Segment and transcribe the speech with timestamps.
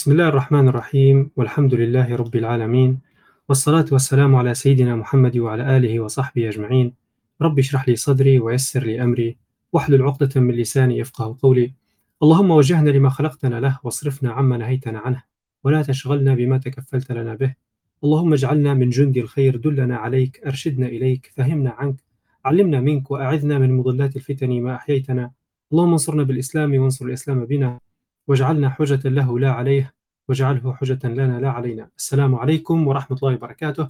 [0.00, 2.98] بسم الله الرحمن الرحيم والحمد لله رب العالمين
[3.48, 6.94] والصلاة والسلام على سيدنا محمد وعلى آله وصحبه أجمعين.
[7.42, 9.36] رب اشرح لي صدري ويسر لي أمري
[9.72, 11.72] واحلل عقدة من لساني يفقه قولي.
[12.22, 15.22] اللهم وجهنا لما خلقتنا له واصرفنا عما نهيتنا عنه
[15.64, 17.54] ولا تشغلنا بما تكفلت لنا به.
[18.04, 21.96] اللهم اجعلنا من جند الخير دلنا عليك أرشدنا إليك فهمنا عنك
[22.44, 25.30] علمنا منك وأعذنا من مضلات الفتن ما أحييتنا.
[25.72, 27.89] اللهم انصرنا بالإسلام وانصر الإسلام بنا.
[28.28, 29.94] واجعلنا حجة له لا عليه
[30.28, 31.88] واجعله حجة لنا لا علينا.
[31.96, 33.88] السلام عليكم ورحمة الله وبركاته.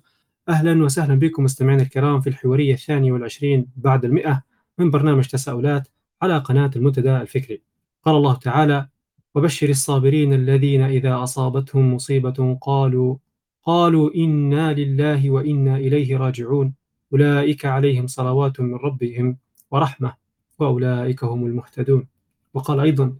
[0.48, 4.42] أهلا وسهلا بكم مستمعينا الكرام في الحوارية الثانية والعشرين بعد المئة
[4.78, 5.88] من برنامج تساؤلات
[6.22, 7.62] على قناة المنتدى الفكري.
[8.04, 8.88] قال الله تعالى
[9.34, 13.16] وبشر الصابرين الذين إذا أصابتهم مصيبة قالوا
[13.62, 16.74] قالوا إنا لله وإنا إليه راجعون.
[17.12, 19.36] أولئك عليهم صلوات من ربهم
[19.70, 20.14] ورحمة
[20.58, 22.06] وأولئك هم المهتدون.
[22.54, 23.16] وقال أيضا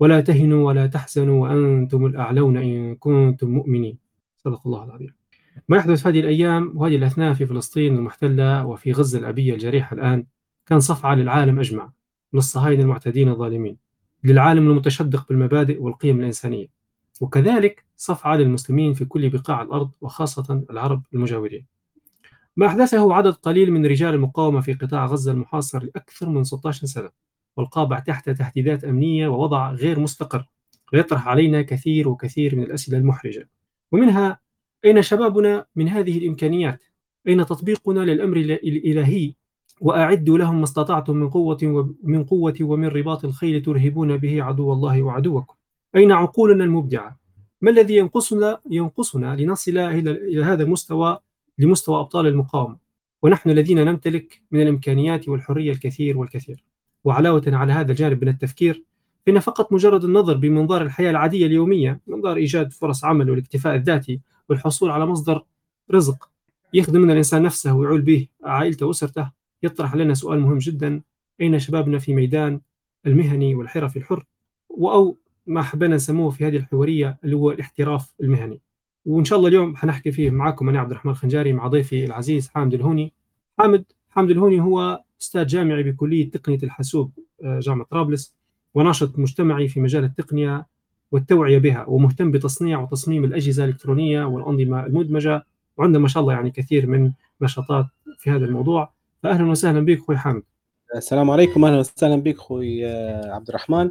[0.00, 3.98] ولا تهنوا ولا تحزنوا وأنتم الأعلون إن كنتم مؤمنين.
[4.44, 5.14] صدق الله العظيم.
[5.68, 10.26] ما يحدث في هذه الأيام؟ وهذه الأثناء في فلسطين المحتلة وفي غزة الأبية الجريحة الآن
[10.66, 11.92] كان صفعة للعالم أجمع
[12.32, 13.76] للصهاينة المعتدين الظالمين
[14.24, 16.66] للعالم المتشدق بالمبادئ والقيم الإنسانية.
[17.20, 21.66] وكذلك صفعة للمسلمين في كل بقاع الأرض وخاصة العرب المجاورين.
[22.56, 27.10] ما أحدثه عدد قليل من رجال المقاومة في قطاع غزة المحاصر لأكثر من 16 سنة.
[27.56, 30.46] والقابع تحت تهديدات أمنية ووضع غير مستقر
[30.92, 33.48] ويطرح علينا كثير وكثير من الأسئلة المحرجة
[33.92, 34.40] ومنها
[34.84, 36.82] أين شبابنا من هذه الإمكانيات؟
[37.28, 39.34] أين تطبيقنا للأمر الإلهي؟
[39.80, 41.58] وأعدوا لهم ما استطعتم من قوة
[42.02, 45.54] ومن قوة ومن رباط الخيل ترهبون به عدو الله وعدوكم.
[45.96, 47.18] أين عقولنا المبدعة؟
[47.60, 51.18] ما الذي ينقصنا ينقصنا لنصل إلى هذا المستوى
[51.58, 52.78] لمستوى أبطال المقاومة؟
[53.22, 56.64] ونحن الذين نمتلك من الإمكانيات والحرية الكثير والكثير.
[57.04, 58.84] وعلاوة على هذا الجانب من التفكير
[59.26, 64.90] فإن فقط مجرد النظر بمنظار الحياة العادية اليومية منظار إيجاد فرص عمل والاكتفاء الذاتي والحصول
[64.90, 65.44] على مصدر
[65.90, 66.28] رزق
[66.74, 69.30] يخدم من الإنسان نفسه ويعول به عائلته وأسرته
[69.62, 71.00] يطرح لنا سؤال مهم جدا
[71.40, 72.60] أين شبابنا في ميدان
[73.06, 74.24] المهني والحرفي الحر؟
[74.70, 78.60] أو ما حبينا نسموه في هذه الحوارية اللي هو الاحتراف المهني.
[79.04, 82.74] وإن شاء الله اليوم حنحكي فيه معكم أنا عبد الرحمن الخنجاري مع ضيفي العزيز حامد
[82.74, 83.12] الهوني.
[83.58, 87.10] حامد حامد الهوني هو أستاذ جامعي بكلية تقنية الحاسوب
[87.42, 88.34] جامعة طرابلس
[88.74, 90.66] وناشط مجتمعي في مجال التقنية
[91.12, 95.44] والتوعية بها ومهتم بتصنيع وتصميم الأجهزة الإلكترونية والأنظمة المدمجة
[95.76, 97.86] وعنده ما شاء الله يعني كثير من نشاطات
[98.18, 98.92] في هذا الموضوع.
[99.22, 100.42] فأهلا وسهلا بك أخوي حامد.
[100.96, 101.64] السلام عليكم.
[101.64, 102.86] أهلا وسهلا بك أخوي
[103.30, 103.90] عبد الرحمن.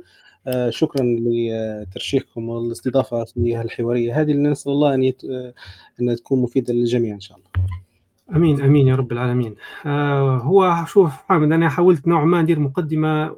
[0.70, 5.22] شكرا لترشيحكم والاستضافة في الحوارية هذه اللي نسأل الله أن, يت...
[6.02, 7.50] أن تكون مفيدة للجميع إن شاء الله.
[8.36, 9.56] آمين آمين يا رب العالمين.
[9.86, 13.36] آه هو شوف حامد أنا حاولت نوعا ما ندير مقدمة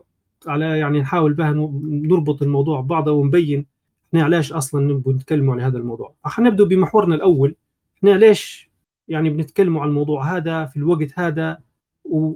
[0.47, 1.51] على يعني نحاول بها
[1.83, 3.65] نربط الموضوع ببعضه ونبين
[4.07, 6.13] إحنا علاش أصلا نبغى نتكلموا على هذا الموضوع.
[6.25, 7.55] حنبدا بمحورنا الأول.
[7.97, 8.71] إحنا ليش
[9.07, 11.57] يعني بنتكلموا على الموضوع هذا في الوقت هذا؟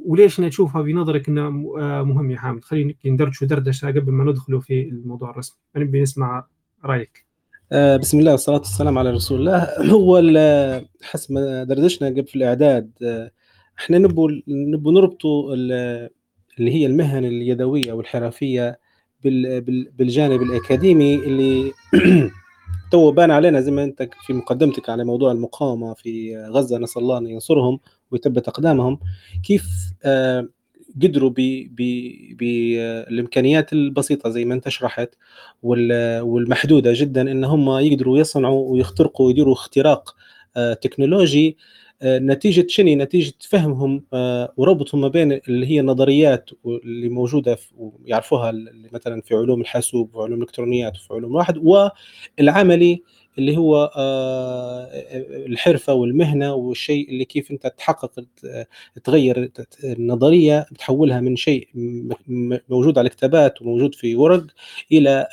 [0.06, 1.50] وليش نشوفها بنظرك إنه
[2.04, 5.58] مهم يا حامد؟ خلينا ندردشوا دردشة قبل ما ندخلوا في الموضوع الرسمي.
[5.76, 6.46] نبي نسمع
[6.86, 7.29] رأيك.
[7.74, 9.68] بسم الله والصلاة والسلام على رسول الله.
[9.94, 10.22] هو
[11.02, 12.92] حسب ما دردشنا قبل في الإعداد
[13.80, 16.10] إحنا نبو نبو نربطوا اللي
[16.60, 18.80] هي المهن اليدوية أو الحرفية
[19.24, 21.74] بالجانب الأكاديمي اللي
[22.92, 27.18] تو بان علينا زي ما أنت في مقدمتك على موضوع المقاومة في غزة نسأل الله
[27.18, 27.80] أن ينصرهم
[28.12, 29.00] ويثبت أقدامهم.
[29.44, 29.66] كيف
[31.04, 31.30] قدروا
[32.32, 35.10] بالامكانيات البسيطة زي ما انت شرحت
[35.64, 40.16] والمحدودة جدا إن هم يقدروا يصنعوا ويخترقوا ويديروا اختراق
[40.82, 41.58] تكنولوجي
[42.04, 44.04] نتيجة شنو؟ نتيجة فهمهم
[44.58, 48.54] وربطهم ما بين اللي هي النظريات اللي موجودة ويعرفوها
[48.94, 51.58] مثلا في علوم الحاسوب وعلوم الإلكترونيات وفي علوم واحد
[52.38, 53.04] والعملي
[53.38, 53.92] اللي هو
[55.48, 58.12] الحرفة والمهنة والشيء اللي كيف أنت تحقق
[59.04, 59.52] تغير
[59.84, 61.68] النظرية تحولها من شيء
[62.70, 64.46] موجود على الكتابات وموجود في ورق
[64.92, 65.28] إلى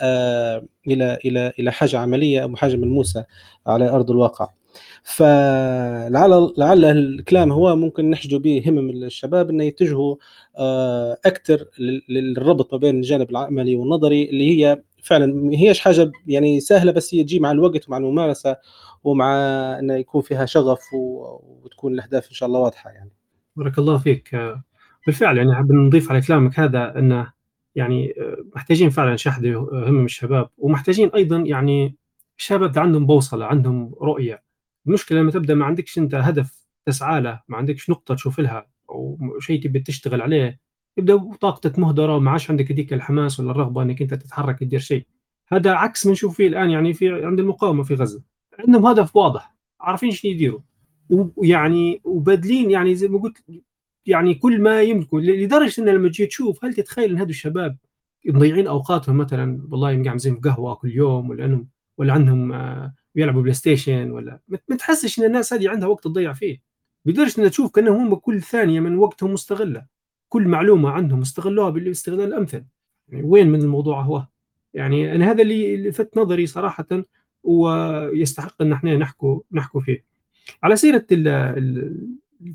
[0.88, 3.24] إلى إلى إلى حاجة عملية أو حاجة ملموسة
[3.66, 4.48] على أرض الواقع.
[5.02, 10.16] فلعل لعل الكلام هو ممكن نحجوا به همم الشباب إنه يتجهوا
[11.26, 11.64] أكثر
[12.08, 17.14] للربط ما بين الجانب العملي والنظري اللي هي فعلا ما هيش حاجة يعني سهلة بس
[17.14, 18.56] هي تجي مع الوقت ومع الممارسة
[19.04, 19.34] ومع
[19.78, 23.10] إنه يكون فيها شغف وتكون الأهداف إن شاء الله واضحة يعني.
[23.56, 24.54] بارك الله فيك
[25.06, 27.32] بالفعل يعني حاب نضيف على كلامك هذا انه
[27.74, 28.14] يعني
[28.54, 31.96] محتاجين فعلا شحذ همم الشباب ومحتاجين أيضا يعني
[32.38, 34.45] الشباب عندهم بوصلة عندهم رؤية
[34.86, 39.18] المشكلة لما تبدأ ما عندكش أنت هدف تسعى له ما عندكش نقطة تشوف لها أو
[39.40, 40.60] شيء تبي تشتغل عليه
[40.96, 45.06] يبدأ طاقتك مهدرة وما عادش عندك هذيك الحماس ولا الرغبة إنك أنت تتحرك تدير شيء.
[45.48, 48.22] هذا عكس ما نشوف فيه الآن يعني في عند المقاومة في غزة.
[48.58, 50.60] عندهم هدف واضح عارفين شنو يديروا.
[51.10, 53.44] ويعني وبادلين يعني زي ما قلت
[54.06, 57.78] يعني كل ما يملكوا لدرجة إن لما تجي تشوف هل تتخيل إن هذول الشباب
[58.26, 61.68] مضيعين أوقاتهم مثلا والله قاعدين قهوة كل يوم ولا انهم
[61.98, 62.52] ولا عندهم
[63.16, 66.60] بيلعبوا PlayStation ولا ما تحسش إن الناس هذه عندها وقت تضيع فيه.
[67.04, 69.86] بدرجة ان تشوف كأنهم هم كل ثانية من وقتهم مستغلة.
[70.28, 72.64] كل معلومة عندهم استغلوها بالاستغلال الأمثل.
[73.08, 74.26] يعني وين من الموضوع هو؟
[74.74, 76.86] يعني أنا هذا اللي لفت نظري صراحة
[77.42, 80.04] ويستحق إن إحنا نحكوا نحكوا فيه.
[80.62, 81.06] على سيرة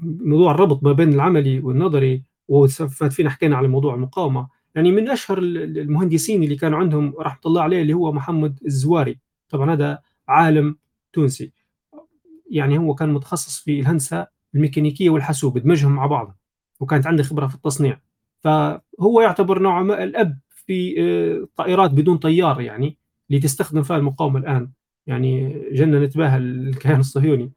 [0.01, 4.47] موضوع الربط ما بين العملي والنظري وفينا حكينا على موضوع المقاومة.
[4.75, 9.19] يعني من أشهر المهندسين اللي كانوا عندهم رحمة الله عليه اللي هو محمد الزواري.
[9.49, 9.99] طبعا هذا
[10.31, 10.77] عالم
[11.13, 11.53] تونسي.
[12.51, 16.37] يعني هو كان متخصص في الهندسة الميكانيكية والحاسوب دمجهم مع بعض
[16.79, 17.99] وكانت عنده خبرة في التصنيع.
[18.39, 22.97] فهو يعتبر نوعا ما الأب في آه، طائرات بدون طيار يعني
[23.29, 24.71] اللي تستخدم فيها المقاومة الآن.
[25.07, 27.51] يعني جننت بها الكيان الصهيوني.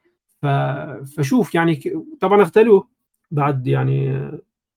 [1.17, 1.83] فشوف يعني
[2.21, 2.89] طبعا اغتالوه
[3.31, 4.31] بعد يعني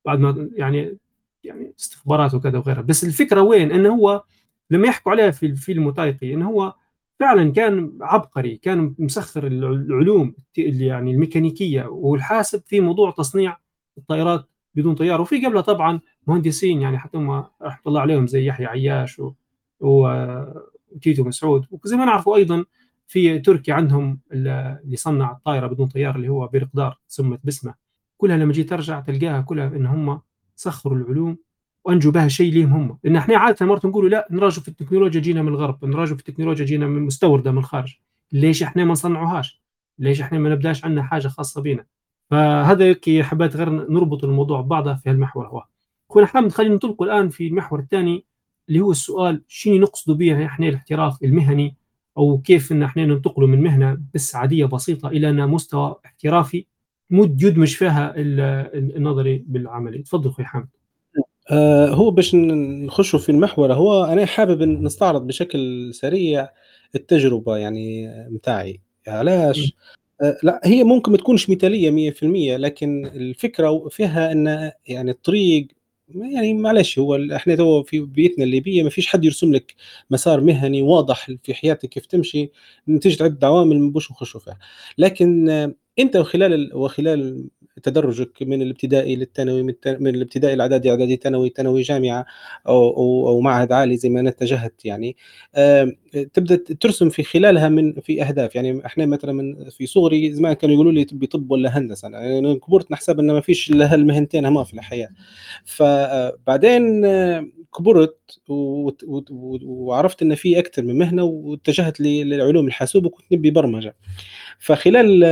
[0.06, 0.98] بعد ما يعني
[1.44, 2.82] يعني استخبارات وكذا وغيرها.
[2.82, 4.24] بس الفكرة وين؟ انه هو
[4.72, 6.74] لما يحكوا عليه في الفيلم وثائقي انه هو
[7.20, 13.58] فعلا كان عبقري كان مسخر العلوم يعني الميكانيكية والحاسب في موضوع تصنيع
[13.98, 15.22] الطائرات بدون طيار.
[15.22, 19.32] وفي قبلها طبعا مهندسين يعني حتى هم رحمة الله عليهم زي يحيى عياش و...
[19.80, 21.66] وتيتو مسعود.
[21.72, 22.66] وزي ما نعرفوا أيضا
[23.08, 27.74] في تركيا عندهم اللي صنع الطائرة بدون طيار اللي هو بيرقدار سمت باسمه.
[28.18, 30.22] كلها لما جيت ترجع تلقاها كلها إن هم
[30.56, 31.38] سخروا العلوم
[31.88, 32.98] وانجوا بها شيء ليهم هم.
[33.04, 36.66] لأن إحنا عادة مرات نقولوا لا نراجعوا في التكنولوجيا جينا من الغرب نراجعوا في التكنولوجيا
[36.66, 37.96] جينا من مستوردة من الخارج.
[38.32, 39.62] ليش إحنا ما نصنعوهاش؟
[40.00, 41.86] ليش إحنا ما نبداش عندنا حاجة خاصة بنا
[42.32, 45.64] فهذا كي حبيت غير نربط الموضوع ببعضه في المحور هو.
[46.10, 48.26] اخونا حامد خلينا ننطلق الآن في المحور الثاني
[48.70, 51.76] اللي هو السؤال شنو نقصد به إحنا الاحتراف المهني
[52.18, 56.66] أو كيف إن إحنا ننتقل من مهنة بس عادية بسيطة إلى مستوى احترافي
[57.10, 59.98] مد يدمج فيها النظري بالعملي.
[59.98, 60.68] تفضل أخوي حامد.
[61.52, 66.50] آه هو باش نخشوا في المحور هو أنا حابب نستعرض بشكل سريع
[66.96, 68.82] التجربة يعني متاعي.
[69.08, 69.74] علاش؟
[70.22, 75.68] آه لا هي ممكن ما تكونش مثالية 100% لكن الفكرة فيها إن يعني الطريق
[76.16, 79.76] يعني معلش هو إحنا تو في بيئتنا الليبية ما فيش حد يرسم لك
[80.12, 82.52] مسار مهني واضح في حياتك كيف تمشي
[82.90, 84.60] نتيجه عده عوامل ما نخشوا فيها.
[84.98, 85.50] لكن
[86.00, 87.48] أنت وخلال وخلال
[87.84, 92.26] تدرجك من الابتدائي للثانوي من الابتدائي الإعدادي إعدادي ثانوي ثانوي جامعة
[92.68, 95.16] أو أو, أو معهد عالي زي ما أنا اتجهت يعني
[96.34, 98.56] تبدأ ترسم في خلالها من في أهداف.
[98.56, 102.10] يعني إحنا مثلا من في صغري زمان كانوا يقولوا لي تبي طب ولا هندسة.
[102.10, 105.10] يعني كبرت نحسب ان ما فيش إلا هالمهنتين هما في الحياة.
[105.66, 107.06] فبعدين
[107.78, 108.18] كبرت
[109.64, 113.96] وعرفت ان في أكثر من مهنة واتجهت للعلوم الحاسوب وكنت نبي برمجة.
[114.60, 115.24] فخلال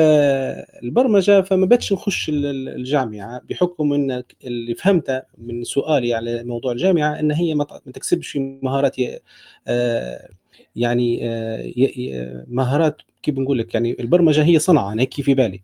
[0.83, 7.31] البرمجة فما بدش نخش الجامعة بحكم إن اللي فهمته من سؤالي على موضوع الجامعة إن
[7.31, 7.63] هي ما
[7.93, 8.95] تكسبش في مهارات
[9.67, 10.29] آه،
[10.75, 15.61] يعني آه، مهارات كيف بنقول لك يعني البرمجة هي صنعة أنا هيك في بالي.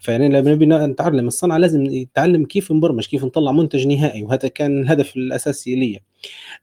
[0.00, 4.82] فيعني لما نبي نتعلم الصنعة لازم نتعلم كيف نبرمج كيف نطلع منتج نهائي وهذا كان
[4.82, 6.00] الهدف الأساسي لي.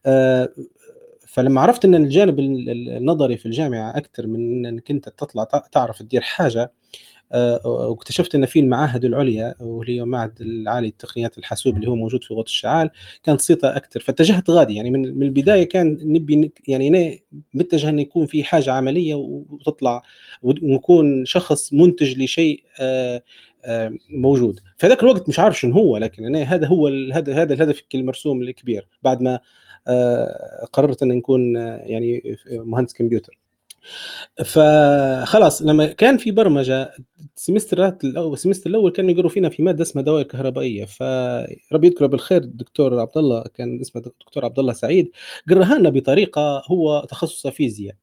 [0.06, 0.50] آه،
[1.34, 6.72] فلما عرفت إن الجانب النظري في الجامعة أكثر من انك انت تطلع تعرف تدير حاجة
[7.32, 12.34] آه، واكتشفت إن في المعاهد العليا وهي معهد العالي لتقنيات الحاسوب اللي هو موجود في
[12.34, 12.90] غوط الشعال
[13.24, 18.44] كانت صيته أكثر فاتجهت غادي يعني من البداية كان نبي يعني متجه انه يكون في
[18.44, 20.04] حاجة عملية وتطلع
[20.42, 23.24] ونكون شخص منتج لشيء آه،
[23.66, 24.60] آه، موجود.
[24.78, 28.88] في الوقت مش عارف شنو هو لكن أنا هذا هو هذا هذا الهدف المرسوم الكبير.
[29.04, 29.40] بعد ما
[30.74, 33.38] قررت أن نكون يعني مهندس كمبيوتر.
[34.46, 36.92] فخلاص لما كان في برمجة
[37.38, 40.86] السمسترات الأول السمستر الأول كانوا يقروا فينا في مادة اسمها دوائر كهربائية.
[40.86, 45.12] فربي يذكره بالخير الدكتور عبد الله كان اسمه الدكتور عبد الله سعيد
[45.50, 47.96] قراها لنا بطريقة هو تخصصه فيزياء.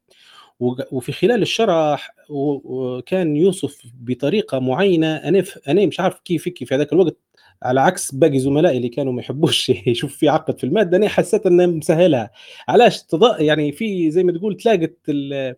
[0.93, 7.17] وفي خلال الشرح وكان يوصف بطريقة معينة أنا أنا مش عارف كيف في هذاك الوقت
[7.63, 11.47] على عكس باقي زملائي اللي كانوا ما يحبوش يشوف في عقد في المادة أنا حسيت
[11.47, 12.31] انه مسهلها.
[12.69, 13.41] علاش؟ تض...
[13.41, 15.57] يعني في زي ما تقول تلاقت ال...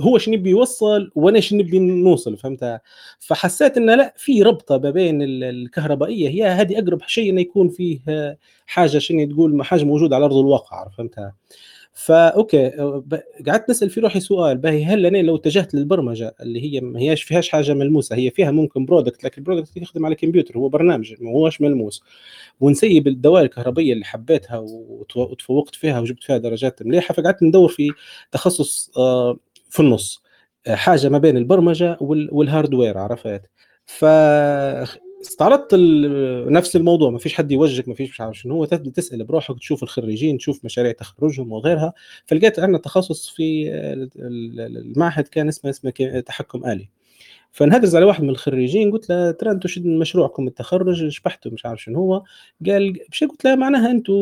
[0.00, 2.80] هو شنو نبي يوصل وأنا شنو نبي نوصل فهمتها
[3.20, 8.00] فحسيت انه لا في ربطة ما بين الكهربائية هي هذه أقرب شيء إنه يكون فيه
[8.66, 11.34] حاجة شنو تقول حاجة موجودة على أرض الواقع فهمتها
[11.92, 12.70] ف okay
[13.46, 17.22] قعدت نسأل في روحي سؤال باهي هل أنا لو اتجهت للبرمجة اللي هي ما هياش
[17.22, 21.14] فيهاش حاجة ملموسة هي فيها ممكن product لكن ال product يخدم على الكمبيوتر هو برنامج
[21.20, 22.02] ما هوش ملموس.
[22.60, 24.58] ونسيب الدوائر الكهربية اللي حبيتها
[25.16, 27.90] وتفوقت فيها وجبت فيها درجات مليحة فقعدت ندور في
[28.32, 29.38] تخصص آه،
[29.70, 30.22] في النص.
[30.68, 33.42] حاجة ما بين البرمجة وال hardware عرفت؟
[33.86, 34.04] ف
[35.22, 35.74] استعرضت
[36.50, 37.10] نفس الموضوع.
[37.10, 38.54] ما فيش حد يوجهك ما فيش مش عارف شنو.
[38.54, 41.92] هو تسأل بروحك تشوف الخريجين تشوف مشاريع تخرجهم وغيرها.
[42.26, 43.70] فلقيت عندنا تخصص في
[44.16, 45.90] المعهد كان اسمه اسمه
[46.26, 46.88] تحكم آلي.
[47.52, 51.82] فنهدز على واحد من الخريجين قلت له ترى أنتم شد مشروعكم التخرج؟ شبحتوا مش عارف
[51.82, 52.22] شنو هو.
[52.66, 54.14] قال بشي قلت له معناها أنتم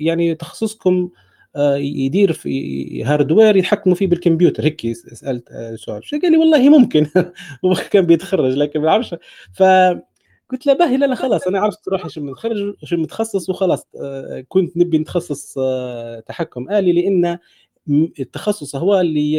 [0.00, 1.10] يعني تخصصكم
[1.56, 4.64] آه، يدير في هاردوير يتحكموا فيه بالكمبيوتر.
[4.64, 6.02] هيك سألت آه، سؤال.
[6.22, 7.06] قال لي والله ممكن.
[7.64, 9.14] هو كان بيتخرج لكن ما بعرفش
[9.52, 9.62] ف
[10.52, 14.44] قلت له باهي لا لا خلاص أنا عرفت روحي شو متخرج شو متخصص وخلاص آه،
[14.48, 15.54] كنت نبي نتخصص
[16.26, 17.38] تحكم آلي لأن
[18.20, 19.32] التخصص هو اللي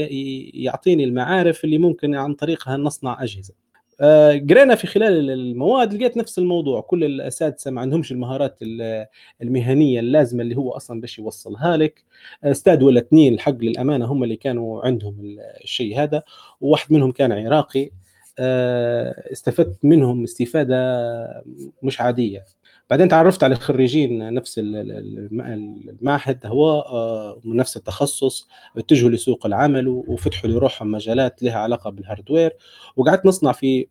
[0.64, 3.54] يعطيني المعارف اللي ممكن عن طريقها نصنع أجهزة.
[4.02, 6.82] آه، قرينا في خلال المواد لقيت نفس الموضوع.
[6.82, 8.58] كل الأساتذة ما عندهمش المهارات
[9.42, 12.04] المهنية اللازمة اللي هو أصلا باش يوصلها لك.
[12.44, 16.24] أستاذ ولا اثنين الحق للأمانة هم اللي كانوا عندهم الشيء هذا.
[16.62, 17.84] وواحد منهم كان عراقي.
[17.86, 17.92] آه،
[18.40, 20.76] استفدت منهم استفادة
[21.84, 22.46] مش عادية.
[22.90, 24.60] بعدين تعرفت على خريجين نفس
[25.34, 28.48] المعهد هو آه، نفس التخصص
[28.78, 32.52] اتجهوا لسوق العمل وفتحوا لروحهم مجالات لها علاقة بال hardware
[32.96, 33.88] وقعدت نصنع في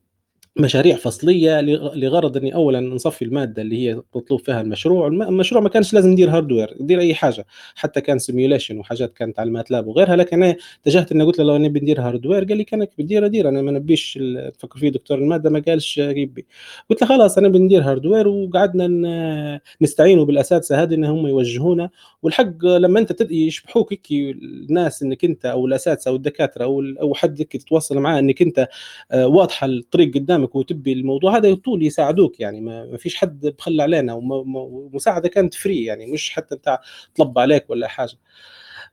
[0.56, 5.94] مشاريع فصلية لغرض إني اولا نصفي المادة اللي هي مطلوب فيها المشروع، المشروع ما كانش
[5.94, 10.42] لازم ندير hardware، ندير أي حاجة، حتى كان simulation وحاجات كانت على MATLAB وغيرها، لكن
[10.42, 13.62] أنا اتجهت إني قلت له لو نبي ندير hardware قال لي كأنك بدير ادير أنا
[13.62, 14.18] ما نبيش
[14.58, 16.46] تفكر فيه دكتور المادة ما قالش ريبي،
[16.90, 21.90] قلت له خلاص أنا بندير hardware وقعدنا نستعينوا بالأساتذة هذه إن هم يوجهونا.
[22.22, 27.44] والحق لما أنت يشبحوك هيك الناس إنك أنت أو الأساتذة أو الدكاترة أو أو حد
[27.44, 28.68] تتواصل معاه إنك أنت
[29.12, 33.82] آه، واضحة الطريق قدام قدامك وتبي الموضوع هذا طول يساعدوك يعني ما فيش حد بخل
[33.82, 36.80] علينا ومساعدة كانت free يعني مش حتى بتاع
[37.16, 38.18] طلب عليك ولا حاجة.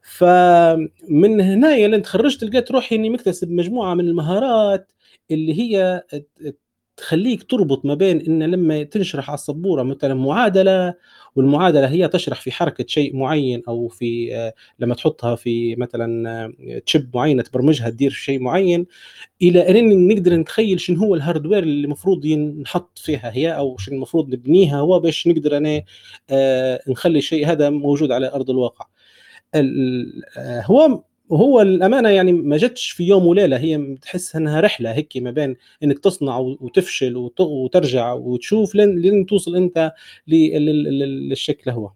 [0.02, 4.92] فمن هنا لين تخرجت لقيت روحي إني مكتسب مجموعة من المهارات
[5.32, 6.04] اللي هي
[6.98, 10.94] تخليك تربط ما بين إن لما تنشرح على السبورة مثلا معادلة
[11.36, 16.54] والمعادلة هي تشرح في حركة شيء معين أو في آه، لما تحطها في مثلا
[16.86, 18.86] chip آه، معينه تبرمجها تدير شيء معين
[19.42, 23.96] إلى إن نقدر نتخيل شنو هو ال hardware اللي المفروض نحط فيها هي أو شنو
[23.96, 25.82] المفروض نبنيها هو باش نقدر أنا
[26.30, 28.86] آه، نخلي الشيء هذا موجود على أرض الواقع.
[30.66, 35.32] هو وهو الأمانة يعني ما جتش في يوم وليلة هي تحس إنها رحلة هيك ما
[35.32, 39.94] بين إنك تصنع وتفشل وترجع وتشوف لين لين توصل أنت
[40.28, 41.92] للشكل هو.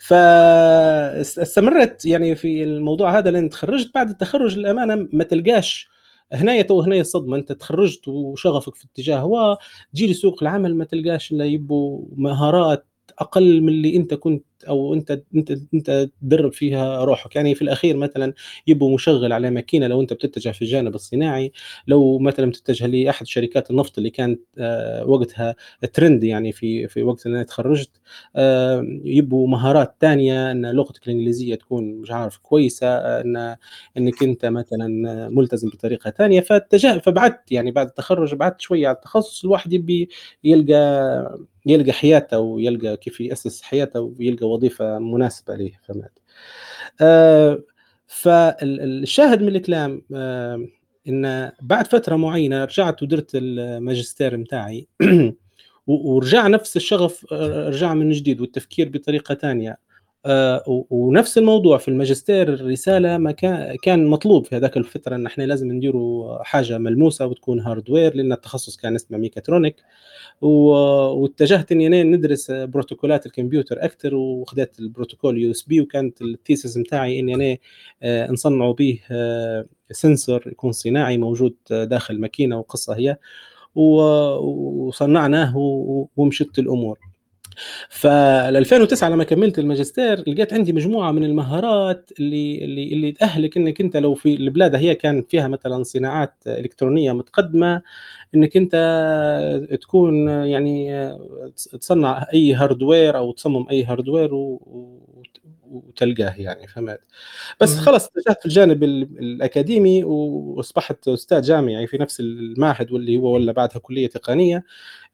[0.00, 3.90] فاستمرت يعني في الموضوع هذا لين تخرجت.
[3.94, 5.88] بعد التخرج الامانه ما تلقاش
[6.32, 7.36] هنا تو هنا الصدمة.
[7.36, 9.58] أنت تخرجت وشغفك في اتجاه هو
[9.94, 12.86] تجي لسوق العمل ما تلقاش إلا يبوا مهارات
[13.18, 17.36] أقل من اللي أنت كنت أو أنت أنت أنت تدرب فيها روحك.
[17.36, 18.32] يعني في الأخير مثلا
[18.66, 21.52] يبوا مشغل على ماكينة لو أنت بتتجه في الجانب الصناعي
[21.86, 25.54] لو مثلا بتتجه لأحد شركات النفط اللي كانت آه، وقتها
[25.92, 27.90] ترند يعني في في وقت ان أنا تخرجت
[28.36, 32.86] آه، يبوا مهارات ثانية إن لغتك الإنجليزية تكون مش عارف كويسة
[33.20, 33.56] إن
[33.96, 34.88] إنك أنت مثلا
[35.28, 40.08] ملتزم بطريقة ثانية فاتجه فبعدت يعني بعد التخرج بعدت شوية على التخصص الواحد يبي
[40.44, 46.12] يلقى يلقى حياته ويلقى كيف يأسس حياته ويلقى وظيفة مناسبة له فهمت؟
[47.00, 47.62] آه
[48.06, 50.66] فالشاهد من الكلام آه
[51.08, 54.88] إن بعد فترة معينة رجعت ودرت الماجستير متاعي
[55.86, 59.78] ورجع نفس الشغف آه، رجع من جديد والتفكير بطريقة ثانية
[60.90, 63.32] ونفس الموضوع في الماجستير الرسالة ما
[63.82, 68.76] كان مطلوب في هذاك الفترة إن إحنا لازم نديروا حاجة ملموسة وتكون hardware لأن التخصص
[68.76, 69.76] كان اسمه mechatronic
[70.40, 77.56] واتجهت إني ندرس بروتوكولات الكمبيوتر أكثر وخذت البروتوكول USB وكانت ال thesis بتاعي إني أنا
[78.02, 79.00] آه، نصنعوا به
[79.90, 83.16] sensor يكون صناعي موجود داخل ماكينة وقصة هي.
[83.74, 85.54] وصنعناه
[86.16, 87.09] ومشت الأمور.
[87.88, 93.80] فال 2009 لما كملت الماجستير لقيت عندي مجموعة من المهارات اللي اللي اللي تأهلك إنك
[93.80, 97.82] أنت لو في البلاد هي كان فيها مثلا صناعات إلكترونية متقدمة
[98.34, 98.74] إنك أنت
[99.80, 101.08] تكون يعني
[101.80, 104.58] تصنع أي hardware أو تصمم أي hardware
[105.70, 107.00] وتلقاه يعني فهمت؟
[107.60, 113.52] بس خلص اتجهت في الجانب الأكاديمي وأصبحت أستاذ جامعي في نفس المعهد واللي هو ولا
[113.52, 114.64] بعدها كلية تقنية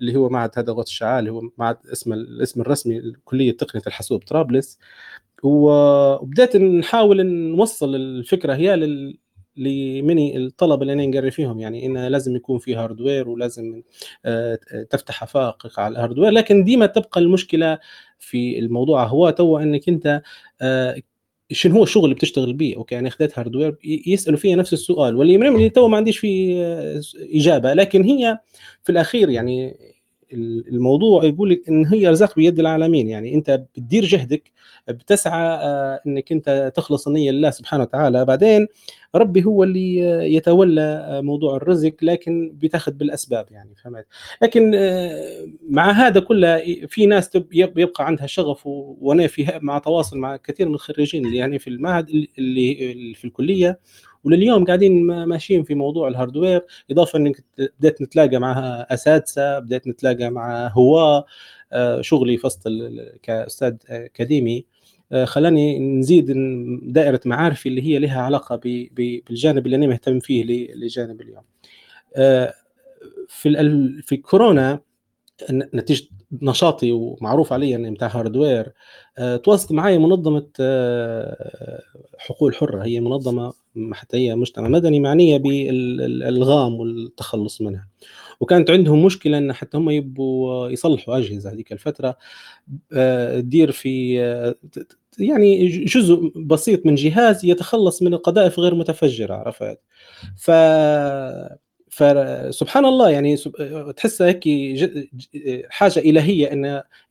[0.01, 4.79] اللي هو معهد هذا غوط الشعال هو معهد اسم الاسم الرسمي كليه تقنية الحاسوب طرابلس.
[5.43, 9.19] وبدأت نحاول نوصل الفكرة هي لل
[9.57, 13.83] لمني الطلبة اللي أنا نقري فيهم يعني انه لازم يكون في hardware ولازم
[14.25, 14.59] آه،
[14.91, 17.79] تفتح حفائق على ال hardware لكن ديما تبقى المشكلة
[18.18, 19.04] في الموضوع.
[19.06, 20.23] هو تو إنك أنت
[20.62, 20.96] آه،
[21.50, 25.16] شنو هو الشغل اللي بتشتغل به okay أنا أخذت hardware يسألوا فيها نفس السؤال.
[25.16, 27.00] واللي تو ما عنديش فيه آه،
[27.35, 27.75] إجابة.
[27.75, 28.38] لكن هي
[28.82, 29.76] في الأخير يعني
[30.33, 33.09] الموضوع يقول لك إن هي رزق بيد العالمين.
[33.09, 34.50] يعني أنت بتدير جهدك
[34.88, 35.59] بتسعى
[36.06, 38.25] إنك أنت تخلص النية لله سبحانه وتعالى.
[38.25, 38.66] بعدين
[39.14, 39.97] ربي هو اللي
[40.35, 44.06] يتولى موضوع الرزق لكن بتاخذ بالأسباب يعني فهمت؟
[44.42, 50.37] لكن آه، مع هذا كله في ناس يبقى عندها شغف وأنا في مع تواصل مع
[50.37, 51.35] كثير من الخريجين.
[51.35, 53.78] يعني في المعهد اللي في الكلية
[54.26, 60.30] ولليوم قاعدين ماشيين في موضوع ال hardware إضافة إنك بديت نتلاقى مع أساتذة بديت نتلاقى
[60.30, 61.25] مع هواة
[61.73, 64.64] آه، شغلي فصل كأستاذ أكاديمي
[65.12, 66.33] آه، خلاني نزيد
[66.92, 68.61] دائرة معارفي اللي هي لها علاقة
[68.92, 71.42] بالجانب اللي أنا مهتم فيه لجانب اليوم.
[72.16, 72.54] آه،
[73.28, 74.80] في في كورونا
[75.52, 76.09] نتيجة
[76.42, 78.73] نشاطي ومعروف علي إني بتاع hardware
[79.45, 80.47] تواصلت معي منظمة
[82.18, 83.52] حقوق الحرة هي منظمة
[83.92, 87.88] حتى هي مجتمع مدني معنية بالإلغام والتخلص منها.
[88.40, 92.16] وكانت عندهم مشكلة إن حتى هم يبوا يصلحوا أجهزة هذيك الفترة
[93.40, 94.16] تدير في
[95.18, 99.78] يعني جزء بسيط من جهاز يتخلص من القذائف غير متفجرة عرفت؟
[100.37, 100.50] ف
[101.97, 103.37] فسبحان الله يعني
[103.97, 104.45] تحسها هيك
[105.71, 106.65] حاجة إلهية إن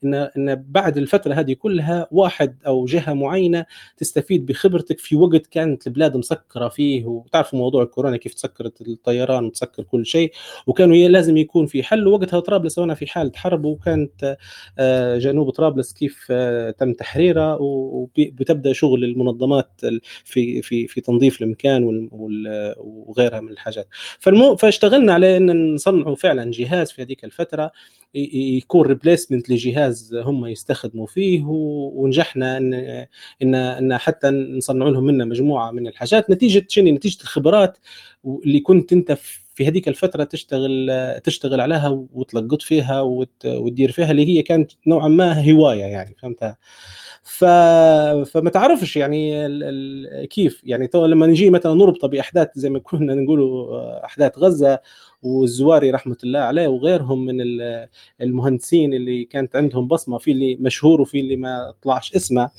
[0.04, 3.66] إن إن بعد الفترة هذه كلها واحد أو جهة معينة
[3.98, 7.06] تستفيد بخبرتك في وقت كانت البلاد مسكرة فيه.
[7.06, 10.32] وتعرفوا موضوع الكورونا كيف تسكرت الطيران وتسكر كل شيء.
[10.68, 12.08] وكانوا لازم يكون في حل.
[12.08, 14.38] وقتها طرابلس وأنا في حالة حرب وكانت
[14.80, 17.58] آه، جنوب طرابلس كيف آه، تم تحريرها.
[17.60, 19.82] وبتبدا شغل المنظمات
[20.24, 23.88] في في في تنظيف المكان وغيرها من الحاجات.
[24.20, 27.72] فالمو فاشتغلنا على إن نصنعوا فعلا جهاز في هذيك الفترة
[28.14, 32.74] يكون ريبليسمنت لجهاز هم يستخدموا فيه ونجحنا ان
[33.42, 36.30] ان إن حتى نصنعوا لهم منه مجموعة من الحاجات.
[36.30, 37.78] نتيجة شنو؟ نتيجة الخبرات
[38.26, 39.18] اللي كنت أنت
[39.56, 40.92] في هذيك الفترة تشتغل
[41.24, 46.58] تشتغل عليها وتلقط فيها وتدير فيها اللي هي كانت نوعا ما هواية يعني فهمتها
[47.28, 47.46] ف...
[48.26, 49.64] فما تعرفش يعني ال...
[49.64, 50.28] ال...
[50.28, 50.62] كيف.
[50.64, 54.80] يعني لما نجي مثلا نربط بأحداث زي ما كنا نقولوا أحداث غزة
[55.24, 57.36] والزواري رحمة الله عليه وغيرهم من
[58.22, 62.50] المهندسين اللي كانت عندهم بصمة في اللي مشهور وفي اللي ما طلعش اسمه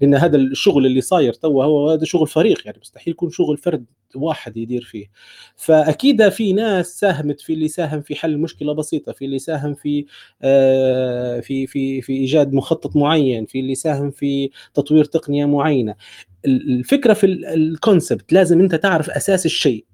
[0.00, 3.84] لأن هذا الشغل اللي صاير تو هو هذا شغل فريق يعني مستحيل يكون شغل فرد
[4.16, 5.06] واحد يدير فيه.
[5.56, 10.06] فأكيد في ناس ساهمت في اللي ساهم في حل مشكلة بسيطة في اللي ساهم في
[10.42, 15.94] آه، في في في إيجاد مخطط معين في اللي ساهم في تطوير تقنية معينة.
[16.46, 19.84] الفكرة في الكونسبت لازم أنت تعرف أساس الشيء.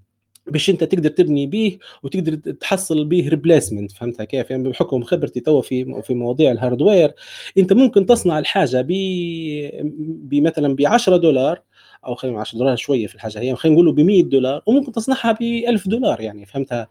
[0.50, 5.60] باش انت تقدر تبني به وتقدر تحصل به replacement فهمتها كيف؟ يعني بحكم خبرتي تو
[5.60, 7.12] في في مواضيع ال hardware
[7.58, 11.62] انت ممكن تصنع الحاجة ب مثلا ب 10 دولار
[12.06, 15.32] أو خلينا 10 دولار شوية في الحاجة هي خلينا نقول ب 100 دولار وممكن تصنعها
[15.32, 16.88] ب 1000 دولار يعني فهمتها؟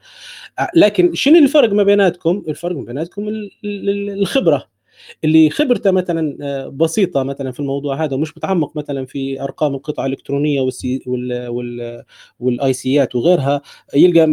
[0.75, 3.29] لكن شنو الفرق ما بيناتكم؟ الفرق ما بيناتكم
[3.63, 4.78] الخبرة.
[5.23, 10.05] اللي خبرته مثلا آه، بسيطة مثلا في الموضوع هذا ومش متعمق مثلا في أرقام القطع
[10.05, 12.03] الإلكترونية وال IC وال
[12.39, 13.61] والآي سيات وغيرها
[13.95, 14.25] يلقى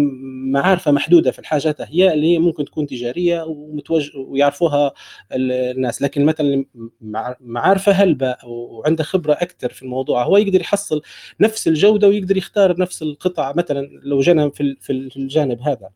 [0.52, 4.92] معارفة محدودة في الحاجات هي اللي هي ممكن تكون تجارية ومتوجه ويعرفوها
[5.32, 6.02] الناس.
[6.02, 6.64] لكن مثلا
[7.40, 11.02] معارفة هلبة وعنده خبرة أكثر في الموضوع هو يقدر يحصل
[11.40, 15.90] نفس الجودة ويقدر يختار نفس القطع مثلا لو جينا في في الجانب هذا.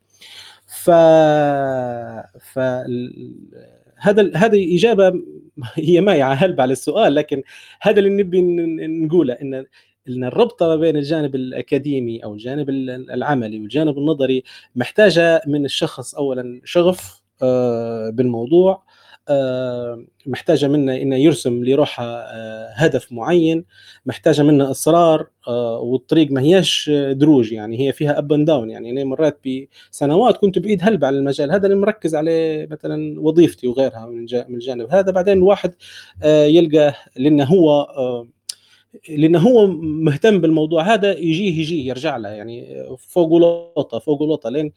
[0.66, 0.90] ف
[2.40, 2.58] ف
[4.00, 5.12] هذا هذه إجابة
[5.74, 7.42] هي مايعة هلبة على السؤال لكن
[7.80, 8.40] هذا اللي نبي
[8.86, 9.66] نقوله إن
[10.08, 12.70] إن الربطة ما بين الجانب الأكاديمي أو الجانب
[13.10, 14.44] العملي والجانب النظري
[14.76, 18.82] محتاجة من الشخص اولا شغف آه، بالموضوع.
[20.26, 23.64] محتاجة منا إنه يرسم لروحه آه، هدف معين
[24.06, 28.90] محتاجة منا إصرار آه، والطريق ما هياش دروج يعني هي فيها up and down يعني.
[28.90, 29.40] أنا مرات
[29.92, 34.90] بسنوات كنت بعيد هلب على المجال هذا اللي مركز عليه مثلا وظيفتي وغيرها من الجانب
[34.90, 35.12] هذا.
[35.12, 35.74] بعدين الواحد
[36.24, 37.86] يلقى لأنه هو
[39.08, 44.72] لأنه هو مهتم بالموضوع هذا يجيه يجيه يرجع له يعني فوق لوطه فوق لوطه لين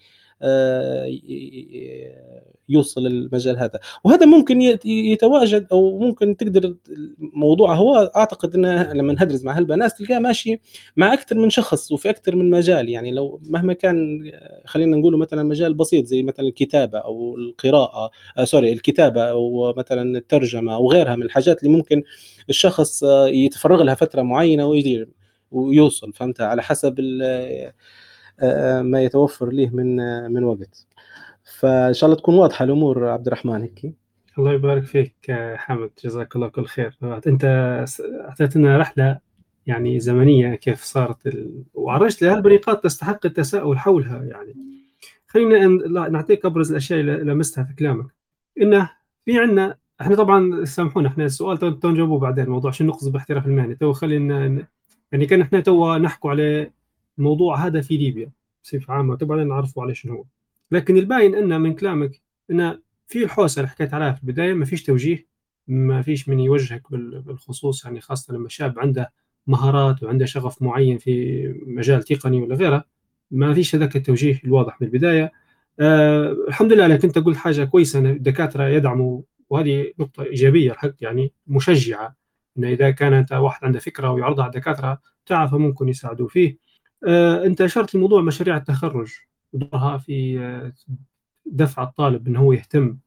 [2.69, 3.79] يوصل المجال هذا.
[4.03, 6.75] وهذا ممكن يتواجد أو ممكن تقدر
[7.19, 10.60] موضوع هو أعتقد انه لما ندرس مع هالبنات تلقاه ماشي
[10.97, 12.89] مع أكثر من شخص وفي أكثر من مجال.
[12.89, 14.32] يعني لو مهما كان
[14.65, 20.17] خلينا نقول مثلا مجال بسيط زي مثلا الكتابة أو القراءة آه سوري الكتابة أو مثلا
[20.17, 22.03] الترجمة أو غيرها من الحاجات اللي ممكن
[22.49, 25.10] الشخص آه، يتفرغ لها فترة معينة ويدير
[25.51, 26.13] ويوصل.
[26.13, 27.73] فهمت؟ على حسب آه، آه،
[28.82, 29.96] ما يتوفر له من
[30.32, 30.88] من وقت.
[31.60, 33.93] فإن شاء الله تكون واضحة الأمور عبد الرحمن هيك؟
[34.38, 35.13] الله يبارك فيك
[35.56, 36.98] حمد جزاك الله كل خير.
[37.28, 37.46] أنت
[38.30, 39.19] اعطيتنا رحلة
[39.67, 41.63] يعني زمنية كيف صارت ال...
[41.74, 44.56] وعرجت لها البريقات تستحق التساؤل حولها يعني.
[45.28, 45.67] خلينا
[46.10, 48.06] نعطيك أبرز الأشياء اللي لمستها في كلامك.
[48.62, 48.89] إنه
[49.26, 53.76] في عندنا إحنا طبعا سامحونا إحنا السؤال تو نجاوبه بعدين موضوع شنو نقصد باحتراف المهني.
[53.76, 54.65] تو خلينا
[55.12, 56.72] يعني كان إحنا تو نحكوا على
[57.17, 58.32] الموضوع هذا في ليبيا
[58.63, 60.26] بصفة عامة طبعا نعرفوا على شنو هو.
[60.71, 62.21] لكن الباين أن من كلامك
[62.52, 65.28] أن في الحوسة اللي حكيت عليها في البداية ما فيش توجيه
[65.67, 69.12] ما فيش من يوجهك بالخصوص يعني خاصة لما شاب عنده
[69.47, 72.86] مهارات وعنده شغف معين في مجال تقني ولا غيره
[73.32, 75.32] ما فيش هذاك التوجيه الواضح من البداية.
[75.80, 80.93] أه الحمد لله لك انت قلت حاجة كويسة أن الدكاترة يدعموا وهذه نقطة إيجابية الحق
[81.02, 82.15] يعني مشجعة
[82.58, 86.58] أن إذا كان انت واحد عنده فكرة ويعرضها على الدكاترة تعرف ممكن يساعدوا فيه.
[87.46, 89.12] انت أشرت لموضوع مشاريع التخرج
[89.54, 90.74] ودورها في آه،
[91.46, 92.98] دفع الطالب إنه هو يهتم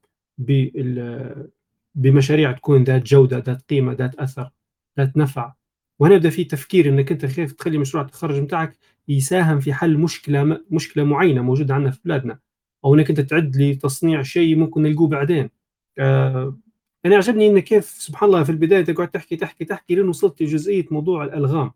[1.95, 4.51] بمشاريع تكون ذات جودة ذات قيمة ذات أثر
[4.99, 5.53] ذات نفع.
[5.99, 8.77] وهنا يبدأ في تفكير إنك أنت كيف تخلي مشروع التخرج بتاعك
[9.09, 12.39] يساهم في حل مشكلة مشكلة معينة موجودة عندنا في بلادنا.
[12.85, 15.51] أو إنك أنت تعد لتصنيع شيء ممكن نلقوه بعدين.
[15.99, 16.59] آه
[17.07, 20.87] أنا عجبني انك كيف سبحان الله في البداية تقعد تحكي تحكي تحكي لين وصلت لجزئية
[20.91, 21.73] موضوع الألغام.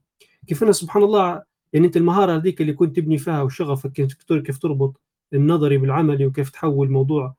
[0.47, 5.01] كيف أنا سبحان الله يعني أنت المهارة هذيك اللي كنت تبني فيها وشغفك كيف تربط
[5.35, 7.35] النظري بالعملي وكيف تحول موضوع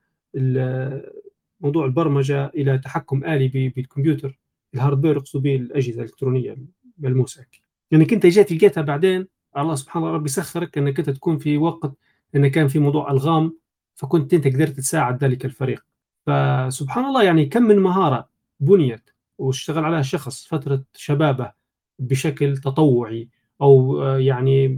[1.60, 4.38] موضوع البرمجة إلى تحكم آلي بالكمبيوتر.
[4.74, 6.56] الهاردوير يقصد به الأجهزة الإلكترونية
[6.98, 7.44] الملموسة.
[7.90, 11.92] يعني انت جيت لقيتها بعدين الله سبحانه ربي سخرك إنك أنت تكون في وقت
[12.36, 13.58] انه كان في موضوع ألغام
[13.94, 15.84] فكنت أنت قدرت تساعد ذلك الفريق.
[16.26, 18.28] فسبحان الله يعني كم من مهارة
[18.60, 21.52] بنيت واشتغل عليها شخص فترة شبابه
[21.98, 23.28] بشكل تطوعي.
[23.62, 24.68] أو يعني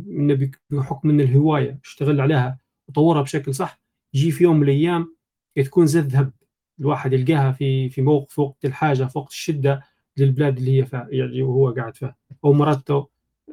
[0.70, 3.80] بحكم من الهواية اشتغل عليها وطورها بشكل صح
[4.14, 5.16] يجي في يوم من الأيام
[5.64, 6.32] تكون زي الذهب.
[6.80, 9.82] الواحد يلقاها في في موقف وقت الحاجة في وقت الشدة
[10.16, 12.16] للبلاد اللي هي فيها يعني وهو قاعد فيها.
[12.44, 12.88] أو مرات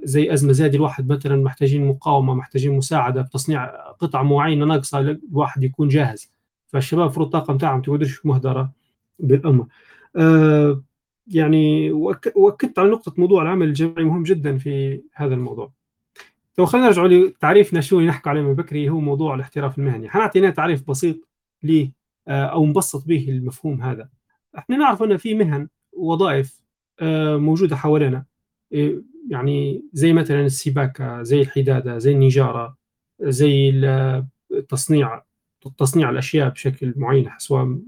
[0.04, 5.88] زي أزمة زي الواحد مثلا محتاجين مقاومة محتاجين مساعدة بتصنيع قطعه معينة ناقصة الواحد يكون
[5.88, 6.32] جاهز.
[6.68, 8.72] فالشباب في الطاقه بتاعهم تقدرش مهدرة
[9.20, 9.68] بالامه
[10.16, 10.84] آه
[11.34, 11.92] يعني
[12.36, 15.72] واكدت على نقطة موضوع العمل الجماعي مهم جدا في هذا الموضوع.
[16.56, 20.10] تو خلينا نرجع لتعريفنا شو نحكي عليه من بكري هو موضوع الاحتراف المهني.
[20.10, 21.18] حنعطي تعريف بسيط
[21.64, 21.92] ليه
[22.28, 24.10] آه، أو نبسط به المفهوم هذا.
[24.58, 26.62] إحنا نعرف أن في مهن وظائف
[27.00, 28.26] آه، موجودة حوالينا.
[28.74, 32.78] آه، يعني زي مثلا السباكة زي الحدادة زي النجارة
[33.22, 33.70] زي
[34.52, 35.22] التصنيع
[35.78, 37.80] تصنيع الأشياء بشكل معين سواء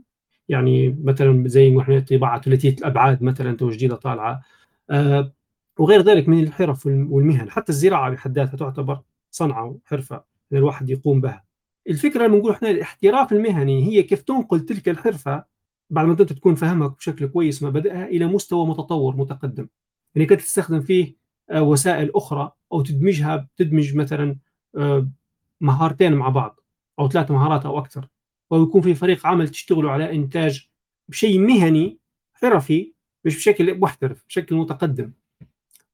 [0.50, 4.42] يعني مثلا زي ما طباعة ثلاثيه الأبعاد مثلا تو جديده طالعه
[5.80, 7.50] وغير ذلك من الحرف والمهن.
[7.50, 9.02] حتى الزراعة بحد ذاتها تعتبر
[9.32, 11.44] صنعة وحرفة الواحد يقوم بها.
[11.90, 15.46] الفكرة لما نقول إحنا الاحتراف المهني هي كيف تنقل تلك الحرفة
[15.90, 19.68] بعد ما أنت تكون فاهمها بشكل كويس مبادئها إلى مستوى متطور متقدم.
[20.16, 21.16] يعني كنت تستخدم فيه
[21.50, 24.38] آه، وسائل أخرى أو تدمجها تدمج مثلا
[24.78, 25.10] آه،
[25.62, 26.60] مهارتين مع بعض
[27.00, 28.08] أو ثلاث مهارات أو أكثر.
[28.54, 30.68] أو يكون في فريق عمل تشتغلوا على إنتاج
[31.12, 32.00] شيء مهني
[32.34, 32.94] حرفي
[33.26, 35.12] مش بشكل محترف بشكل متقدم.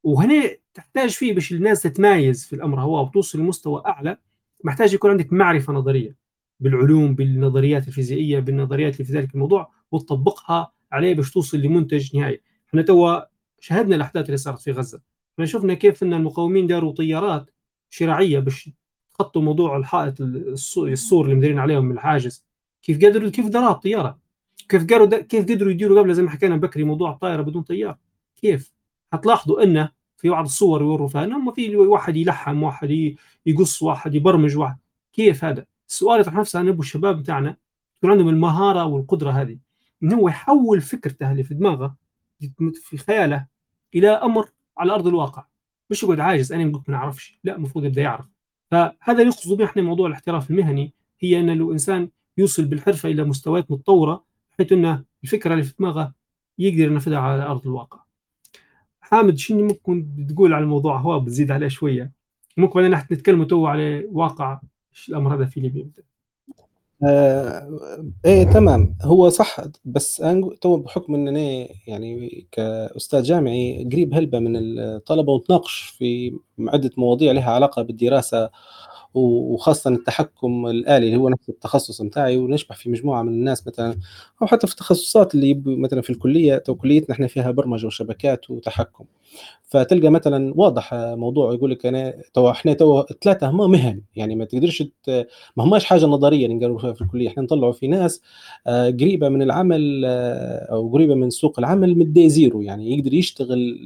[0.04, 4.18] وهنا تحتاج فيه باش الناس تتمايز في الأمر هو وتوصل لمستوى أعلى.
[4.64, 6.16] محتاج يكون عندك معرفة نظرية
[6.60, 12.42] بالعلوم بالنظريات الفيزيائية بالنظريات اللي في ذلك الموضوع وتطبقها عليه باش توصل لمنتج نهائي.
[12.70, 13.20] إحنا توا
[13.60, 15.02] شاهدنا الأحداث اللي صارت في غزة.
[15.34, 17.50] إحنا شفنا كيف إن المقاومين داروا طيارات
[17.90, 18.70] شراعية باش
[19.14, 22.49] تخطوا موضوع الحائط السور اللي مديرين عليهم من الحاجز.
[22.82, 24.20] كيف قدروا كيف داروا الطيارة؟
[24.70, 27.98] كيف قدروا كيف قدروا يديروا قبل زي ما حكينا بكري موضوع الطائرة بدون طيار
[28.36, 28.74] كيف؟
[29.14, 33.16] حتلاحظوا انه في بعض الصور يوروا فيها إنهم في واحد يلحم واحد
[33.46, 34.78] يقص واحد يبرمج واحد.
[35.14, 37.56] كيف هذا؟ السؤال يطرح نفسه نبغى الشباب بتاعنا
[37.98, 39.58] يكون عندهم المهارة والقدرة هذه
[40.04, 41.96] انه هو يحول فكرته اللي في دماغه
[42.74, 43.46] في خياله
[43.96, 45.46] إلى أمر على أرض الواقع.
[45.90, 48.26] مش يقعد عاجز أنا ما نعرفش لا المفروض يبدأ يعرف.
[48.72, 52.10] فهذا يقصد به إحنا موضوع الاحتراف المهني هي إن الإنسان
[52.40, 54.24] يوصل بالحرفة إلى مستويات متطورة
[54.54, 56.14] بحيث إنه الفكرة اللي في دماغه
[56.60, 58.00] يقدر ينفذها على أرض الواقع.
[59.02, 62.12] حامد شنو ممكن تقول على الموضوع؟ هو بتزيد عليه شوية.
[62.58, 64.60] ممكن بعدين نتكلم تو على واقع
[65.10, 65.90] الأمر هذا في ليبيا؟
[67.04, 67.70] آه
[68.26, 68.96] إيه تمام.
[69.02, 75.34] هو صح بس أنا تو بحكم إن أنا يعني كأستاذ جامعي قريب هلبة من الطلبة
[75.34, 78.50] ونتناقش في عدة مواضيع لها علاقة بالدراسة
[79.14, 83.96] وخاصة التحكم الآلي اللي هو نفس التخصص نتاعي ونشبح في مجموعة من الناس مثلا
[84.42, 89.06] أو حتى في التخصصات اللي مثلا في الكلية تو كليتنا إحنا فيها برمجة وشبكات وتحكم.
[89.70, 94.46] فتلقى مثلا واضح موضوع يقول لك أنا تو إحنا تو ثلاثة هما مهن يعني ما
[94.46, 94.84] تقدرش
[95.58, 97.28] ما هماش حاجة نظرية نقولوا في الكلية.
[97.28, 98.22] إحنا نطلعوا في ناس
[98.68, 103.14] آه، قريبة من العمل آه، أو قريبة من سوق العمل من day zero يعني يقدر
[103.14, 103.80] يشتغل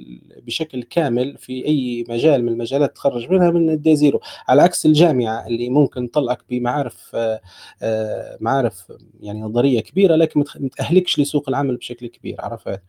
[0.45, 4.19] بشكل كامل في أي مجال من المجالات تخرج منها من ال day zero.
[4.47, 11.19] على عكس الجامعة اللي ممكن تطلعك بمعارف آه، معارف يعني نظرية كبيرة لكن ما تأهلكش
[11.19, 12.81] لسوق العمل بشكل كبير عرفت؟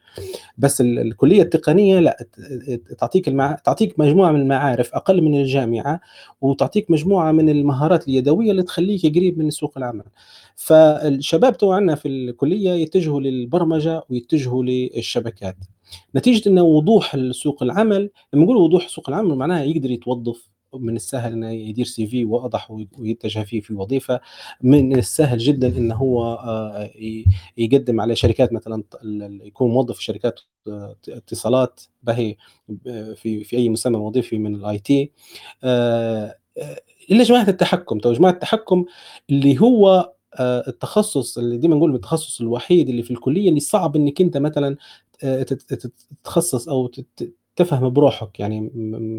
[0.58, 2.26] بس الكلية التقنية لا
[2.98, 3.52] تعطيك المع...
[3.52, 6.00] تعطيك مجموعة من المعارف أقل من الجامعة
[6.40, 10.04] وتعطيك مجموعة من المهارات اليدوية اللي تخليك قريب من سوق العمل.
[10.57, 15.57] فالشباب تو عندنا في الكلية يتجهوا للبرمجة ويتجهوا للشبكات.
[16.16, 21.32] نتيجة انه وضوح سوق العمل لما نقول وضوح سوق العمل معناها يقدر يتوظف من السهل
[21.32, 24.20] إنه يدير CV واضح ويتجه فيه في وظيفة.
[24.62, 26.90] من السهل جدا إنه هو آه،
[27.56, 28.84] يقدم على شركات مثلا
[29.44, 32.37] يكون موظف في شركات آه، اتصالات باهي
[33.14, 35.12] في في أي مسمى وظيفي من ال IT.
[35.64, 36.37] آه،
[37.10, 37.98] الا جماعة التحكم.
[37.98, 38.84] تو جماعة التحكم
[39.30, 44.37] اللي هو التخصص اللي ديما نقول التخصص الوحيد اللي في الكلية اللي صعب إنك أنت
[44.37, 44.76] مثلا
[45.22, 46.90] تتخصص أو
[47.56, 48.70] تفهم بروحك يعني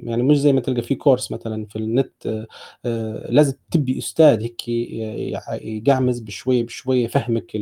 [0.04, 2.46] يعني مش زي ما تلقى في كورس مثلا في النت
[2.86, 7.58] آه، لازم تبي أستاذ هيك يقعمز بشويه بشويه يفهمك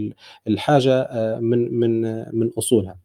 [0.48, 2.02] الحاجة آه، من من
[2.40, 2.98] من أصولها.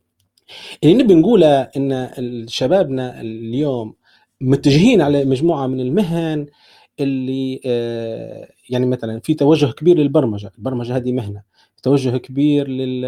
[0.84, 3.94] اللي نبي نقوله إن شبابنا اليوم
[4.40, 6.46] متجهين على مجموعة من المهن
[7.00, 10.52] اللي آه، يعني مثلا في توجه كبير للبرمجة.
[10.58, 11.42] البرمجة هذه مهنة.
[11.82, 13.02] توجه كبير لل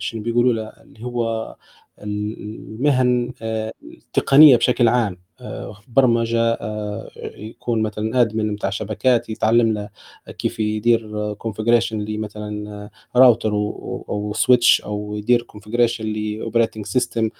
[0.00, 1.56] شنو بيقولوا له اللي هو
[2.02, 5.16] المهن آه، التقنية بشكل عام.
[5.88, 9.88] برمجة آه، يكون مثلا admin بتاع شبكات يتعلم له
[10.38, 17.30] كيف يدير configuration لمثلا راوتر أو switch أو يدير configuration ل operating system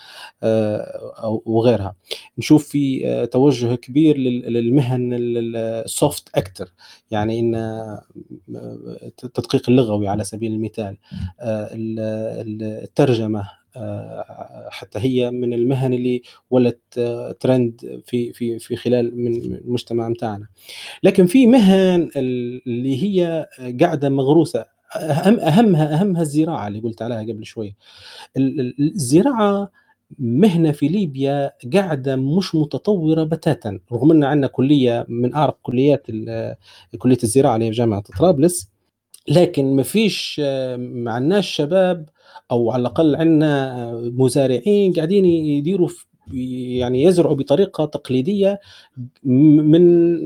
[0.42, 1.94] أو وغيرها.
[2.38, 6.72] نشوف في توجه كبير للمهن ال soft أكتر
[7.10, 7.54] يعني إن
[9.24, 10.96] التدقيق اللغوي على سبيل المثال.
[11.40, 13.59] الترجمة آه،
[14.70, 20.46] حتى هي من المهن اللي ولت آه، ترند في في في خلال من المجتمع بتاعنا
[21.02, 23.48] لكن في مهن اللي هي
[23.80, 24.64] قاعدة مغروسة
[24.96, 27.76] أهم أهمها أهمها الزراعة اللي قلت عليها قبل شوي.
[28.36, 29.70] الزراعة
[30.18, 36.06] مهنة في ليبيا قاعدة مش متطورة بتاتا رغم إن عندنا كلية من أعرق كليات
[36.98, 38.70] كلية الزراعة اللي في جامعة طرابلس.
[39.28, 40.40] لكن ما فيش
[40.78, 42.08] ما عندناش شباب
[42.50, 45.88] أو على الأقل عندنا مزارعين قاعدين يديروا
[46.32, 48.60] يعني يزرعوا بطريقة تقليدية
[49.24, 50.20] من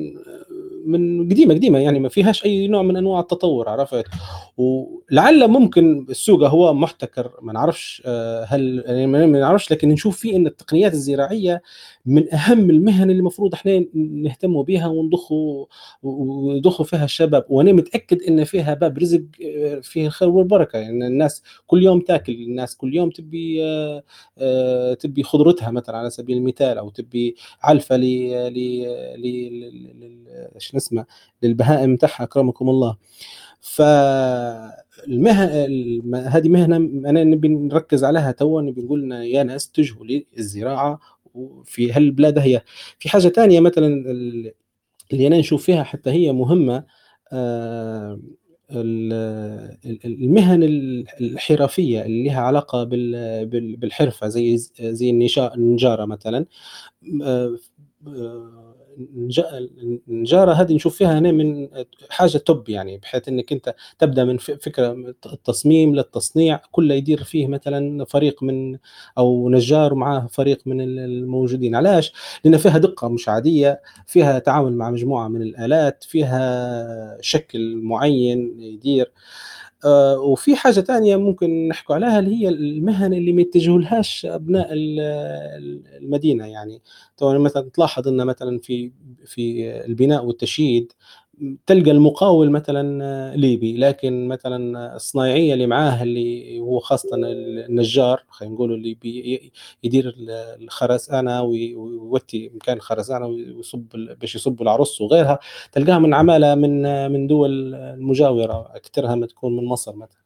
[0.87, 1.79] من قديمه قديمة.
[1.79, 4.05] يعني ما فيهاش أي نوع من أنواع التطور عرفت؟
[4.57, 7.31] ولعل ممكن السوق هو محتكر.
[7.43, 11.63] ما نعرفش آه، هل يعني ما نعرفش لكن نشوف فيه إن التقنيات الزراعية
[12.07, 15.67] من أهم المهن اللي المفروض إحنا نهتموا بها ونضخوا
[16.03, 17.45] ويضخوا فيها الشباب.
[17.49, 20.79] وأنا متأكد إن فيها باب رزق آه، فيه الخير والبركة.
[20.79, 23.65] يعني الناس كل يوم تاكل الناس كل يوم تبي
[24.39, 28.03] آه، تبي خضرتها مثلا على سبيل المثال أو تبي علفة ل
[28.55, 28.85] ل
[30.55, 31.07] إيش نسمع
[31.43, 32.97] للبهائم بتاعها أكرمكم الله.
[33.61, 35.45] فالمهن
[36.15, 36.77] هذه مهنة
[37.11, 40.05] أنا نبي نركز عليها تو نبي نقول يا ناس اتجهوا
[40.37, 41.01] للزراعة
[41.35, 42.63] وفي هالبلاد هي
[42.99, 43.87] في حاجة ثانية مثلا
[45.13, 46.85] اللي أنا نشوف فيها حتى هي مهمة
[47.33, 48.21] آه،
[50.05, 50.63] المهن
[51.21, 56.47] الحرفية اللي لها علاقة بالحرفة زي زي النجارة مثلا
[57.23, 57.57] آه،
[60.09, 61.69] النجارة هذه نشوف فيها هنا من
[62.11, 68.05] حاجة توب يعني بحيث إنك أنت تبدأ من فكرة التصميم للتصنيع كله يدير فيه مثلا
[68.05, 68.79] فريق من
[69.19, 72.13] أو نجار معاه فريق من الموجودين علاش؟
[72.45, 79.13] لأن فيها دقة مش عادية فيها تعامل مع مجموعة من الآلات فيها شكل معين يدير
[80.19, 86.83] وفي حاجة ثانية ممكن نحكي عليها اللي هي المهن اللي ما يتجهولهاش أبناء المدينة يعني.
[87.17, 88.93] طبعا مثلا تلاحظ إن مثلا في
[89.27, 90.93] في البناء والتشييد
[91.67, 98.73] تلقى المقاول مثلا ليبي لكن مثلا الصنايعية اللي معاه اللي هو خاصة النجار خلينا نقول
[98.75, 98.97] اللي
[99.85, 100.15] يدير
[100.61, 103.85] الخرسانه ويوطي مكان الخرسانه ويصب
[104.21, 105.39] باش يصب العرصة وغيرها
[105.73, 110.25] تلقاها من عمالة من من دول المجاورة أكثرها ما تكون من مصر مثلا.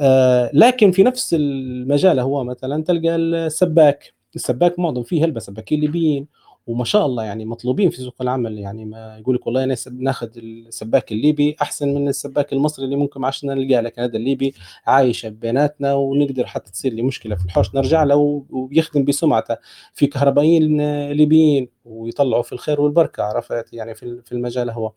[0.00, 4.14] آه لكن في نفس المجال هو مثلا تلقى السباك.
[4.36, 6.26] السباك معظم فيه هلبة سباكين ليبيين.
[6.66, 8.58] وما شاء الله يعني مطلوبين في سوق العمل.
[8.58, 13.26] يعني ما يقول لك والله ناخذ السباك الليبي أحسن من السباك المصري اللي ممكن ما
[13.26, 14.54] عادش نلقاه لكن هذا الليبي
[14.86, 17.74] عايشة بيناتنا ونقدر حتى تصير لي مشكلة في الحوش.
[17.74, 19.56] نرجع له ويخدم بسمعته.
[19.92, 24.92] في كهربائيين ليبيين ويطلعوا في الخير والبركة عرفت؟ يعني في المجال هو.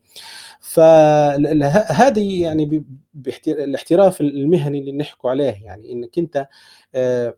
[0.60, 2.84] فهذه يعني
[3.48, 5.64] الاحتراف المهني اللي نحكوا عليه.
[5.64, 6.48] يعني إنك أنت
[6.94, 7.36] آه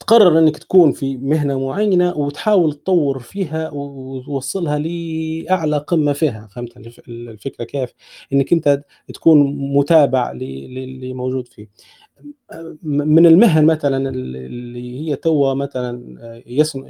[0.00, 6.48] تقرر إنك تكون في مهنة معينة وتحاول تطور فيها وتوصلها لأعلى قمة فيها.
[6.52, 6.76] فهمت
[7.08, 7.94] الفكرة كيف؟
[8.32, 8.82] إنك أنت
[9.14, 11.68] تكون متابع للي موجود فيه.
[12.82, 16.02] من المهن مثلا اللي هي توا مثلا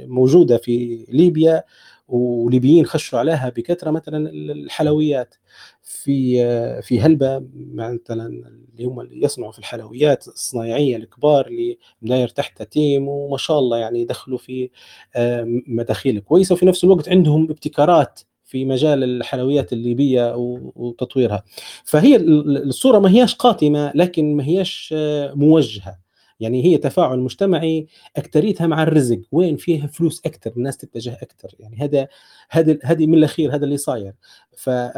[0.07, 1.63] موجودة في ليبيا
[2.11, 5.35] وليبيين خشوا عليها بكثرة مثلا الحلويات.
[5.83, 8.27] في في هلبة مثلا
[8.73, 13.77] اللي هم اللي يصنعوا في الحلويات الصنايعية الكبار اللي مداير تحت تيم وما شاء الله
[13.77, 14.69] يعني يدخلوا في
[15.15, 16.53] آه، مداخيل كويسة.
[16.53, 20.33] وفي نفس الوقت عندهم ابتكارات في مجال الحلويات الليبية
[20.75, 21.43] وتطويرها.
[21.85, 26.00] فهي الصورة ما هياش قاتمة لكن ما هياش آه، موجهة.
[26.41, 31.77] يعني هي تفاعل مجتمعي اكثريتها مع الرزق وين فيها فلوس أكثر الناس تتجه أكثر يعني
[31.77, 32.07] هذا
[32.49, 34.13] هذا هذه من الأخير هذا اللي صاير.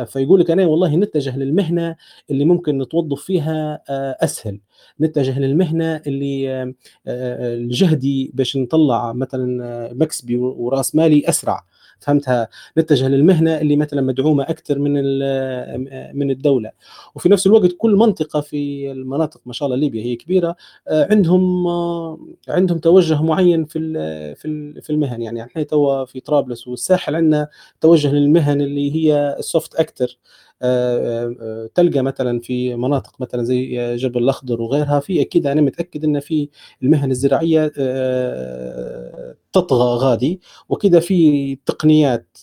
[0.06, 1.96] فيقول لك أنا والله نتجه للمهنة
[2.32, 4.60] اللي ممكن نتوظف فيها آه، أسهل.
[5.02, 6.74] نتجه للمهنة اللي آه،
[7.08, 11.66] آه، الجهدي باش نطلع مثلا مكسبي وراس مالي أسرع.
[12.04, 14.94] فهمتها نتجه للمهنة اللي مثلا مدعومة أكثر من
[16.18, 16.72] من الدولة.
[17.16, 20.56] وفي نفس الوقت كل منطقة في المناطق ما شاء الله ليبيا هي كبيرة
[20.88, 23.80] آه، عندهم آه، عندهم توجه معين في
[24.36, 25.22] في في المهن.
[25.22, 27.48] يعني إحنا توا في طرابلس والساحل عندنا
[27.82, 30.18] توجه للمهن اللي هي السوفت أكثر.
[31.76, 36.50] تلقى مثلا في مناطق مثلا زي جبل الأخضر وغيرها في أكيد أنا متأكد إن في
[36.84, 42.38] المهن الزراعية آه، تطغى غادي وكذا في تقنيات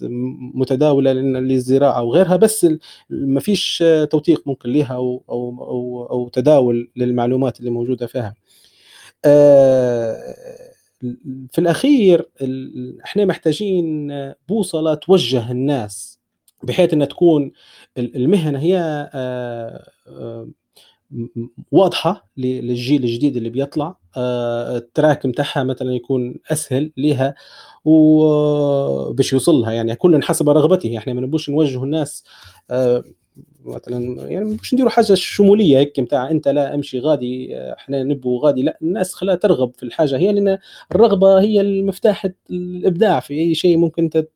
[0.54, 2.66] متداولة للزراعة وغيرها بس
[3.11, 8.35] ما فيش توثيق ممكن لها أو أو أو, أو تداول للمعلومات اللي موجودة فيها.
[11.52, 12.28] في الأخير
[13.04, 14.09] إحنا محتاجين
[14.48, 16.19] بوصلة توجه الناس
[16.62, 17.53] بحيث إنها تكون
[17.99, 18.79] المهنة هي
[19.14, 20.49] آه، آه،
[21.73, 23.96] واضحة للجيل الجديد اللي بيطلع.
[24.16, 27.35] آه، التراك بتاعها مثلا يكون أسهل لها
[27.85, 30.99] وباش يوصل لها يعني كل حسب رغبته.
[30.99, 32.25] إحنا ما نبوش نوجه الناس
[33.64, 38.62] مثلا يعني مش نديروا حاجة شمولية هيك بتاع أنت لا أمشي غادي إحنا نبوا غادي
[38.62, 40.59] لا الناس خلاها ترغب في الحاجة هي لأن
[40.92, 44.27] الرغبة هي المفتاح الإبداع في أي شيء ممكن انت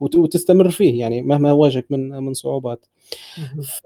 [0.00, 2.86] وتستمر فيه يعني مهما واجهك من من صعوبات.
[3.62, 3.82] ف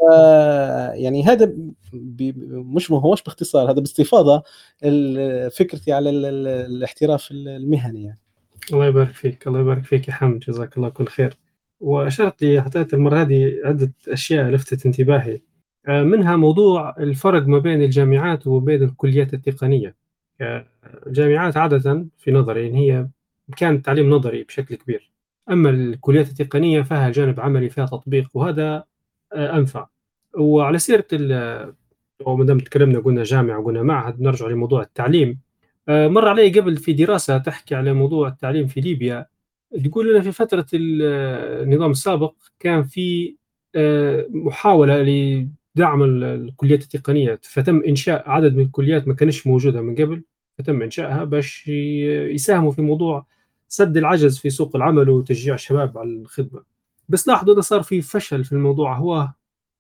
[0.94, 1.52] يعني هذا
[1.92, 4.42] مش ما هوش باختصار هذا باستفاضة
[5.48, 8.18] فكرتي على الاحتراف المهني يعني.
[8.72, 11.36] الله يبارك فيك الله يبارك فيك يا حمد جزاك الله كل خير.
[11.80, 15.40] وأشرت لي حتى المرة هذه عدة أشياء لفتت انتباهي.
[15.88, 19.96] آه، منها موضوع الفرق ما بين الجامعات وبين الكليات التقنية.
[21.06, 23.08] الجامعات عادة في نظري إن هي
[23.56, 25.12] كان تعليم نظري بشكل كبير.
[25.50, 28.84] أما الكليات التقنية فيها جانب عملي فيها تطبيق وهذا
[29.32, 29.86] آه، أنفع.
[30.38, 31.04] وعلى سيرة
[32.26, 35.40] وما دام تكلمنا قلنا جامعة وقلنا معهد نرجع لموضوع التعليم.
[35.88, 39.26] آه، مر علي قبل في دراسة تحكي على موضوع التعليم في ليبيا.
[39.84, 43.36] تقول لنا في فترة النظام السابق كان في
[43.74, 50.22] آه، محاولة لدعم الكليات التقنية فتم إنشاء عدد من الكليات ما كانش موجودة من قبل
[50.58, 53.26] فتم إنشائها باش يساهموا في موضوع
[53.68, 56.62] سد العجز في سوق العمل وتشجيع الشباب على الخدمة.
[57.08, 59.28] بس لاحظوا أنه صار في فشل في الموضوع هو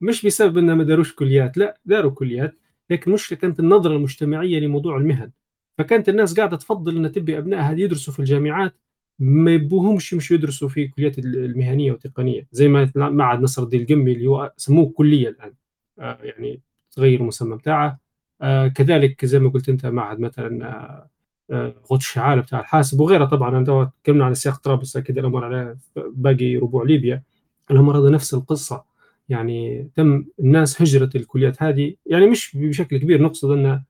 [0.00, 2.54] مش بسبب أنه ما داروش كليات لا داروا كليات
[2.90, 5.30] لكن المشكلة كانت النظرة المجتمعية لموضوع المهن.
[5.78, 8.74] فكانت الناس قاعدة تفضل أن تبي أبنائها يدرسوا في الجامعات
[9.18, 12.46] ما يبوهمش يمشوا يدرسوا في كليات المهنية والتقنية.
[12.52, 15.52] زي ما معهد نصر الدين القمي اللي هو سموه كلية الآن.
[15.98, 16.60] آه يعني
[16.92, 17.98] تغير المسمى بتاعه.
[18.42, 20.66] آه كذلك زي ما قلت أنت معهد مثلا
[21.50, 23.64] آه غوت الشعاله بتاع الحاسب وغيرها طبعا
[24.02, 27.22] تكلمنا عن السياق طرابلس أكيد الامر على باقي ربوع ليبيا.
[27.70, 28.84] الامر هذا نفس القصة.
[29.28, 31.94] يعني تم الناس هجره الكليات هذه.
[32.06, 33.82] يعني مش بشكل كبير نقصد أن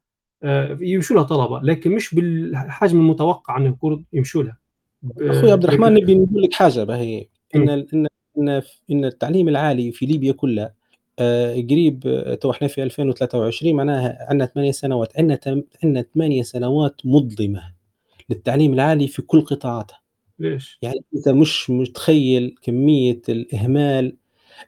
[0.80, 3.76] يمشوا لها طلبة لكن مش بالحجم المتوقع انه
[4.12, 4.58] يمشوا لها.
[5.20, 8.06] أخوي عبد الرحمن نبي نقول لك حاجة باهي إن إن
[8.38, 10.74] إن إن التعليم العالي في ليبيا كلها
[11.18, 15.18] آه، قريب آه، تو إحنا في 2023 معناها عندنا ثمانية سنوات.
[15.18, 15.38] عندنا
[15.84, 17.62] عندنا ثمانية سنوات مظلمة
[18.30, 19.94] للتعليم العالي في كل قطاعاته
[20.38, 24.16] ليش؟ يعني أنت مش متخيل كمية الإهمال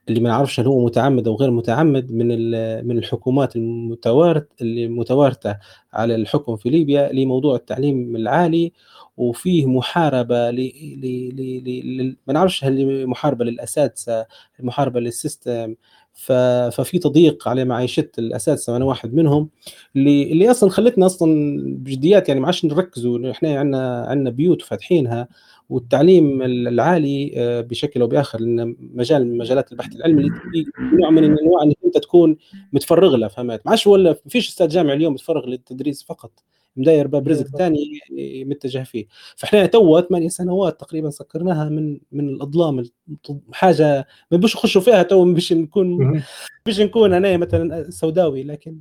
[0.08, 2.26] اللي ما نعرفش هل هو متعمد أو غير متعمد من
[2.86, 5.58] من الحكومات المتوارث اللي متوارثه
[5.92, 8.72] على الحكم في ليبيا لموضوع التعليم العالي
[9.16, 10.56] وفيه محاربة ل
[11.00, 14.26] ل ما نعرفش هل محاربة للأساتذة
[14.60, 15.74] محاربة للسيستم.
[16.12, 19.48] ففي تضييق على معيشة الأساتذة وأنا واحد منهم
[19.96, 25.28] اللي اللي أصلا خلتنا أصلا بجديات يعني ما عادش نركزوا إحنا عندنا عندنا بيوت فاتحينها.
[25.70, 30.66] والتعليم العالي آه، بشكل أو بآخر لأن مجال من مجالات البحث العلمي اللي
[31.00, 32.36] نوع من الانواع إنك أنت تكون
[32.72, 36.32] متفرغ له فهمت؟ ما عادش ولا ما فيش أستاذ جامعي اليوم متفرغ للتدريس فقط
[36.76, 37.84] ما داير باب رزق ثاني
[38.44, 39.06] متجه فيه.
[39.36, 42.84] فإحنا تو ثمانية سنوات تقريبا سكرناها من من الإظلام
[43.52, 46.22] حاجة ما نبيش نخشوا فيها تو باش نكون
[46.66, 48.80] باش نكون أنا مثلا سوداوي لكن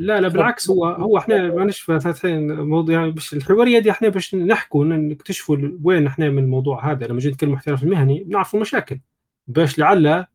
[0.00, 4.34] لا لا بالعكس هو هو إحنا ماناش فاتحين موضوع يعني باش الحواريه دي إحنا باش
[4.34, 7.06] نحكوا نكتشفوا وين إحنا من الموضوع هذا.
[7.06, 9.00] لما جيت نتكلم احتراف المهني نعرفوا مشاكل.
[9.48, 10.26] باش لعل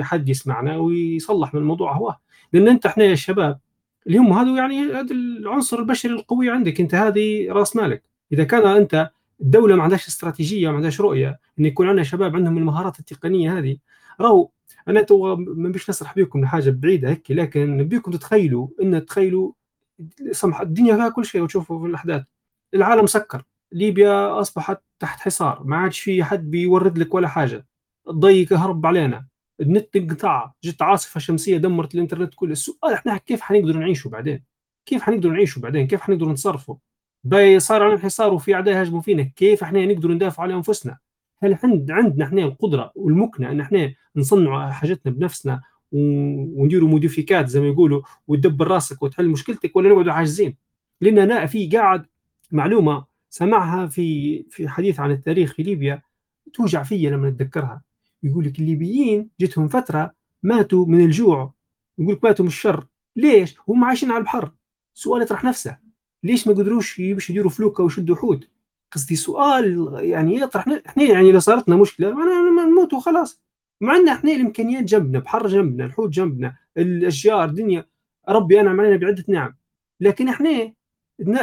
[0.00, 2.16] حد يسمعنا ويصلح من الموضوع هو.
[2.52, 3.58] لأن أنت إحنا يا شباب
[4.06, 6.80] اللي هم هذا يعني هذا العنصر البشري القوي عندك.
[6.80, 8.02] أنت هذه رأس مالك.
[8.32, 9.10] إذا كان أنت
[9.40, 13.76] الدولة ما عندهاش استراتيجية ما عندهاش رؤية إن يكون عندنا شباب عندهم المهارات التقنية هذه
[14.20, 14.48] راهو
[14.88, 19.52] أنا تو ما بيش نسرح بكم لحاجة بعيدة هيك لكن نبيكم تتخيلوا إن تخيلوا
[20.30, 22.22] سمح الدنيا فيها كل شيء وتشوفوا في الأحداث.
[22.74, 27.66] العالم سكر ليبيا أصبحت تحت حصار ما عادش في حد بيورد لك ولا حاجة.
[28.08, 29.26] الضي كهرب علينا.
[29.60, 32.52] النت انقطع جت عاصفة شمسية دمرت الإنترنت كله.
[32.52, 34.44] السؤال إحنا كيف حنقدر نعيشوا بعدين؟
[34.86, 36.76] كيف حنقدر نعيشوا بعدين؟ كيف حنقدر نتصرفوا؟
[37.24, 40.98] باي صار علينا حصار وفي أعداء يهاجموا فينا كيف إحنا نقدر ندافع على أنفسنا؟
[41.42, 45.60] هل عند عندنا إحنا القدرة والمكنة إن إحنا نصنعوا حاجتنا بنفسنا
[45.92, 50.56] ونديروا موديفيكات زي ما يقولوا وتدبر راسك وتحل مشكلتك ولا نقعدوا عاجزين.
[51.00, 52.06] لأن أنا في قاعد
[52.50, 56.02] معلومة سمعها في في حديث عن التاريخ في ليبيا
[56.54, 57.82] توجع فيا لما نتذكرها
[58.22, 61.52] يقول لك الليبيين جتهم فترة ماتوا من الجوع.
[61.98, 62.86] يقول لك ماتوا من الشر.
[63.16, 64.52] ليش؟ هم عايشين على البحر.
[64.94, 65.78] سؤال يطرح نفسه.
[66.22, 68.48] ليش ما قدروش يديروا فلوكه ويشدوا حوت؟
[68.92, 73.40] قصدي سؤال يعني يطرح إحنا يعني لو صارت لنا مشكله ما نموت وخلاص.
[73.80, 77.86] مع إن إحنا الإمكانيات جنبنا بحر جنبنا الحوت جنبنا الأشجار الدنيا.
[78.28, 79.56] ربي أنعم علينا بعدة نعم.
[80.00, 80.72] لكن إحنا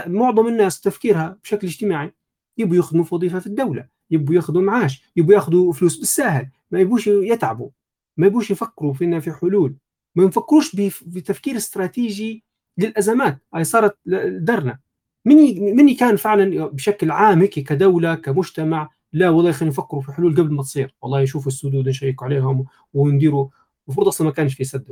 [0.08, 2.14] معظم الناس تفكيرها بشكل اجتماعي
[2.58, 6.50] يبوا يخدموا في وظيفة في الدولة يبوا يأخذوا معاش يبوا يأخذوا فلوس بالساهل.
[6.72, 7.70] ما يبوش يتعبوا
[8.18, 9.76] ما يبوش يفكروا فينا في حلول.
[10.16, 10.76] ما يفكروش
[11.06, 12.44] بتفكير استراتيجي
[12.78, 13.38] للأزمات.
[13.54, 14.80] هاي صارت درنا.
[15.26, 20.36] مني مني كان فعلا بشكل عام هيك كدولة كمجتمع لا والله خلينا نفكروا في حلول
[20.36, 20.96] قبل ما تصير.
[21.02, 23.48] والله يشوفوا السدود نشيكوا عليهم ونديروا.
[23.88, 24.88] المفروض أصلا ما كانش في سد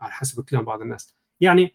[0.00, 1.14] على حسب كلام بعض الناس.
[1.40, 1.72] يعني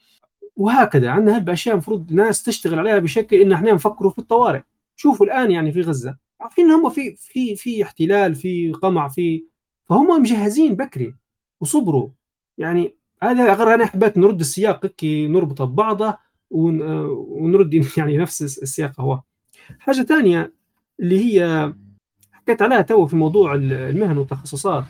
[0.56, 4.62] وهكذا عندنا هالاشياء المفروض الناس تشتغل عليها بشكل إن إحنا نفكروا في الطوارئ.
[4.96, 9.46] شوفوا الآن يعني في غزة عارفين هم في في في احتلال في قمع في
[9.86, 11.16] فهم مجهزين بكري
[11.62, 12.10] وصبروا.
[12.58, 16.18] يعني هذا غير أنا حبيت نرد السياق هيك نربطه ببعضه
[16.52, 19.22] ونرد يعني نفس السياق هو.
[19.80, 20.54] حاجة ثانية
[21.00, 21.74] اللي هي
[22.48, 24.84] حكيت عليها تو في موضوع المهن والتخصصات.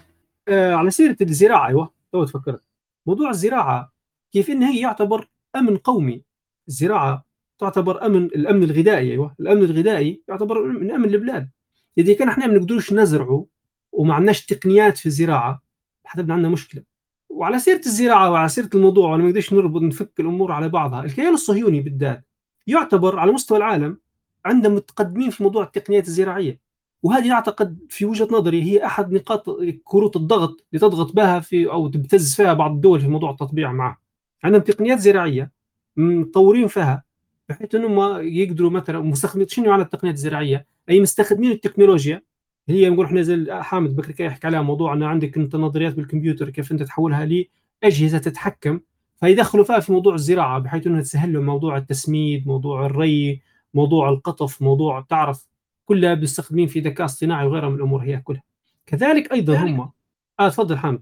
[0.47, 2.61] آه على سيرة الزراعة أيوه تو تفكرت.
[3.05, 3.93] موضوع الزراعة
[4.31, 6.23] كيف إن هي يعتبر أمن قومي.
[6.67, 7.25] الزراعة
[7.59, 11.49] تعتبر أمن الأمن الغذائي أيوه الأمن الغذائي يعتبر من أمن البلاد.
[11.97, 13.45] إذا كان إحنا ما نقدروش نزرعه
[13.91, 15.61] وما عندناش تقنيات في الزراعة
[16.03, 16.83] حتبقى عندنا مشكلة.
[17.29, 21.33] وعلى سيرة الزراعة وعلى سيرة الموضوع وأنا ما نقدرش نربط نفك الأمور على بعضها الكيان
[21.33, 22.25] الصهيوني بالذات
[22.67, 23.97] يعتبر على مستوى العالم
[24.45, 26.66] عندهم متقدمين في موضوع التقنيات الزراعية.
[27.03, 29.45] وهذه أعتقد في وجهة نظري هي أحد نقاط
[29.83, 33.97] كروت الضغط اللي تضغط بها في أو تبتز فيها بعض الدول في موضوع التطبيع معه.
[34.43, 35.51] عندهم تقنيات زراعية
[35.97, 37.03] مطورين فيها
[37.49, 42.21] بحيث إنهم يقدروا مثلا مستخدمين شنو معنى التقنيات الزراعية؟ أي مستخدمين التكنولوجيا.
[42.69, 46.49] هي نقول إحنا زي حامد بكري كان يحكي عليها موضوع ان عندك أنت نظريات بالكمبيوتر
[46.49, 47.45] كيف أنت تحولها
[47.83, 48.79] لأجهزة تتحكم.
[49.19, 53.41] فيدخلوا فيها في موضوع الزراعة بحيث إنها تسهل لهم موضوع التسميد، موضوع الري،
[53.73, 55.47] موضوع القطف، موضوع تعرف
[55.87, 58.43] كلها بيستخدمين في ذكاء اصطناعي وغيرها من الأمور هي كلها.
[58.85, 59.91] كذلك أيضا يعني هم
[60.39, 61.01] آه تفضل حامد.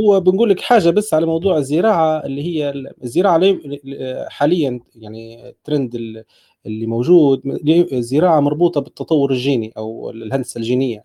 [0.00, 2.70] هو بنقول لك حاجة بس على موضوع الزراعة اللي هي
[3.04, 3.58] الزراعة
[4.28, 5.94] حاليا يعني الترند
[6.66, 7.42] اللي موجود
[7.92, 11.04] الزراعه مربوطة بالتطور الجيني أو الهندسة الجينية.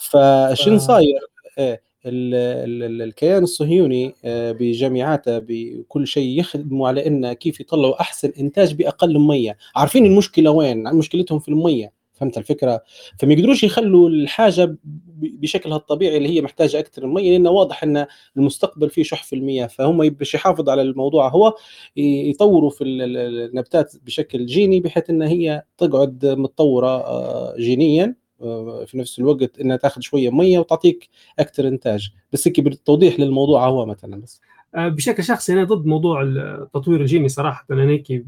[0.00, 1.20] فشن صاير؟
[1.58, 9.18] إيه، الكيان الصهيوني آه، بجامعاته بكل شيء يخدموا على إنه كيف يطلعوا أحسن إنتاج بأقل
[9.18, 9.56] مية.
[9.76, 11.99] عارفين المشكلة وين؟ مشكلتهم في المية.
[12.20, 12.82] فهمت الفكرة؟
[13.18, 14.76] فما يقدروش يخلوا الحاجة
[15.16, 18.06] بشكلها الطبيعي اللي هي محتاجة أكثر من مية لأنه واضح إن
[18.36, 21.54] المستقبل فيه شح في المياه فهم باش يحافظ على الموضوع هو
[21.96, 29.18] يطوروا في النباتات بشكل جيني بحيث إن هي تقعد متطورة آه، جينيا آه، في نفس
[29.18, 31.08] الوقت إنها تاخذ شوية مية وتعطيك
[31.38, 32.10] أكثر إنتاج.
[32.32, 34.40] بس هيك بالتوضيح للموضوع هو مثلا بس.
[34.74, 37.66] بشكل شخصي أنا ضد موضوع التطوير الجيني صراحة.
[37.70, 38.24] أنا هيك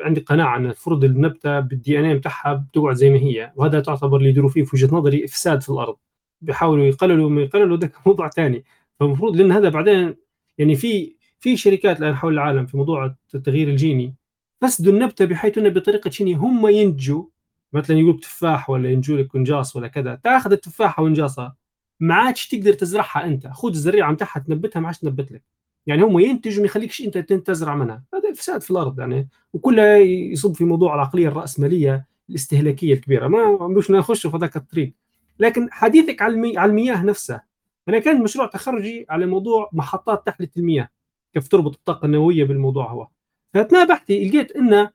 [0.00, 4.16] عندي قناعة أن المفروض النبته بالدي إن اي بتاعها بتقعد زي ما هي وهذا تعتبر
[4.18, 5.96] اللي يديروا فيه في وجهة نظري إفساد في الأرض.
[6.40, 8.64] بيحاولوا يقللوا ما يقللوا ده موضوع ثاني
[9.00, 10.16] فالمفروض لأن هذا بعدين
[10.58, 14.14] يعني في في شركات الآن حول العالم في موضوع التغيير الجيني
[14.62, 17.24] فسدوا النبته بحيث انه بطريقة شيني هم ينتجوا
[17.72, 20.14] مثلا يقول تفاح ولا ينجوا لك كنجاص ولا كذا.
[20.14, 21.56] تأخذ التفاحة ونجاصها
[22.00, 23.46] ما عادش تقدر تزرعها أنت.
[23.46, 25.42] خذ الزريعة بتاعها تنبتها ما عادش تنبت لك.
[25.86, 29.28] يعني هم ينتجوا ما يخليكش انت تزرع منها؟ هذا افساد في الأرض يعني.
[29.52, 33.28] وكلها يصب في موضوع العقلية الرأسمالية الاستهلاكية الكبيرة.
[33.28, 34.92] ما مش نخش في ذاك الطريق.
[35.38, 36.22] لكن حديثك.
[36.22, 37.44] على المياه نفسها.
[37.88, 40.88] أنا كان مشروع تخرجي على موضوع محطات تحلية المياه.
[41.34, 43.08] كيف تربط الطاقة النووية بالموضوع هو.
[43.54, 44.88] فأثناء بحثي لقيت إن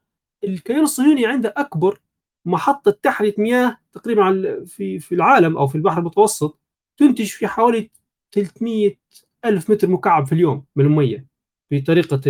[0.44, 2.00] الكيان الصهيوني عنده أكبر
[2.46, 6.60] محطة تحلية مياه تقريبا في في العالم أو في البحر المتوسط
[6.98, 7.90] تنتج في حوالي
[8.32, 8.96] 300
[9.46, 11.28] ألف متر مكعب في اليوم من المية
[11.72, 12.22] بطريقة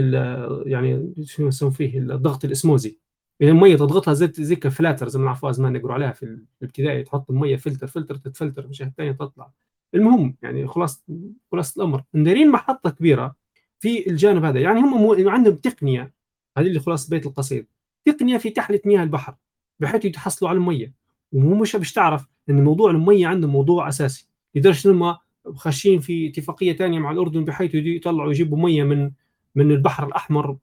[0.65, 2.99] يعني شو يسموا فيه الضغط الإسموزي.
[3.39, 7.03] يعني المية تضغطها زي زي ك فلاتر زي ما نعرفوها زمان نقروا عليها في الابتدائي
[7.03, 9.51] تحط المية فلتر فلتر تتفلتر مش الثانية تطلع.
[9.95, 11.05] المهم يعني خلاص
[11.51, 12.03] خلاص الأمر.
[12.13, 13.35] مديرين محطة كبيرة
[13.79, 14.59] في الجانب هذا.
[14.59, 15.29] يعني هم مو...
[15.29, 16.13] عندهم تقنية
[16.57, 17.67] هذه اللي خلاص بيت القصيد.
[18.05, 19.35] تقنية في تحلية مياه البحر
[19.79, 20.93] بحيث يتحصلوا على المية.
[21.31, 24.27] ومو مش باش تعرف إن موضوع المية عندهم موضوع أساسي.
[24.55, 25.17] لدرجه انهم
[25.55, 29.11] خاشين في اتفاقية ثانية مع الأردن بحيث يطلعوا يجيبوا مية من
[29.55, 30.57] من البحر الأحمر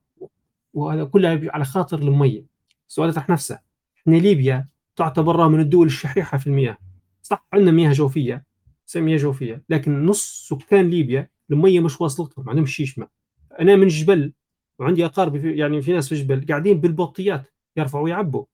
[0.74, 2.44] وهذا كلها على خاطر المية.
[2.88, 3.58] السؤال يطرح نفسه.
[3.98, 6.78] إحنا ليبيا تعتبر من الدول الشحيحة في المياه.
[7.22, 8.44] صح عندنا مياه جوفية
[8.96, 13.08] مياه جوفية لكن نص سكان ليبيا المية مش واصلتهم ما عندهمش شيش ماء.
[13.60, 14.32] أنا من جبل
[14.78, 18.44] وعندي اقاربي في يعني في ناس في جبل قاعدين بالبطيات يرفعوا ويعبوا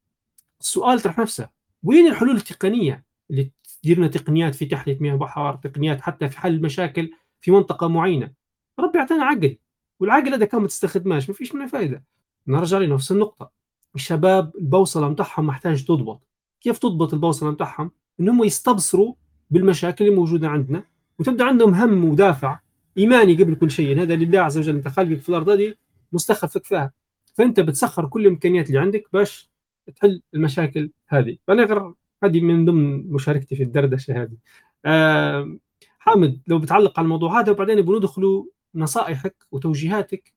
[0.61, 1.49] السؤال يطرح نفسه.
[1.83, 3.51] وين الحلول التقنية اللي
[3.83, 7.11] ديرنا تقنيات في تحلية مياه البحر تقنيات حتى في حل المشاكل
[7.41, 8.33] في منطقة معينة.
[8.79, 9.57] ربي أعطانا عقل
[10.01, 12.05] والعقل هذا كان ما تستخدمهاش ما فيش منه فائده
[12.47, 13.51] نرجع لنفس النقطة.
[13.95, 16.21] الشباب البوصلة متاعهم محتاج تضبط.
[16.61, 19.15] كيف تضبط البوصلة متاعهم؟ إنهم يستبصروا
[19.51, 20.85] بالمشاكل اللي موجودة عندنا
[21.19, 22.59] وتبدأ عندهم هم ودافع
[22.99, 24.03] إيماني قبل كل شيء.
[24.03, 25.75] هذا لله عز وجل أنت خلقك في الأرض هذه
[26.13, 26.93] مستخلفك فيها.
[27.35, 29.51] فأنت بتسخر كل الإمكانيات اللي عندك باش
[29.97, 31.37] تحل المشاكل هذه.
[31.47, 31.93] فانا غير
[32.23, 34.37] هذه من ضمن مشاركتي في الدردشة هذه.
[34.85, 35.57] آه
[35.99, 38.45] حامد لو بتعلق على الموضوع هذا وبعدين بندخلوا
[38.75, 40.33] نصائحك وتوجيهاتك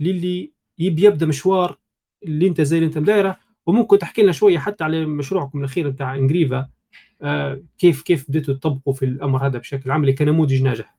[0.00, 1.78] للي يبي يبدأ مشوار
[2.24, 3.38] اللي أنت زي اللي أنت مدايره.
[3.66, 6.68] وممكن تحكي لنا شوية حتى على مشروعكم الأخير بتاع إنجريفا.
[7.22, 10.98] آه كيف كيف بديتوا تطبقوا في الأمر هذا بشكل عملي كنموذج ناجح؟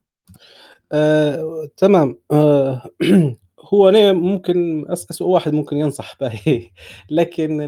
[0.92, 2.20] آه، تمام.
[2.32, 2.90] آه،
[3.74, 6.70] هو أنا ممكن اسوء واحد ممكن ينصح به
[7.10, 7.62] لكن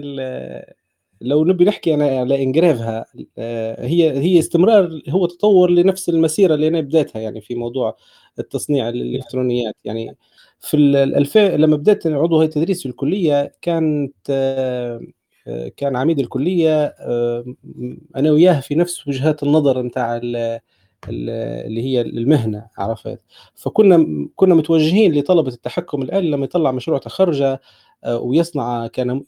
[1.21, 3.05] لو نبي نحكي أنا على انجريفها
[3.37, 7.95] آه، هي هي استمرار هو تطور لنفس المسيرة اللي أنا بديتها يعني في موضوع
[8.39, 9.75] التصنيع الإلكترونيات.
[9.83, 10.17] يعني
[10.59, 14.15] في ال لما بدأت عضو هيئة التدريس في الكلية كانت
[15.47, 17.45] آه، كان عميد الكلية آه،
[18.15, 20.19] أنا وياه في نفس وجهات النظر نتاع
[21.09, 23.19] اللي هي المهنة عرفت؟
[23.55, 27.59] فكنا كنا متوجهين لطلبة التحكم الآن لما يطلع مشروع تخرجه آه،
[28.07, 29.23] ويصنع كان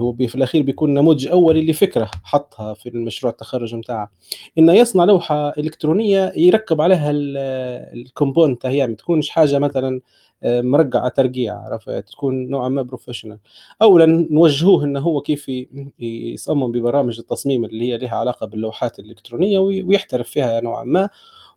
[0.00, 4.10] هو في الأخير بيكون نموذج اولي لفكره حطها في المشروع التخرج بتاعه
[4.58, 10.00] إنه يصنع لوحة إلكترونية يركب عليها ال component هي ما تكونش حاجة مثلا
[10.42, 13.38] آه، مرقعة ترقيع عرفت؟ تكون نوعا ما professional
[13.82, 15.50] اولا نوجهوه إنه هو كيف
[15.98, 21.08] يصمم ببرامج التصميم اللي هي لها علاقة باللوحات الإلكترونية ويحترف فيها نوعا ما.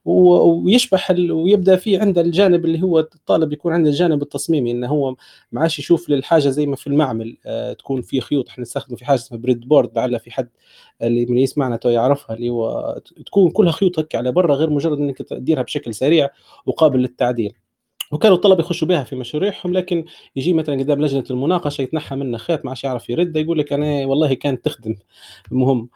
[0.10, 5.16] ويشبح ويبدأ في عنده الجانب اللي هو الطالب يكون عنده الجانب التصميمي إنه هو
[5.52, 8.50] ما عادش يشوف للحاجة زي ما في المعمل آه تكون في خيوط.
[8.50, 10.50] إحنا نستخدم في حاجة اسمها breadboard لعل في حد
[11.02, 14.98] اللي من يسمعنا تو يعرفها اللي هو تكون كلها خيوط هيك على برا غير مجرد
[14.98, 16.30] إنك تديرها بشكل سريع
[16.66, 17.54] وقابل للتعديل.
[18.12, 20.06] وكانوا الطلبة يخشوا بها في مشاريعهم لكن
[20.36, 24.06] يجي مثلا قدام لجنة المناقشة يتنحى منه خيط ما عادش يعرف يرد يقول لك أنا
[24.06, 24.96] والله كانت تخدم.
[25.52, 25.90] المهم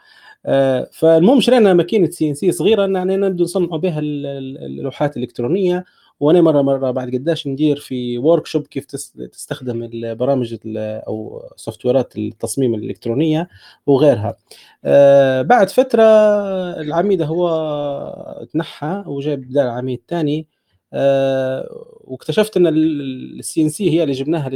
[0.91, 5.85] فالمهم شرينا ماكينة CNC صغيرة إن يعني نبدو نصنعوا بها اللوحات الإلكترونية.
[6.19, 12.75] وأنا مره مرة بعد قداش ندير في workshop كيف تستخدم البرامج أو software ات التصميم
[12.75, 13.49] الإلكترونية
[13.87, 14.35] وغيرها.
[14.85, 16.03] آه، بعد فترة
[16.81, 20.52] العميد هو تنحى وجاب بدال عميد ثاني آه،
[22.01, 24.49] واكتشفت إن ال CNC هي اللي جبناها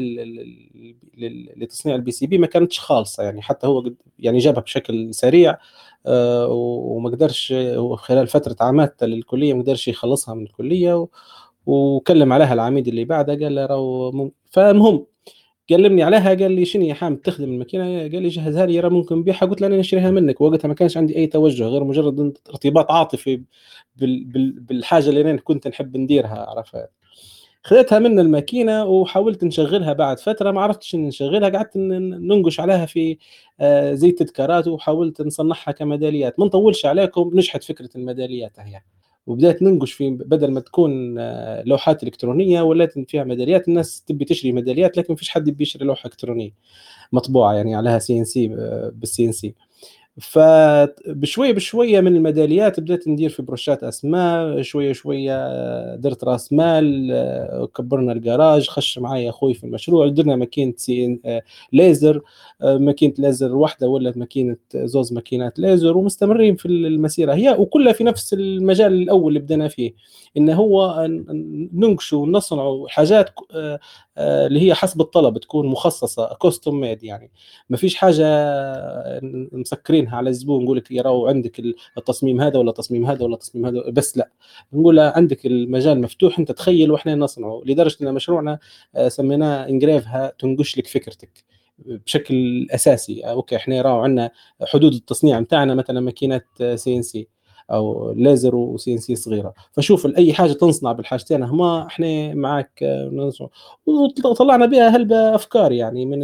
[1.58, 5.58] لتصنيع ال PCB ما كانتش خالصة يعني حتى هو يعني جابها بشكل سريع
[6.06, 7.54] آه، وما قدرش
[7.96, 11.08] خلال فترة عمادته للكلية ما قدرش يخلصها من الكلية
[11.66, 15.06] وكلم عليها العميد اللي بعده قال له راهو فالمهم
[15.70, 19.18] كلمني عليها قال لي شنو يا حامد تخدم الماكينة قال لي جهزها لي راه ممكن
[19.18, 19.45] نبيعها.
[19.45, 20.41] قلت له أنا نشتريها منك.
[20.41, 23.41] وقتها ما كانش عندي أي توجه غير مجرد ارتباط عاطفي
[23.95, 26.89] بالحاجة اللي أنا كنت نحب نديرها عرفت؟
[27.63, 31.49] خذيتها من الماكينة وحاولت نشغلها بعد فترة ما عرفتش نشغلها.
[31.49, 33.18] قعدت ننقش عليها في
[33.59, 36.39] آه، زي تذكارات وحاولت نصنعها كميداليات.
[36.39, 38.82] ما نطولش عليكم نجحت فكرة الميداليات هي.
[39.28, 44.52] وبدأت ننقش في بدل ما تكون آه، لوحات إلكترونية ولات فيها ميداليات الناس تبي تشري
[44.52, 46.52] ميداليات لكن فيش حد بيشتري لوحة إلكترونية
[47.14, 48.48] مطبوعة يعني عليها CNC
[48.93, 49.56] بال CNC
[50.22, 58.11] فبشوية بشوية من الميداليات بديت ندير في بروشات أسماء شوية شوية درت رأس مال كبرنا
[58.11, 61.20] الجراج خش معي أخوي في المشروع درنا ماكينة سي
[61.74, 62.22] ليزر.
[62.63, 67.34] ماكينة ليزر واحدة ولا ماكينة زوز ماكينات ليزر ومستمرين في المسيرة.
[67.34, 69.93] هي وكلها في نفس المجال الأول اللي بدينا فيه
[70.38, 71.07] إن هو
[71.74, 73.30] ننقش ونصنع حاجات
[74.18, 77.32] اللي هي حسب الطلب تكون مخصصة custom made يعني.
[77.70, 78.26] ما فيش حاجة
[79.51, 81.61] مسكرينها على الزبون نقول لك يراو عندك
[81.97, 84.30] التصميم هذا ولا التصميم هذا ولا التصميم هذا بس لا.
[84.74, 87.61] نقول عندك المجال مفتوح انت تخيل وإحنا نصنعه.
[87.65, 88.59] لدرجة إن مشروعنا
[88.95, 91.45] آه، سميناه انجريفها تنقش لك فكرتك
[91.80, 93.22] بشكل أساسي.
[93.22, 94.32] okay إحنا راو عندنا
[94.68, 97.28] حدود التصنيع بتاعنا مثلا ماكينات CNC
[97.72, 99.53] أو ليزر و CNC صغيرة.
[99.72, 102.84] فشوف أي حاجة تنصنع بالحاجتين هما إحنا معك
[104.26, 106.20] وطلعنا بها هلبة افكار يعني من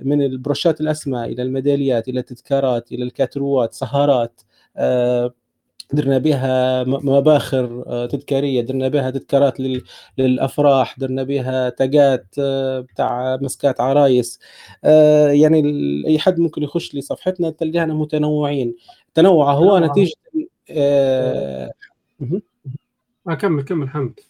[0.00, 4.40] من البروشات الاسماء إلى الميداليات إلى التذكارات إلى الكاتروات سهرات
[4.76, 5.34] آه،
[5.92, 9.60] درنا بها مباخر آه، تذكارية درنا بها تذكارات
[10.18, 14.40] للأفراح درنا بها تاجات آه، بتاع مسكات عرايس
[15.32, 15.62] يعني
[16.06, 18.74] أي حد ممكن يخش لصفحتنا تلقانا متنوعين.
[19.14, 20.14] تنوع هو نتيجة
[20.72, 21.70] آه
[23.40, 24.20] كمل كمل حمد.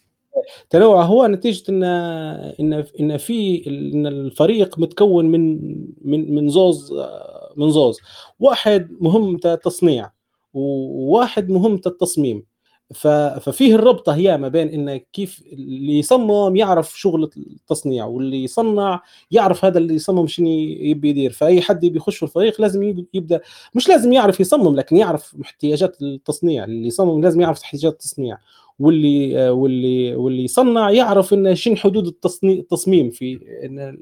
[0.69, 5.59] تنوع هو نتيجة ان ان إن في إن الفريق متكون من
[6.01, 6.93] من من زوز
[7.55, 7.99] من زوز.
[8.39, 10.11] واحد مهمته تصنيع
[10.53, 12.43] وواحد مهمته التصميم
[12.93, 19.65] ففيه الربطة هي ما بين انه كيف اللي يصمم يعرف شغل التصنيع واللي يصنع يعرف
[19.65, 21.31] هذا اللي يصمم شنو يبي يدير.
[21.31, 23.41] فأي حد يبي يخش في الفريق لازم يبدأ
[23.73, 26.63] مش لازم يعرف يصمم لكن يعرف احتياجات التصنيع.
[26.63, 28.37] اللي يصمم لازم يعرف احتياجات التصنيع.
[28.79, 33.39] واللي واللي واللي يصنع يعرف إن شنو حدود التصميم في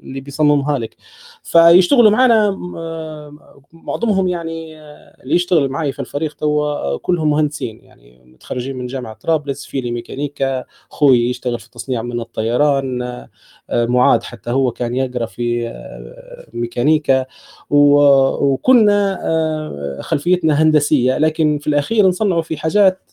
[0.02, 0.96] اللي بيصممها لك.
[1.42, 2.50] فيشتغلوا معنا
[3.72, 4.80] معظمهم يعني
[5.22, 9.90] اللي يشتغل معي في الفريق تو كلهم مهندسين يعني متخرجين من جامعة طرابلس في لي
[9.90, 12.98] ميكانيكا أخوي يشتغل في تصنيع من الطيران
[13.72, 15.72] معاد حتى هو كان يقرأ في
[16.52, 17.26] ميكانيكا.
[17.70, 19.18] وكنا
[20.00, 23.10] خلفيتنا هندسية لكن في الأخير نصنعوا في حاجات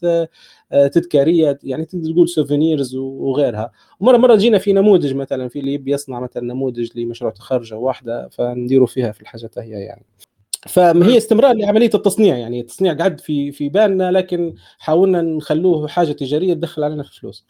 [0.71, 3.71] آه، تذكاريه يعني تقدر تقول سوفينيرز وغيرها.
[3.99, 8.29] ومره مرة جينا في نموذج مثلا في اللي يبي يصنع مثلا نموذج لمشروع تخرج واحدة
[8.29, 10.05] فنديروا فيها في الحاجات هي يعني.
[10.67, 16.53] فهي استمرار لعملية التصنيع يعني التصنيع قعد في في بالنا لكن حاولنا نخلوه حاجة تجارية
[16.53, 17.47] تدخل علينا في فلوس.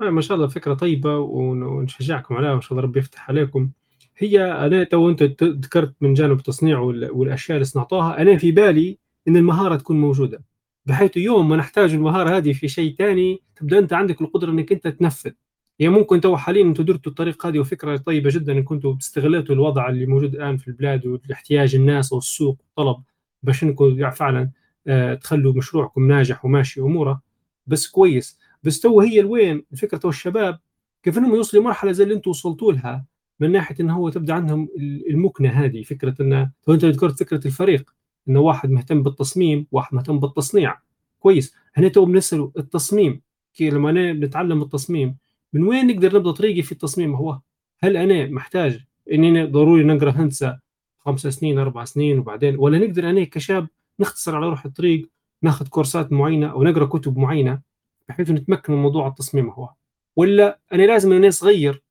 [0.00, 3.70] آه، ما شاء الله فكرة طيبة ونشجعكم عليها وإن شاء الله ربي يفتح عليكم.
[4.16, 9.36] هي أنا تو أنت ذكرت من جانب التصنيع والأشياء اللي صنعتوها أنا في بالي إن
[9.36, 10.42] المهارة تكون موجودة.
[10.86, 14.88] بحيث يوم ما نحتاج المهارة هذه في شيء ثاني تبدأ أنت عندك القدرة إنك أنت
[14.88, 15.30] تنفذ.
[15.78, 19.88] يعني ممكن تو حاليا أنتم درتوا الطريقة هذه وفكرة طيبة جدا ان كنتوا استغلتوا الوضع
[19.88, 23.02] اللي موجود الآن في البلاد واحتياج الناس والسوق والطلب
[23.42, 24.50] باش إنكم فعلا
[24.86, 27.22] آه، تخلوا مشروعكم ناجح وماشي أموره.
[27.66, 28.38] بس كويس.
[28.62, 30.58] بس تو هي الوين الفكرة تو الشباب
[31.02, 33.06] كيف إنهم يوصلوا مرحله زي اللي أنتم وصلتوا لها
[33.40, 34.68] من ناحية انه هو تبدأ عندهم
[35.10, 37.94] المكنة هذه فكرة انه تو أنت ذكرت فكرة الفريق.
[38.28, 40.76] إنه واحد مهتم بالتصميم واحد مهتم بالتصنيع.
[41.20, 41.54] كويس.
[41.74, 43.20] هنا تو بنساله التصميم.
[43.54, 45.16] كي لما أنا بنتعلم التصميم
[45.52, 47.40] من وين نقدر نبدأ طريقي في التصميم هو؟
[47.82, 48.80] هل أنا محتاج
[49.12, 50.58] إني ضروري نقرأ هندسة
[50.98, 53.68] خمس سنين أربع سنين وبعدين؟ ولا نقدر أنا كشاب
[54.00, 55.10] نختصر على روح الطريق
[55.42, 57.60] ناخذ كورسات معينة أو نقرأ كتب معينة
[58.08, 59.70] بحيث نتمكن من موضوع التصميم هو؟
[60.16, 61.82] ولا أنا لازم أنا صغير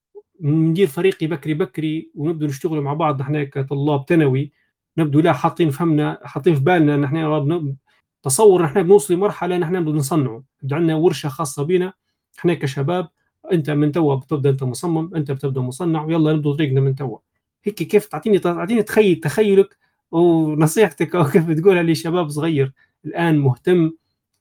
[0.41, 4.51] ندير فريقي بكري بكري ونبدو نشتغل مع بعض نحن كطلاب ثانوي
[4.97, 7.75] نبدو لا حاطين فهمنا حاطين في بالنا ان إحنا
[8.23, 10.43] تصور إحنا بنوصل لمرحلة ان إحنا نبدو نصنعه.
[10.63, 11.93] يبدو عندنا ورشة خاصة بنا
[12.39, 13.07] إحنا كشباب
[13.51, 17.17] أنت من توا بتبدأ أنت مصمم أنت بتبدأ مصنع ويلا نبدو طريقنا من توا.
[17.63, 19.77] هيك كيف تعطيني تعطيني تخيل تخيلك
[20.11, 22.73] ونصيحتك أو كيف تقولها لشباب صغير
[23.05, 23.91] الآن مهتم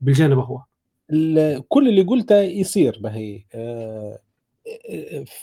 [0.00, 0.62] بالجانب هو؟
[1.68, 3.44] كل اللي قلته يصير بهي.
[3.54, 4.18] آه،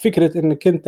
[0.02, 0.88] فكرة إنك أنت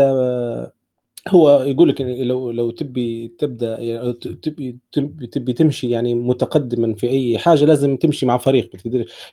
[1.30, 7.10] هو يقول لك لو لو تبي تبدأ يعني تبي تبي, تبي تمشي يعني متقدما في
[7.10, 8.72] أي حاجة لازم تمشي مع فريق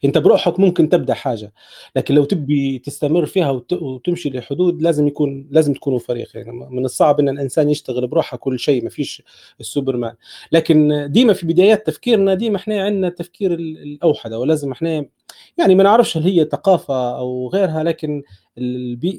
[0.04, 1.52] أنت بروحك ممكن تبدأ حاجة
[1.96, 6.28] لكن لو تبي تستمر فيها وتمشي لحدود لازم يكون لازم تكونوا فريق.
[6.34, 9.22] يعني من الصعب إن الإنسان يشتغل بروحه كل شيء ما فيش
[9.60, 10.14] السوبرمان.
[10.52, 15.06] لكن ديما في بدايات تفكيرنا ديما إحنا عندنا تفكير الاوحده ولازم إحنا
[15.58, 18.22] يعني ما نعرفش هل هي ثقافة أو غيرها لكن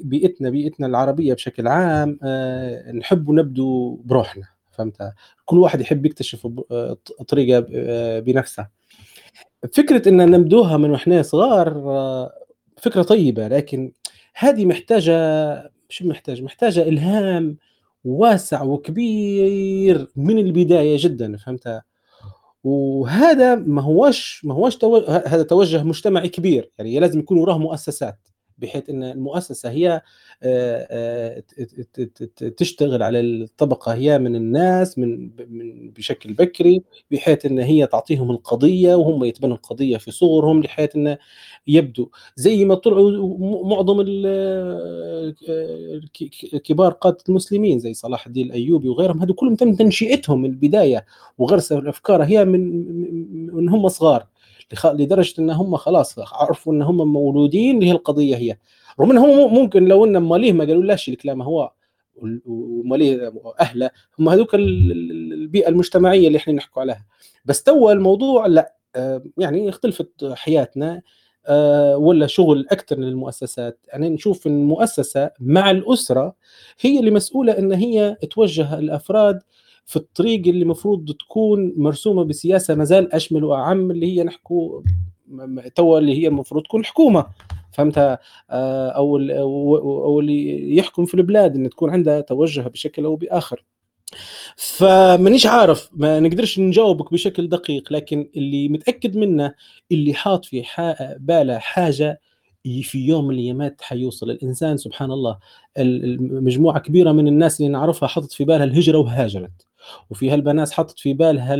[0.04, 5.12] بيئتنا بيئتنا العربية بشكل عام آه، نحب نبدو بروحنا فهمت؟
[5.44, 6.96] كل واحد يحب يكتشف آه،
[7.28, 8.66] طريقة آه، بنفسه.
[9.72, 11.68] فكرة إن نبدوها من وإحنا صغار
[12.76, 13.92] فكرة طيبة لكن
[14.34, 15.12] هذه محتاجة
[15.88, 17.56] شو محتاج؟ محتاجة إلهام
[18.04, 21.82] واسع وكبير من البداية جدا فهمت؟
[22.64, 24.96] وهذا ما هوش ما هوش تو...
[25.06, 28.27] هذا توجه مجتمعي كبير يعني لازم يكون وراه مؤسسات.
[28.58, 30.02] بحيث إن المؤسسة هي
[32.56, 35.30] تشتغل على الطبقة هي من الناس من
[35.90, 41.18] بشكل بكري بحيث إن هي تعطيهم القضية وهم يتبنوا القضية في صغرهم بحيث انه
[41.66, 42.08] يبدو.
[42.36, 44.02] زي ما طلعوا معظم
[46.64, 51.04] كبار قادة المسلمين زي صلاح الدين الأيوبي وغيرهم هذو كلهم تم تنشئتهم من البداية
[51.38, 52.60] وغرس الافكار هي من
[53.54, 54.26] من هم صغار.
[54.84, 58.56] لدرجة إن هم خلاص عرفوا إن هم مولودين لهي القضية هي.
[59.00, 61.72] رغم إن هم ممكن لو إن ماليه ما قالوا لاش الكلام هو
[62.46, 67.06] وماليه أهله هم هذوك البيئة المجتمعية اللي إحنا نحكوا عليها.
[67.44, 71.02] بس تو الموضوع لا آه، يعني اختلفت حياتنا
[71.46, 76.34] آه، ولا شغل أكثر للمؤسسات يعني نشوف المؤسسه مع الأسرة
[76.80, 79.42] هي اللي مسؤولة إن هي توجه الأفراد
[79.88, 84.82] في الطريق اللي المفروض تكون مرسومة بسياسة مازال أشمل وأعم اللي هي نحكوا
[85.74, 87.26] توا اللي هي المفروض تكون حكومة.
[87.72, 88.18] فهمتها؟
[88.50, 93.64] آه، أو أو اللي يحكم في البلاد إن تكون عندها توجه بشكل أو بآخر.
[94.56, 99.54] فمانيش عارف ما نقدرش نجاوبك بشكل دقيق لكن اللي متأكد منه
[99.92, 100.62] اللي حاط في
[101.18, 102.20] باله حاجة
[102.82, 104.30] في يوم من الأيامات حيوصل.
[104.30, 105.38] الإنسان سبحان الله
[106.18, 109.67] مجموعة كبيرة من الناس اللي نعرفها حطت في بالها الهجرة وهاجرت.
[110.10, 111.54] وفي هالبنات حطت في بالها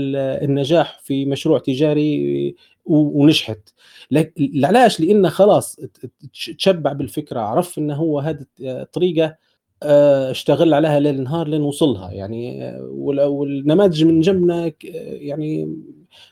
[0.44, 2.54] النجاح في مشروع تجاري
[2.84, 3.58] ونجحت.
[4.64, 5.76] علاش لأنه خلاص
[6.58, 9.36] تشبع بالفكرة عرف إنه هو هذه الطريقة
[9.82, 12.12] آه، اشتغل عليها ليل نهار لين وصلها.
[12.12, 12.82] يعني آه،
[13.28, 14.72] والنماذج من جنبنا
[15.04, 15.76] يعني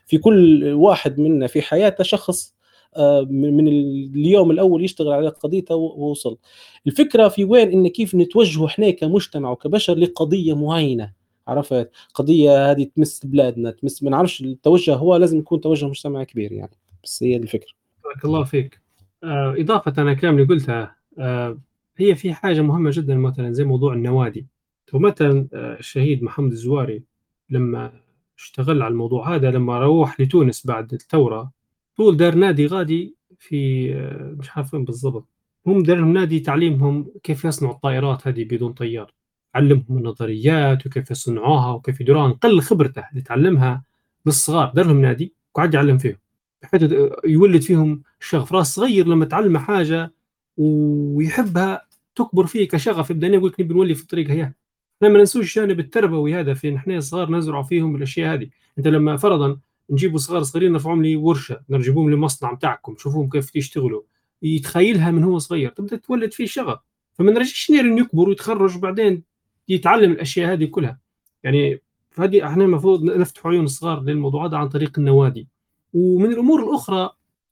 [0.06, 2.54] في كل واحد منا في حياته شخص
[2.96, 6.38] آه، من اليوم الأول يشتغل على قضيته ووصل.
[6.86, 11.12] الفكرة في وين؟ إن كيف نتوجهوا إحنا كمجتمع وكبشر لقضية معينة.
[11.48, 16.52] عرفت؟ قضية هذه تمس بلادنا تمس ما نعرفش التوجه هو لازم يكون توجه مجتمعي كبير
[16.52, 16.78] يعني.
[17.04, 17.72] بس هي الفكرة.
[18.04, 18.80] بارك الله فيك.
[19.24, 21.58] آه إضافة أنا الكلام اللي قلتها آه
[21.96, 24.46] هي في حاجة مهمة جدا مثلا زي موضوع النوادي.
[24.92, 27.02] ومثلا آه الشهيد محمد الزواري
[27.50, 27.92] لما
[28.38, 31.52] اشتغل على الموضوع هذا لما روح لتونس بعد الثورة
[31.96, 35.28] طول دار نادي غادي في آه مش عارف بالضبط.
[35.66, 39.12] هم دار نادي تعليمهم كيف يصنعوا الطائرات هذه بدون طيار.
[39.56, 42.28] علمهم النظريات وكيف يصنعوها وكيف يديروها.
[42.28, 43.82] نقل خبرته اللي تعلمها
[44.24, 46.16] بالصغار دار لهم نادي وقعد يعلم فيهم
[46.62, 46.92] بحيث
[47.24, 48.52] يولد فيهم شغف.
[48.52, 50.12] راس صغير لما تعلم حاجة
[50.56, 55.58] ويحبها تكبر فيه كشغف يبدأ يقول لك نبي نولي في الطريقة هي إحنا ما ننسوش
[55.58, 58.48] الجانب التربوي هذا في نحن صغار نزرع فيهم الأشياء هذه.
[58.78, 59.58] أنت لما فرضا
[59.90, 64.02] نجيبوا صغار صغيرين نرفعهم لي ورشه نجيبهم لمصنع بتاعكم شوفوهم كيف يشتغلوا
[64.42, 66.78] يتخيلها من هو صغير تبدأ تولد فيه شغف.
[67.14, 69.22] فما نرجعش إنه يكبر ويتخرج وبعدين
[69.68, 70.98] يتعلم الأشياء هذه كلها.
[71.42, 75.48] يعني فهذه إحنا المفروض نفتح عيون الصغار للموضوع هذا عن طريق النوادي.
[75.94, 77.10] ومن الأمور الأخرى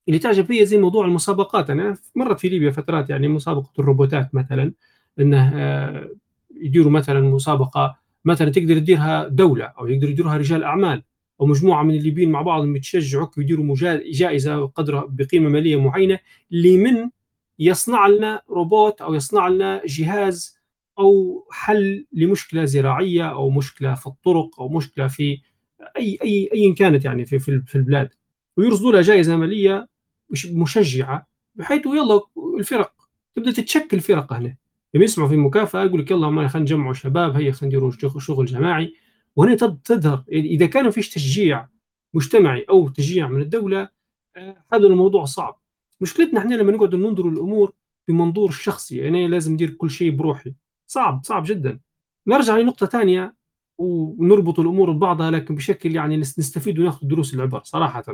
[0.08, 1.70] اللي تعجب فيها زي موضوع المسابقات.
[1.70, 4.72] أنا مرت في ليبيا فترات يعني مسابقة الروبوتات مثلا
[5.20, 6.08] إنه آه،
[6.56, 11.02] يديروا مثلا مسابقة مثلا تقدر تديرها دولة أو يقدروا يديروها رجال أعمال
[11.40, 13.76] أو مجموعة من الليبيين مع بعضهم يتشجعوا ويديروا
[14.12, 16.18] جائزة قدرها بقيمة مالية معينة
[16.50, 17.10] لمن
[17.58, 20.58] يصنع لنا روبوت أو يصنع لنا جهاز
[20.98, 25.40] أو حل لمشكلة زراعية أو مشكلة في الطرق أو مشكلة في
[25.96, 28.08] أي أي ايا كانت يعني في في البلاد.
[28.56, 29.88] ويرصدوا لها جائزة مالية
[30.46, 32.20] مشجعة بحيث يلا
[32.58, 32.92] الفرق
[33.34, 34.56] تبدأ تتشكل فرق هنا.
[34.94, 38.94] لما يسمعوا في مكافاه يقول لك يلا خلينا نجمعوا شباب هيا خلينا نديروا شغل جماعي.
[39.36, 41.68] وهنا تظهر إذا كان فيش تشجيع
[42.14, 43.88] مجتمعي أو تشجيع من الدولة
[44.36, 45.60] آه، هذا الموضوع صعب.
[46.00, 47.72] مشكلتنا إحنا لما نقعد ننظر الأمور
[48.08, 50.54] بمنظور الشخصي يعني لازم ندير كل شيء بروحي.
[50.86, 51.80] صعب صعب جدا.
[52.26, 53.34] نرجع لنقطة ثانية
[53.78, 58.04] ونربط الأمور ببعضها لكن بشكل يعني نستفيد ونأخذ دروس العبر صراحة.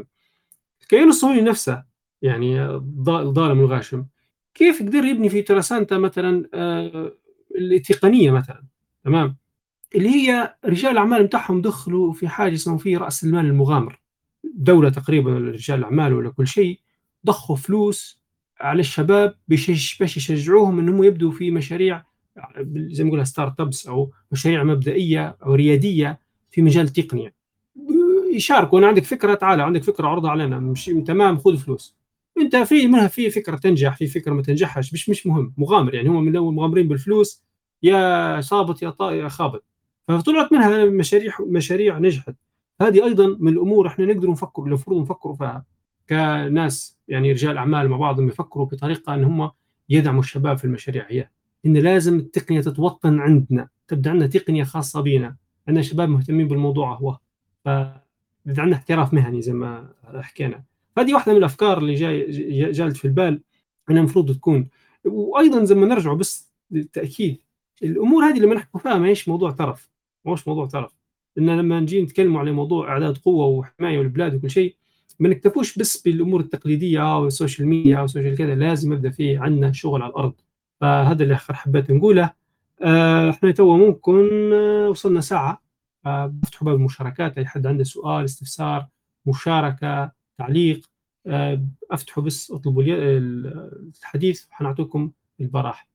[0.82, 1.84] الكيان الصهيوني نفسه
[2.22, 4.04] يعني الظالم الغاشم
[4.54, 7.12] كيف قدر يبني في ترسانتا مثلا آه،
[7.58, 8.64] التقنيه مثلا؟
[9.04, 9.36] تمام؟
[9.94, 14.00] اللي هي رجال الأعمال بتاعهم دخلوا في حاجة اسمه في رأس المال المغامر.
[14.44, 16.80] دولة تقريبا رجال الاعمال ولا كل شيء
[17.26, 18.20] ضخوا فلوس
[18.60, 19.68] على الشباب باش
[20.00, 22.04] يشجعوهم إنهم يبدوا في مشاريع
[22.66, 26.20] زي ما نقولها ستارت أبس أو مشاريع مبدئية أو ريادية
[26.50, 27.34] في مجال التقنيه
[28.34, 30.58] يشاركوا أنا عندك فكرة تعال عندك فكرة عرضها علينا.
[30.58, 31.96] مش تمام خذ فلوس.
[32.38, 35.94] أنت في منها في فكرة تنجح في فكرة ما تنجحش مش مش مهم مغامر.
[35.94, 37.42] يعني هم من الأول مغامرين بالفلوس
[37.82, 39.62] يا صابت يا يا خابت.
[40.08, 42.34] فطلعت منها مشاريع مشاريع نجحت.
[42.82, 45.64] هذه أيضا من الأمور إحنا نقدر نفكر المفروض نفكروا فيها
[46.08, 49.50] كناس يعني رجال أعمال مع بعضهم يفكروا بطريقة إن هم
[49.88, 51.28] يدعموا الشباب في المشاريع هي.
[51.66, 55.36] إن لازم التقنية تتوطن عندنا تبدأ عندنا تقنية خاصة بنا
[55.68, 57.18] عندنا شباب مهتمين بالموضوع هو.
[57.64, 57.68] ف
[58.46, 60.62] عندنا احتراف مهني زي ما حكينا.
[60.98, 62.30] هذه واحدة من الأفكار اللي جاي
[62.72, 63.40] جالت في البال.
[63.90, 64.68] انها المفروض تكون.
[65.04, 67.38] وأيضا زي ما نرجع بس للتأكيد
[67.82, 69.90] الأمور هذه اللي نحكي فيها ما هيش موضوع ترف
[70.24, 70.92] ما هوش موضوع ترف
[71.36, 74.76] لأن لما نجي نتكلموا على موضوع إعداد قوة وحماية والبلاد وكل شيء
[75.20, 78.54] ما نكتفوش بس بالأمور التقليدية وال social media وال social كذا.
[78.54, 80.32] لازم يبدا في عندنا شغل على الأرض.
[80.80, 82.32] فهذا اللي حبيت نقوله.
[82.82, 85.62] آه، إحنا تو ممكن آه، وصلنا ساعة.
[86.04, 88.88] بفتحوا باب المشاركات أي حد عنده سؤال استفسار
[89.26, 90.86] مشاركة تعليق
[91.26, 95.10] آه، أفتحوا بس اطلبوا الحديث حنعطيكم
[95.40, 95.88] البراح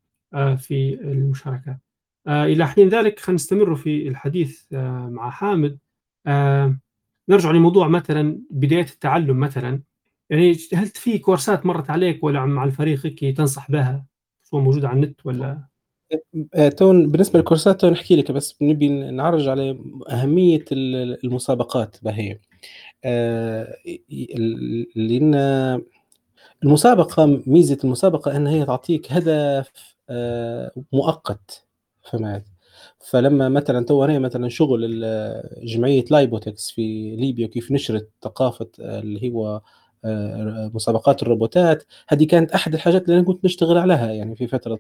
[0.58, 1.80] في المشاركات
[2.28, 3.38] إلى حين ذلك خلينا
[3.76, 4.64] في الحديث
[5.10, 5.80] مع حامد.
[7.30, 9.82] نرجع لموضوع مثلا بداية التعلم مثلا.
[10.30, 14.06] يعني هل في كورسات مرت عليك ولا مع الفريق تنصح بها؟
[14.56, 15.64] سواء موجوده على النت ولا؟
[16.54, 19.80] آه، تون بالنسبة للكورسات تون نحكي لك بس نبي نعرج على
[20.10, 22.40] أهمية المسابقات بهي.
[23.06, 23.76] آه،
[24.96, 25.36] لأن
[26.64, 29.72] المسابقة ميزة المسابقة إن هي تعطيك هدف
[30.10, 31.68] آه، مؤقت
[32.04, 32.44] فهمت؟
[33.00, 35.02] فلما مثلا تو مثلا شغل
[35.64, 39.62] جمعية LyBotics في ليبيا كيف نشرت ثقافة اللي هو آه،
[40.74, 41.84] مسابقات الروبوتات.
[42.08, 44.80] هذه كانت أحد الحاجات اللي أنا كنت نشتغل عليها يعني في فترة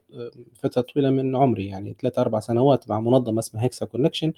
[0.53, 4.33] فترة طويلة من عمري يعني ثلاث أربع سنوات مع منظمة اسمها Hexa Connection.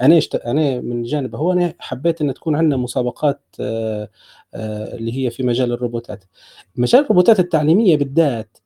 [0.00, 0.34] أنا شت...
[0.34, 4.08] أنا من جانب هو أنا حبيت إن تكون عندنا مسابقات آه،
[4.54, 6.24] آه، اللي هي في مجال الروبوتات.
[6.76, 8.58] مجال الروبوتات التعليمية بالذات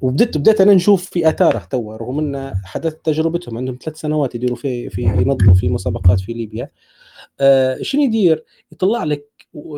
[0.00, 4.56] وبدأت بدأت أنا نشوف في آثاره تو رغم إن حدث تجربتهم عندهم ثلاث سنوات يديروا
[4.56, 6.70] في في ينظموا في مسابقات في ليبيا.
[7.40, 9.28] آه شنو يدير؟ يطلع لك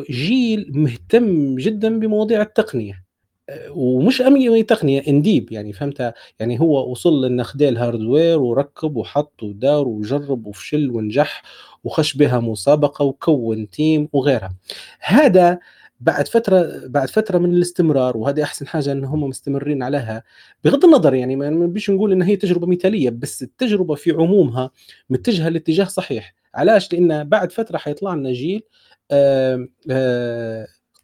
[0.09, 3.05] جيل مهتم جدا بمواضيع التقنية.
[3.49, 8.39] آه، ومش أي تقنية in deep يعني فهمت؟ يعني هو وصل لنا خدا ال hardware
[8.39, 11.41] وركب وحط ودار وجرب وفشل ونجح
[11.83, 14.55] وخش بها مسابقة وكون تيم وغيرها.
[14.99, 15.59] هذا
[15.99, 20.23] بعد فترة بعد فترة من الاستمرار وهذه أحسن حاجة إن هم مستمرين عليها
[20.63, 24.71] بغض النظر يعني ما بيش نقول إن هي تجربة مثالية بس التجربة في عمومها
[25.09, 26.35] متجهة لاتجاه صحيح.
[26.55, 28.63] علاش؟ لأن بعد فترة حيطلع لنا جيل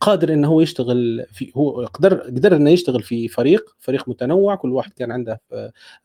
[0.01, 4.71] قادر إنه هو يشتغل في هو قدر قدر إنه يشتغل في فريق فريق متنوع كل
[4.71, 5.41] واحد كان عنده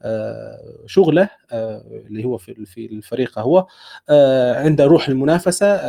[0.03, 3.67] آه، شغله آه، اللي هو في الفريق هو.
[4.09, 5.81] آه، عنده روح المنافسة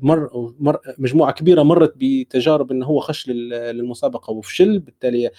[0.00, 0.50] مر
[0.98, 4.78] مجموعة كبيرة مرت بتجارب إنه هو خش للمسابقة وفشل.
[4.78, 5.30] بالتالي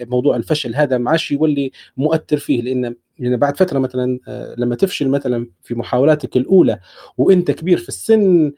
[0.00, 4.18] موضوع الفشل هذا ما عادش يولي مؤثر فيه لأن يعني بعد فترة مثلا
[4.58, 6.80] لما تفشل مثلا في محاولاتك الأولى
[7.18, 8.52] وإنت كبير في السن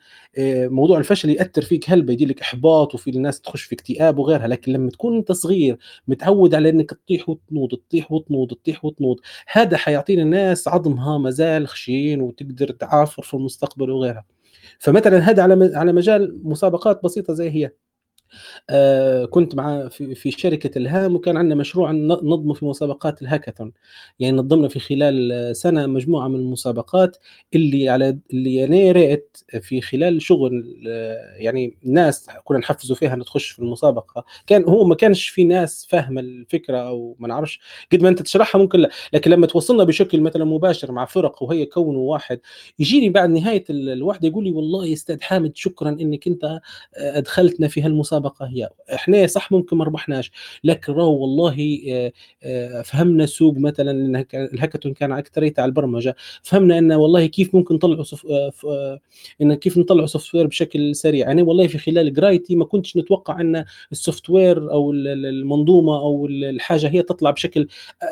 [0.68, 1.90] موضوع الفشل يأثر فيك.
[1.90, 5.78] هلبة يدي لك إحباط وفي الناس تخش في اكتئاب وغيرها؟ لكن لما تكون أنت صغير
[6.08, 9.16] متعود على إنك تطيح وتنوض تطيح وتنوض تطيح وتنوض
[9.52, 14.24] هذا حيعطينا الناس عظمها مازال خشين وتقدر تعافر في المستقبل وغيرها.
[14.78, 17.70] فمثلا هذا على على مجال مسابقات بسيطة زي هي.
[18.70, 23.72] آه، كنت مع في, في شركة الهام وكان عندنا مشروع ننظمه في مسابقات الهاكاثون.
[24.18, 27.16] يعني نظمنا في خلال سنة مجموعة من المسابقات
[27.54, 33.50] اللي على اللي أنا رأيت في خلال شغل آه، يعني ناس كنا نحفزوا فيها تخش
[33.50, 34.24] في المسابقة.
[34.46, 37.60] كان هو ما كانش في ناس فاهمة الفكرة أو ما نعرفش
[37.92, 38.90] قد ما أنت تشرحها ممكن لا.
[39.12, 42.40] لكن لما توصلنا بشكل مثلا مباشر مع فرق ويكونوا واحد
[42.78, 46.60] يجيني بعد نهاية الوحده يقول لي والله يا أستاذ حامد شكرا إنك أنت
[46.96, 48.21] أدخلتنا في هالمسابقة.
[48.22, 48.68] المسابقه هي.
[48.94, 50.30] إحنا صح ممكن ما ربحناش
[50.64, 52.12] لكن راهو والله آه،
[52.42, 56.16] آه، فهمنا سوق مثلا الهاكاثون كان اكثريته على البرمجة.
[56.42, 58.26] فهمنا إن والله كيف ممكن نطلعوا صف...
[59.42, 61.26] إن كيف نطلعوا software بشكل سريع.
[61.26, 66.88] يعني والله في خلال قرايتي ما كنتش نتوقع إن ال software أو المنظومة أو الحاجة
[66.88, 67.68] هي تطلع بشكل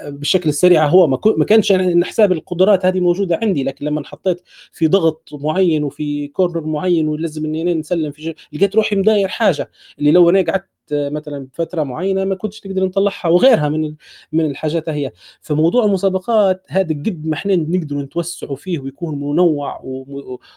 [0.06, 4.42] بالشكل السريع هو ما كانش يعني حساب القدرات هذه موجودة عندي لكن لما حطيت
[4.72, 9.70] في ضغط معين وفي corner معين ولازم إني نسلم في لقيت روحي مداير حاجة.
[10.00, 13.94] اللي لو أنا قعدت مثلا فترة معينة ما كنتش تقدر نطلعها وغيرها من
[14.32, 15.12] من الحاجات هي.
[15.40, 19.80] فموضوع المسابقات هذا قد ما إحنا نقدر نتوسعوا فيه ويكون منوع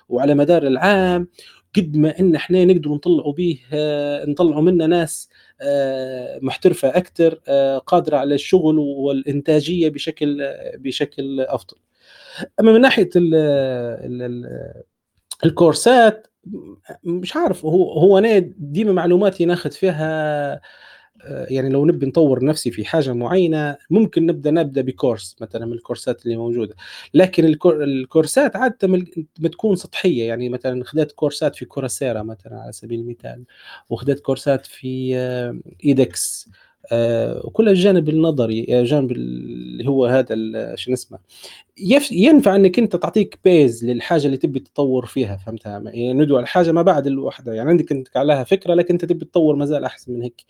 [0.09, 1.27] وعلى مدار العام
[1.75, 3.59] قد ما إن إحنا نقدر نطلعوا به
[4.25, 5.29] نطلعوا منه ناس
[5.61, 11.77] آه، محترفة أكثر آه، قادرة على الشغل والإنتاجية بشكل بشكل أفضل.
[12.59, 13.35] أما من ناحية ال
[14.21, 14.83] ال
[15.45, 16.27] الكورسات
[17.03, 20.61] مش عارف هو هو أنا ديما معلوماتي ناخذ فيها
[21.25, 25.73] آه، يعني لو نبي نطور نفسي في حاجة معينة ممكن نبدأ نبدأ بكورس مثلا من
[25.73, 26.75] الكورسات اللي موجودة.
[27.13, 28.87] لكن الكورسات عادة
[29.39, 30.27] ما تكون سطحية.
[30.27, 33.43] يعني مثلا خدت كورسات في كورسيرا مثلا على سبيل المثال
[33.89, 35.15] وخدت كورسات في
[35.85, 36.49] إيدكس.
[36.49, 36.53] آه،
[36.91, 40.35] وكل الجانب النظري الجانب اللي هو هذا
[40.75, 41.19] شو اسمه
[42.11, 46.81] ينفع إنك أنت تعطيك بيز للحاجة اللي تبي تطور فيها فهمتها؟ يعني ندوى الحاجة ما
[46.81, 50.41] بعد الوحدة يعني عندك أنت عليها فكرة لكن أنت تبي تطور مازال أحسن من هيك.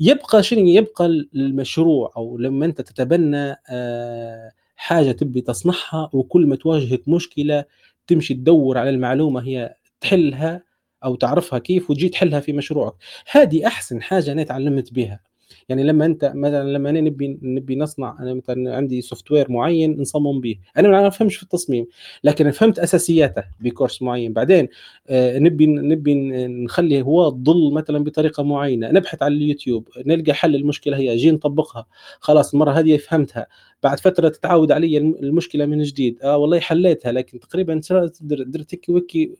[0.00, 7.08] يبقى شنو؟ يبقى المشروع أو لما أنت تتبنى آه، حاجة تبي تصنعها وكل ما تواجهك
[7.08, 7.64] مشكلة
[8.06, 10.62] تمشي تدور على المعلومة هي تحلها
[11.04, 12.94] أو تعرفها كيف وتجي تحلها في مشروعك.
[13.30, 15.31] هذه أحسن حاجة أنا تعلمت بها.
[15.68, 20.40] يعني لما انت مثلا لما أنا نبي نبي نصنع أنا مثلا عندي software معين نصمم
[20.40, 20.56] به.
[20.78, 21.86] أنا ما افهمش في التصميم
[22.24, 24.32] لكن فهمت أساسياته بكورس معين.
[24.32, 24.68] بعدين
[25.08, 26.14] آه نبي نبي
[26.46, 28.90] نخلي هو تضل مثلا بطريقة معينة.
[28.90, 31.86] نبحث على اليوتيوب نلقى حل المشكلة هي جي نطبقها
[32.20, 33.46] خلاص المرة هذه فهمتها.
[33.82, 36.18] بعد فترة تتعود علي المشكلة من جديد.
[36.22, 37.80] آه والله حليتها لكن تقريبا
[38.20, 39.32] درت هيك وكي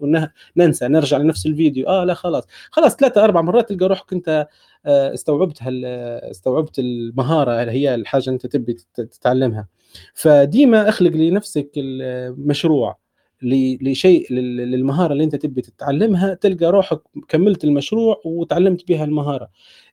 [0.56, 0.88] ننسى.
[0.88, 1.88] نرجع لنفس الفيديو.
[1.88, 2.44] آه لا خلاص.
[2.70, 4.48] خلاص ثلاثة أربع مرات تلقى روحك أنت
[4.86, 5.58] آه، استوعبت
[6.30, 9.68] استوعبت المهارة اللي هي الحاجة انت تبي تتعلمها.
[10.14, 12.98] فديما اخلق لنفسك المشروع
[13.42, 19.48] لشيء للمهارة اللي انت تبي تتعلمها تلقى روحك كملت المشروع وتعلمت بها المهارة.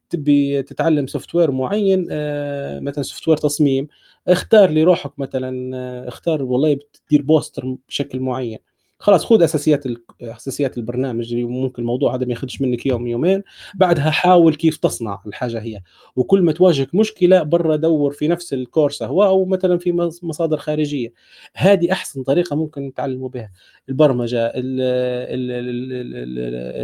[0.09, 3.87] تبي تتعلم software معين آه، مثلا software تصميم
[4.27, 8.57] اختار لروحك مثلا آه، اختار والله بتدير بوستر بشكل معين.
[8.99, 9.83] خلاص خذ أساسيات
[10.21, 13.43] أساسيات البرنامج اللي ممكن الموضوع هذا ما ياخذش منك يوم يومين
[13.75, 15.81] بعدها حاول كيف تصنع الحاجة هي.
[16.15, 19.91] وكل ما تواجهك مشكلة برا دور في نفس الكورس هو أو مثلا في
[20.23, 21.13] مصادر خارجية.
[21.55, 23.51] هذه أحسن طريقة ممكن تعلموا بها.
[23.89, 24.51] البرمجة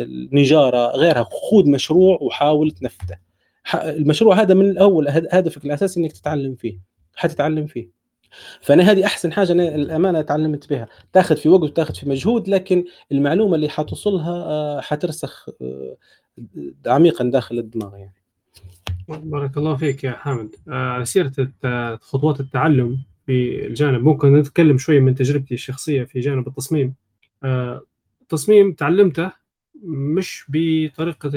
[0.01, 1.23] النجارة غيرها.
[1.23, 3.17] خذ مشروع وحاول تنفذه.
[3.73, 6.79] المشروع هذا من الأول هدفك الأساسي إنك تتعلم فيه.
[7.15, 7.94] حتتعلم فيه.
[8.61, 10.87] فأنا هذه أحسن حاجة أنا الأمانة تعلمت بها.
[11.13, 15.97] تاخذ في وقت وتاخذ في مجهود لكن المعلومة اللي حتوصلها آه، حترسخ آه،
[16.87, 18.13] عميقا داخل الدماغ يعني.
[19.07, 20.55] بارك الله فيك يا حامد.
[20.67, 21.31] على آه، سيرة
[22.01, 26.93] خطوات التعلم في الجانب ممكن نتكلم شوية من تجربتي الشخصية في جانب التصميم.
[28.21, 29.31] التصميم تعلمته
[29.83, 31.31] مش بطريقة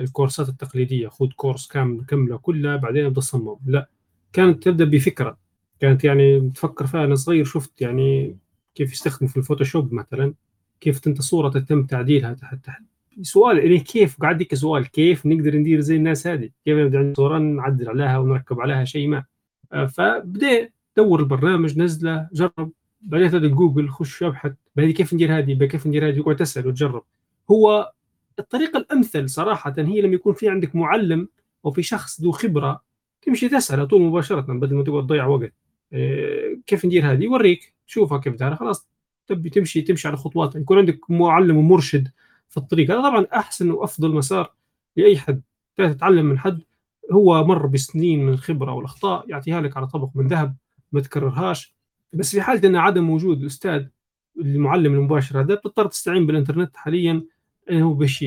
[0.00, 3.88] الكورسات التقليدية خذ كورس كامل كاملة كلها بعدين ابدأ صمم لا
[4.32, 5.45] كانت تبدأ بفكرة.
[5.80, 8.36] كانت يعني تفكر فيها أنا صغير شفت يعني
[8.74, 10.34] كيف يستخدموا في الفوتوشوب مثلا
[10.80, 12.82] كيف أنت صورة تتم تعديلها تحت تحت
[13.22, 17.38] سؤال يعني كيف؟ قاعد ديك سؤال كيف نقدر ندير زي الناس هذه؟ كيف نبدأ صورة
[17.38, 19.24] نعدل عليها ونركب عليها شيء ما؟
[19.72, 22.72] آه، فبدأ دور البرنامج نزله جرب.
[23.00, 27.02] بعدين تبدا جوجل خش ابحث بعدين كيف ندير هذه؟ كيف ندير هذه؟ وقعد تسال وتجرب.
[27.50, 27.92] هو
[28.38, 31.28] الطريقة الأمثل صراحة هي لما يكون في عندك معلم
[31.64, 32.82] أو في شخص ذو خبرة
[33.22, 35.52] تمشي تسأل طول مباشرة بدل ما تقعد تضيع وقت.
[36.66, 37.74] كيف ندير هذه؟ يوريك.
[37.86, 38.88] شوفها كيف دارها خلاص
[39.26, 40.56] تبي تمشي تمشي على خطوات.
[40.56, 42.08] يكون عندك معلم ومرشد
[42.48, 42.90] في الطريق.
[42.90, 44.52] هذا طبعا أحسن وأفضل مسار
[44.96, 45.42] لأي حد.
[45.76, 46.62] تتعلم من حد.
[47.12, 50.56] هو مر بسنين من الخبره والأخطاء يعطيها لك على طبق من ذهب
[50.92, 51.76] ما تكررهاش.
[52.12, 53.86] بس في حالة أن عدم وجود الأستاذ
[54.40, 57.22] المعلم المباشر هذا بتضطر تستعين بالإنترنت حاليا.
[57.70, 58.24] هو باش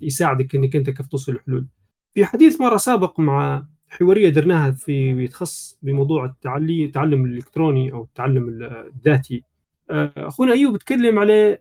[0.00, 1.66] يساعدك إنك أنت كيف توصل لحلول
[2.14, 8.48] في حديث مرة سابق مع حواريه درناها في تخص بموضوع التعلي التعلم الإلكتروني أو التعلم
[8.96, 9.44] الذاتي.
[9.90, 11.58] آه، أخونا أيوب تكلم على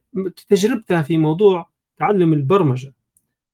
[0.50, 2.94] تجربته في موضوع تعلم البرمجة.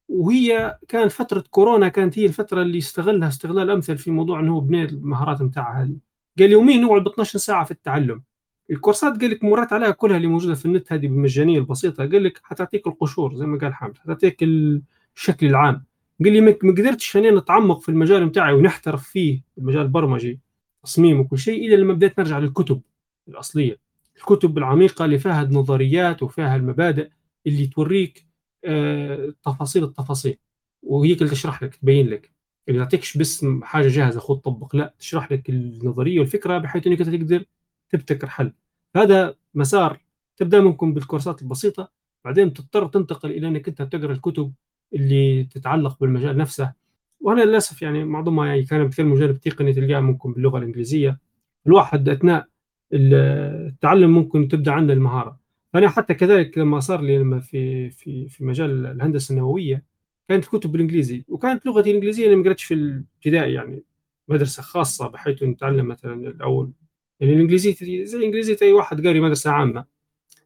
[0.09, 4.85] وهي كانت فترة كورونا كانت هي الفترة اللي استغلها استغلال أمثل في موضوع إنه بناء
[4.89, 5.97] المهارات نتاعها هذه
[6.39, 8.23] قال يوميا نقعد ب 12 ساعة في التعلم.
[8.71, 12.03] الكورسات قال لك مرات عليها كلها اللي موجودة في النت هذه بالمجانيه البسيطة.
[12.09, 15.86] قال لك حتعطيك القشور زي ما قال حامد حتعطيك الشكل العام.
[16.23, 20.39] قال لي ما قدرتش أنا نتعمق في المجال بتاعي ونحترف فيه المجال البرمجي
[20.83, 22.81] تصميم وكل شيء إلا لما بديت نرجع للكتب
[23.27, 23.79] الأصلية.
[24.17, 27.09] الكتب العميقة اللي فيها النظريات وفيها المبادئ
[27.47, 28.27] اللي توريك
[28.65, 30.37] آه، تفاصيل التفاصيل.
[30.83, 32.31] وهي اللي تشرح لك تبين لك.
[32.69, 37.45] اللي تعطيكش بس حاجة جاهزة خذ طبق لا تشرح لك النظرية والفكرة بحيث إنك تقدر
[37.89, 38.53] تبتكر حل.
[38.95, 39.99] هذا مسار
[40.37, 41.91] تبدأ ممكن بالكورسات البسيطة
[42.25, 44.53] بعدين تضطر تنتقل إلى إنك أنت تقرأ الكتب
[44.93, 46.73] اللي تتعلق بالمجال نفسه.
[47.21, 51.19] وأنا للأسف يعني معظمها يعني كان كثير مجال تقني تلقاها ممكن باللغة الإنجليزية.
[51.67, 52.47] الواحد أثناء
[52.93, 55.39] التعلم ممكن تبدأ عنده المهارة.
[55.73, 59.83] فأنا حتى كذلك لما صار لي لما في في في مجال الهندسة النووية
[60.29, 61.25] كانت كتب بالإنجليزي.
[61.27, 63.83] وكانت لغتي الإنجليزية أنا ما قريتش في الابتدائي يعني.
[64.29, 66.71] مدرسة خاصة بحيث نتعلم مثلا الأول.
[67.19, 69.85] يعني الانجليزيه زي انجليزيه اي واحد قاري مدرسة عامة.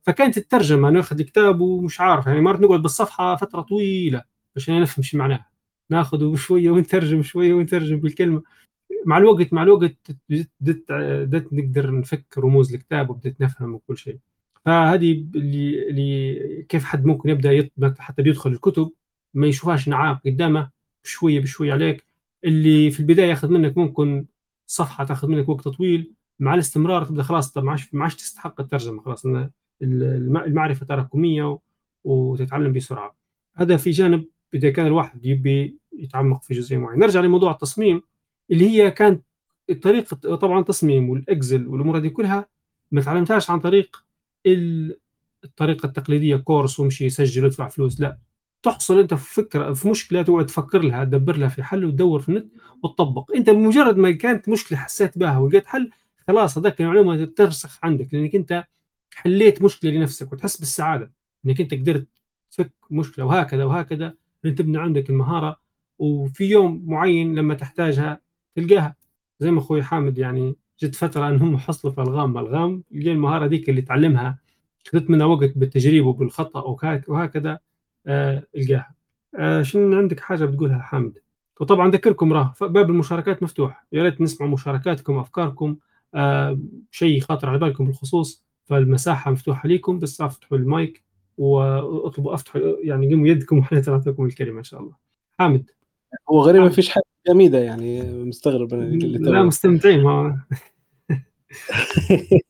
[0.04, 4.24] فكانت الترجمة ناخذ الكتاب ومش عارف يعني مرات نقعد بالصفحة فترة طويلة.
[4.56, 5.49] عشان نفهم شو معناها.
[5.89, 8.43] ناخذه شوية ونترجم شوية ونترجم بالكلمة.
[9.06, 10.12] مع الوقت مع الوقت
[10.60, 14.18] بدت نقدر نفك رموز الكتاب وبدت نفهم وكل شيء.
[14.66, 18.91] فهذه اللي اللي كيف حد ممكن يبدأ حتى بيدخل الكتب
[19.34, 20.72] ما يشوفهاش نعاق قدامه
[21.04, 22.04] بشويه بشوية عليك.
[22.45, 24.26] اللي في البداية ياخذ منك ممكن
[24.68, 26.14] صفحة تاخذ منك وقت طويل.
[26.39, 29.26] مع الاستمرار تبدأ خلاص ما عادش تستحق الترجمة خلاص
[29.82, 31.60] المعرفة تراكمية
[32.04, 33.16] وتتعلم بسرعة.
[33.56, 37.06] هذا في جانب إذا كان الواحد يبي يتعمق في جزئية معينة.
[37.06, 38.02] نرجع لموضوع التصميم
[38.52, 39.24] اللي هي كانت
[39.70, 42.45] الطريقة طبعا التصميم والاكسل والأمور هذه كلها
[42.91, 44.06] ما تعلمتهاش عن طريق
[45.45, 48.18] الطريقة التقليدية كورس وامشي سجل وادفع فلوس لا.
[48.64, 52.30] تحصل أنت في فكرة في مشكلة تقعد تفكر لها تدبر لها في حل وتدور في
[52.30, 52.52] النت
[52.84, 53.32] وتطبق.
[53.36, 55.89] أنت بمجرد ما كانت مشكلة حسيت بها ولقيت حل
[56.28, 58.64] خلاص هذاك المعلومة ترسخ عندك لأنك أنت
[59.14, 61.12] حليت مشكلة لنفسك وتحس بالسعادة
[61.45, 62.08] إنك أنت قدرت
[62.52, 64.14] تفك مشكلة وهكذا وهكذا.
[64.50, 65.60] تبني عندك المهارة
[66.00, 68.22] وفي يوم معين لما تحتاجها
[68.56, 68.96] تلقاها.
[69.39, 72.38] زي ما أخوي حامد يعني جت فترة انهم حصلوا في الغام.
[72.38, 74.39] الغام لقى المهارة ذيك اللي تعلمها.
[74.88, 76.60] خذت منها وقت بالتجريب وبالخطأ
[77.08, 77.60] وهكذا
[78.08, 78.96] آه القاها
[79.36, 81.18] آه شنو عندك حاجة بتقولها حامد؟
[81.60, 83.86] وطبعا أذكركم راه باب المشاركات مفتوح.
[83.92, 85.76] يا ريت نسمع مشاركاتكم أفكاركم.
[86.16, 86.60] آه
[86.92, 91.04] شيء خاطر على بالكم بالخصوص فالمساحة مفتوحة لكم بس أفتحوا المايك.
[91.38, 94.94] واطلبوا افتحوا يعني قيموا يدكم وحنا نعطيكم الكلمة إن شاء الله.
[95.40, 95.72] حامد.
[96.30, 100.44] هو غريب ما فيش حد جميده يعني مستغرب أنا اللي لا مستمتعين ما.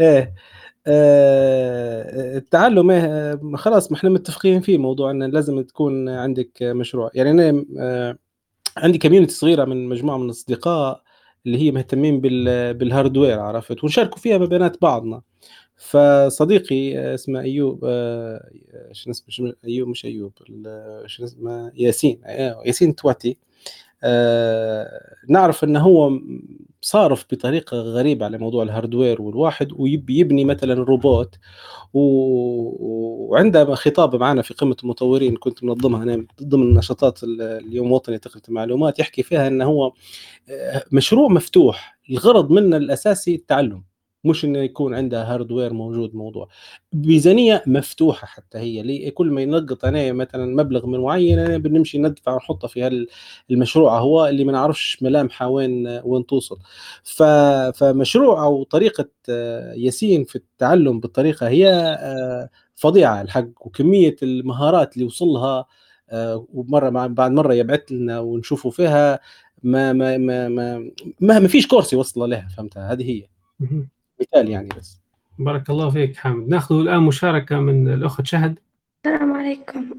[0.00, 0.34] إيه
[0.86, 7.10] آه التعلم إيه خلاص ما إحنا متفقين فيه موضوع إن لازم تكون عندك مشروع.
[7.14, 8.18] يعني أنا آه
[8.76, 11.02] عندي community صغيرة من مجموعة من الأصدقاء
[11.46, 12.20] اللي هي مهتمين
[12.72, 15.22] بال hardware عرفت؟ ونشاركوا فيها ما بينات بعضنا.
[15.80, 18.50] فصديقي اسمه أيوب آه،
[18.92, 20.32] شنو اسمه أيوب مش أيوب
[21.06, 23.36] شنو اسمه ياسين آه، ياسين تواتي
[24.02, 26.20] آه، نعرف انه هو
[26.80, 31.34] صارف بطريقة غريبة على موضوع ال hardware والواحد ويبي يبني مثلا روبوت
[31.94, 32.00] و...
[33.30, 38.98] وعنده خطاب معنا في قمة المطورين كنت منظمها أنا ضمن نشاطات اليوم الوطني لتقنية المعلومات
[38.98, 39.92] يحكي فيها انه هو
[40.92, 43.89] مشروع مفتوح الغرض منه الأساسي التعلم.
[44.24, 46.48] مش إنه يكون عندها هاردوير موجود موضوع.
[46.92, 51.98] ميزانية مفتوحة حتى هي لي كل ما ينقط أنا مثلا مبلغ من معين أنا بنمشي
[51.98, 53.06] ندفع ونحطه في
[53.50, 56.58] المشروع هو اللي ما نعرفش ملامحه وين وين توصل.
[57.74, 59.08] فمشروع أو طريقة
[59.76, 61.98] ياسين في التعلم بالطريقة هي
[62.74, 65.66] فظيعة الحق وكمية المهارات اللي وصل لها
[66.54, 69.20] ومرة بعد مرة يبعث لنا ونشوفوا فيها
[69.62, 70.78] ما ما ما ما
[71.20, 73.26] ما, ما فيش كورس يوصل لها فهمتها هذه هي.
[74.20, 75.00] مثال يعني بس.
[75.38, 76.48] بارك الله فيك حامد.
[76.48, 78.58] ناخذ الآن مشاركة من الأخت شهد.
[79.06, 79.90] السلام عليكم.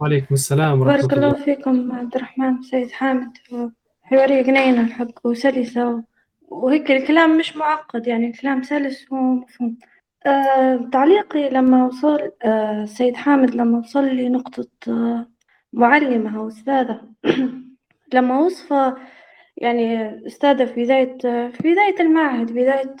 [0.00, 3.32] وعليكم السلام ورحمة بارك الله فيكم عبد الرحمن سيد حامد.
[4.02, 6.02] حوارية جنينة الحق وسلسة
[6.48, 9.78] وهيك الكلام مش معقد يعني الكلام سلس ومفهوم.
[10.26, 15.26] آه تعليقي لما وصل آه سيد حامد لما وصل لي نقطة آه
[15.72, 17.00] معلمة أو أستاذة.
[18.14, 18.96] لما وصفه
[19.56, 21.18] يعني أستاذة في بداية
[21.50, 22.96] في بداية المعهد بداية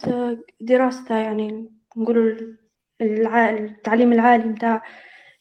[0.60, 2.56] دراستها يعني نقول
[3.00, 4.82] التعليم العالي متاع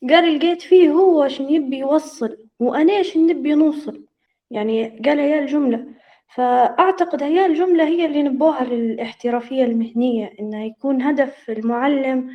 [0.09, 4.05] قال لقيت فيه هو شن يبي يوصل وأنا شن نبي نوصل.
[4.51, 5.87] يعني قال هي الجملة.
[6.35, 12.29] فأعتقد هي الجملة هي اللي نبوها للاحترافية المهنية إنه يكون هدف المعلم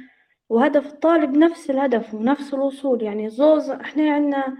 [0.48, 3.02] وهدف الطالب نفس الهدف ونفس الوصول.
[3.02, 4.56] يعني زوز إحنا عندنا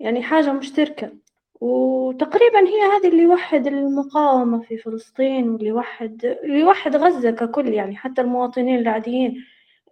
[0.00, 1.12] يعني حاجة مشتركة.
[1.60, 7.96] وتقريبا هي هذه اللي يوحد المقاومة في فلسطين واللي يوحد اللي يوحد غزة ككل يعني
[7.96, 9.44] حتى المواطنين العاديين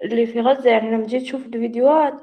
[0.04, 2.14] اللي في غزة يعني لما جيت تشوف الفيديوهات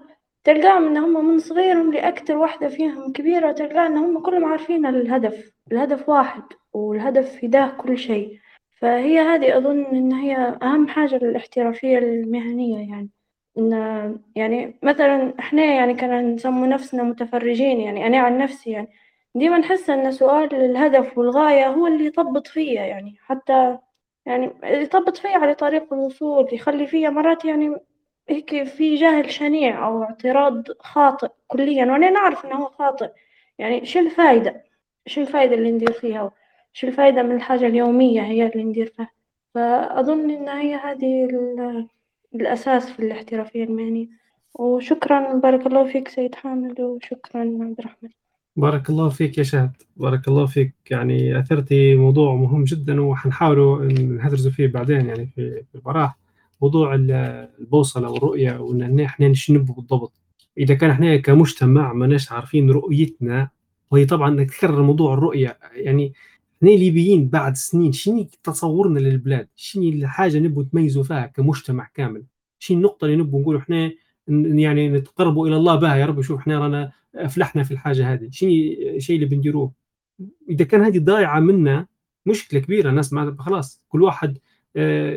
[0.44, 5.52] تلقاهم إن هم من صغيرهم لأكتر واحدة فيهم كبيرة تلقى إن هم كلهم عارفين الهدف
[5.72, 6.44] الهدف واحد
[6.74, 8.40] والهدف في ده كل شيء.
[8.82, 13.10] فهي هذه أظن إن هي أهم حاجة للاحترافية المهنية يعني.
[13.58, 13.72] إن
[14.36, 18.88] يعني مثلا إحنا يعني كنا نسمو نفسنا متفرجين يعني أنا عن نفسي يعني
[19.36, 23.78] ديما نحس إن سؤال الهدف والغاية هو اللي يضبط فيا يعني حتى
[24.26, 27.76] يعني يضبط فيا على طريق الوصول يخلي فيا مرات يعني
[28.30, 33.12] هيك في جهل شنيع أو اعتراض خاطئ كليا وأنا نعرف إنه هو خاطئ.
[33.60, 34.64] يعني شو الفايدة؟
[35.08, 36.32] شو الفايدة اللي ندير فيها؟
[36.74, 39.12] شو الفايدة من الحاجة اليومية هي اللي ندير فيها؟
[39.56, 41.28] فأظن إن هي هذه
[42.36, 44.08] الأساس في الاحترافية المهنية.
[44.54, 48.10] وشكرا بارك الله فيك سيد حامد وشكرا عبد الرحمن.
[48.56, 49.72] بارك الله فيك يا شهد.
[49.98, 50.74] بارك الله فيك.
[50.92, 56.18] يعني أثرتي موضوع مهم جدا وحنحاولوا نهدرزوا فيه بعدين يعني في البراح.
[56.62, 60.14] موضوع البوصلة والرؤية وإن إحنا نشنبه بالضبط.
[60.58, 63.50] إذا كان إحنا كمجتمع ماناش عارفين رؤيتنا
[63.92, 65.58] وهي طبعا تكرر موضوع الرؤية.
[65.76, 66.14] يعني
[66.58, 72.24] إحنا ليبيين بعد سنين شنو تصورنا للبلاد؟ شنو الحاجة نبغوا نتميزوا فيها كمجتمع كامل؟
[72.60, 73.92] شنو النقطة اللي نبغوا نقولوا إحنا
[74.28, 78.30] يعني نتقربوا إلى الله بها؟ يا رب شوف إحنا رانا أفلحنا في الحاجة هذه.
[78.32, 78.50] شنو
[78.96, 79.72] الشيء اللي بنديروه.
[80.50, 81.88] إذا كان هذه ضايعة منا
[82.26, 84.38] مشكلة كبيرة الناس ما خلاص كل واحد
[84.76, 85.16] آه،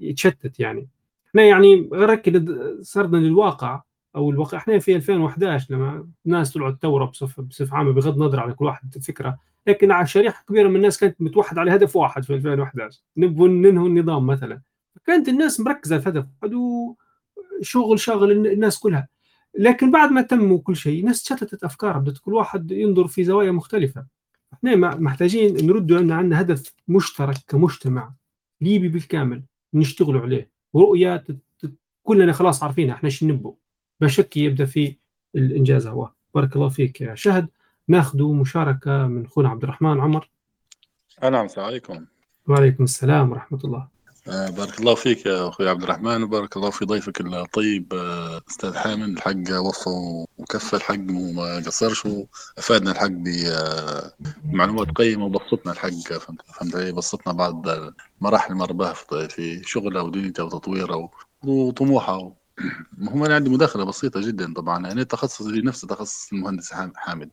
[0.00, 0.88] يتشتت يعني.
[1.28, 2.44] إحنا يعني ركز
[2.80, 3.82] صرنا للواقع
[4.16, 8.54] أو الواقع إحنا في 2011 لما الناس طلعوا الثوره بصفه بصفه عامة بغض النظر على
[8.54, 9.38] كل واحد فكرة.
[9.66, 13.88] لكن على شريحة كبيرة من الناس كانت متوحد على هدف واحد في 2011 نبغى ننهوا
[13.88, 14.60] النظام مثلا.
[15.06, 16.26] كانت الناس مركزة في هدف
[17.60, 19.08] شغل شاغل الناس كلها.
[19.54, 23.50] لكن بعد ما تموا كل شيء الناس شتتت افكار بدات كل واحد ينظر في زوايا
[23.50, 24.06] مختلفة.
[24.52, 28.12] إحنا محتاجين نردوا أن عندنا هدف مشترك كمجتمع
[28.60, 29.42] ليبي بالكامل
[29.74, 30.50] نشتغلوا عليه.
[30.72, 31.24] ورؤيه
[32.02, 33.54] كلنا خلاص عارفينها إحنا إيش نبغوا؟
[34.00, 34.96] بشك يبدأ في
[35.34, 35.86] الإنجاز.
[35.86, 36.10] هو.
[36.34, 37.48] بارك الله فيك يا شهد.
[37.88, 40.30] ناخذ مشاركة من أخونا عبد الرحمن عمر.
[41.22, 42.04] نعم السلام عليكم.
[42.48, 43.88] وعليكم السلام ورحمة الله.
[44.28, 48.74] آه، بارك الله فيك يا أخوي عبد الرحمن وبارك الله في ضيفك الطيب آه، أستاذ
[48.76, 49.90] حامد الحق وفى
[50.38, 53.10] وكفى الحق وما قصرش وأفادنا الحق
[54.44, 58.94] بمعلومات قيمة وبسطنا الحق فهمت علي؟ بسطنا بعض المراحل مر
[59.28, 61.10] في شغله ودنيته وتطويره
[61.44, 62.32] وطموحه
[63.10, 64.92] هم أنا عندي مداخلة بسيطة جدا طبعا.
[64.92, 67.30] أنا تخصصي نفس تخصص المهندس حامد.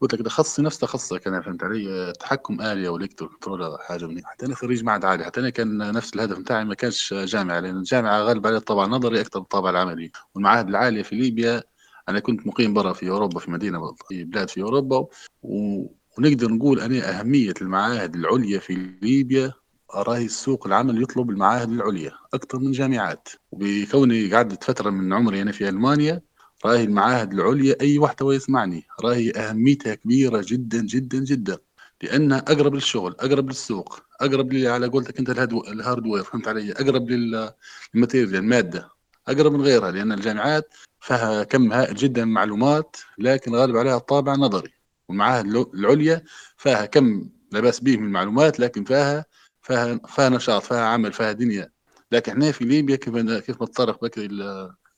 [0.00, 4.46] قلت لك تخصصي نفس تخصصك أنا فهمت علي؟ تحكم آلي أو كنترول حاجة مني حتى
[4.46, 8.20] أنا خريج معهد عالي حتى أنا كان نفس الهدف بتاعي ما كانش جامعة لأن الجامعة
[8.20, 10.10] غالب عليها الطابع النظري أكثر من الطابع العملي.
[10.34, 11.62] والمعاهد العالية في ليبيا
[12.08, 15.06] أنا كنت مقيم برا في أوروبا في مدينة في بلاد في أوروبا.
[15.42, 15.86] و...
[16.18, 19.52] ونقدر نقول أنا أهمية المعاهد العليا في ليبيا
[19.94, 23.28] راهي السوق العمل يطلب المعاهد العليا أكثر من جامعات.
[23.50, 26.22] وبكوني قعدت فترة من عمري أنا في ألمانيا
[26.66, 31.58] راهي المعاهد العليا أي واحد يسمعني راهي أهميتها كبيرة جدا جدا جدا.
[32.02, 35.30] لأنها أقرب للشغل أقرب للسوق أقرب لي على قولتك أنت
[35.68, 38.88] ال hardware فهمت علي؟ أقرب لل material المادة
[39.28, 44.34] أقرب من غيرها لأن الجامعات فيها كم هائل جدا من معلومات لكن غالب عليها الطابع
[44.34, 44.72] نظري.
[45.08, 46.22] والمعاهد العليا
[46.56, 49.24] فيها كم لا بأس به من المعلومات لكن فيها
[49.62, 51.70] فيها فيها نشاط فيها عمل فيها دنيا.
[52.12, 54.28] لكن إحنا في ليبيا كيف كيف تطرق بكري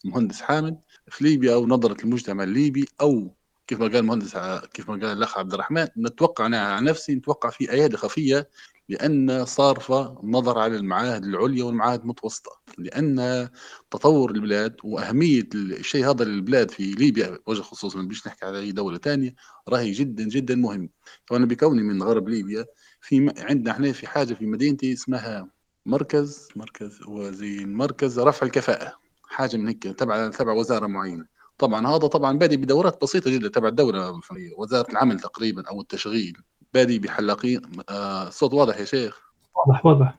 [0.05, 0.79] المهندس حامد؟
[1.11, 3.35] في ليبيا أو نظرة المجتمع الليبي أو
[3.67, 4.37] كيف ما قال المهندس
[4.75, 8.49] كيف ما قال الأخ عبد الرحمن نتوقع أنا عن نفسي نتوقع في أيادي خفية
[8.89, 13.49] لأن صارفة النظر على المعاهد العليا والمعاهد المتوسطة لأن
[13.91, 18.99] تطور البلاد وأهمية الشيء هذا للبلاد في ليبيا وجه خصوص ما نحكي على اي دولة
[18.99, 19.35] ثانية
[19.69, 20.91] راهي جدا جدا مهم.
[21.31, 22.67] وأنا بكوني من غرب ليبيا
[23.01, 25.51] في عندنا إحنا في حاجة في مدينتي اسمها
[25.87, 29.08] مركز مركز وزي مركز رفع الكفاءة.
[29.29, 31.25] حاجة من هيك تبع تبع وزارة معينة.
[31.59, 34.21] طبعا هذا طبعا بادي بدورات بسيطة جدا تبع الدولة
[34.59, 36.37] وزارة العمل تقريبا أو التشغيل.
[36.75, 39.21] بادي بحلاقين آه الصوت واضح يا شيخ؟
[39.55, 40.19] واضح واضح.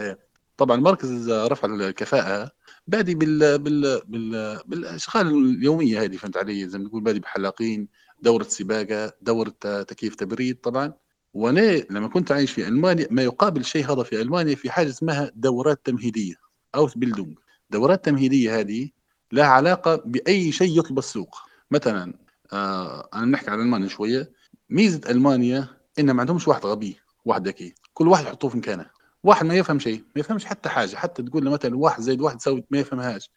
[0.00, 0.18] إيه.
[0.56, 2.50] طبعا مركز رفع الكفاءة
[2.86, 7.88] بادي بال بال بال بالأشغال اليومية هذه فهمت علي؟ زي ما نقول بادي بحلاقين
[8.22, 9.54] دورة سباقة دورة
[9.88, 10.92] تكييف تبريد طبعا.
[11.34, 15.30] وأنا لما كنت عايش في ألمانيا ما يقابل شيء هذا في ألمانيا في حاجة اسمها
[15.34, 16.34] دورات تمهيدية
[16.74, 17.38] Ausbildung
[17.70, 18.88] دورات تمهيدية هذه
[19.32, 21.36] لها علاقة بأي شيء يطلب السوق.
[21.70, 22.14] مثلا
[22.52, 24.32] آه أنا بنحكي عن ألمانيا شوية.
[24.70, 25.68] ميزة ألمانيا
[25.98, 27.74] ان ما عندهمش واحد غبي واحد ذكي.
[27.94, 28.86] كل واحد يحطوه في مكانه.
[29.24, 30.96] واحد ما يفهم شيء ما يفهمش حتى حاجة.
[30.96, 33.30] حتى تقول له مثلا واحد زائد واحد يساوي ما يفهمهاش.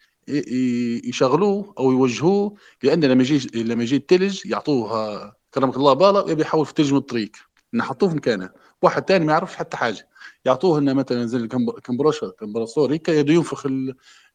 [1.08, 6.66] يشغلوه أو يوجهوه لأن لما يجي لما يجي التلج يعطوه كرمك الله بالا ويبي يحول
[6.66, 7.32] في تلج من الطريق.
[7.74, 8.50] نحطوه في مكانه.
[8.82, 10.08] واحد ثاني ما يعرفش حتى حاجة.
[10.45, 13.65] يعطوه لنا مثلا زي الكمبرشر كمبرسور هيك يدو ينفخ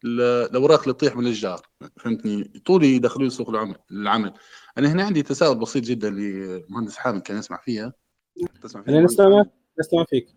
[0.05, 1.67] الأوراق اللي تطيح من الأشجار.
[1.97, 4.35] فهمتني؟ طول يدخلوا سوق العمل العمل.
[4.79, 7.93] أنا هنا عندي تساؤل بسيط جدا لمهندس حامد كان يسمع فيها؟
[8.63, 9.45] تسمع فيها أنا نستمع
[9.81, 10.29] نستمع فيك.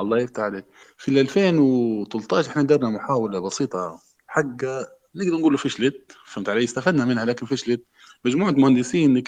[0.00, 0.64] الله يفتح عليك.
[0.96, 4.64] في 2013 إحنا درنا محاولة بسيطة حق
[5.14, 7.84] نقدر نقول فشلت فهمت علي؟ استفدنا منها لكن فشلت.
[8.24, 9.22] مجموعة مهندسين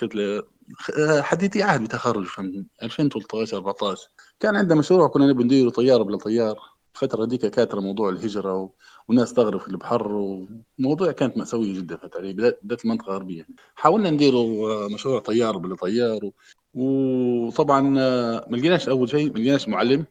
[1.20, 4.08] حديثي عهد بتخرج في 2013 14
[4.40, 6.58] كان عندنا مشروع كنا نبي ندير طيارة بلا طيار.
[6.94, 8.70] الفترة ديك كانت موضوع الهجرة و...
[9.08, 10.12] والناس تغرق في البحر
[10.78, 16.24] وموضوع كانت مأساوية جدا فهمت علي بدات المنطقة الغربيه حاولنا نديروا مشروع طيار بلا طيار
[16.24, 16.32] و...
[16.74, 20.04] وطبعا ما لقيناش أول شيء ما لقيناش معلم.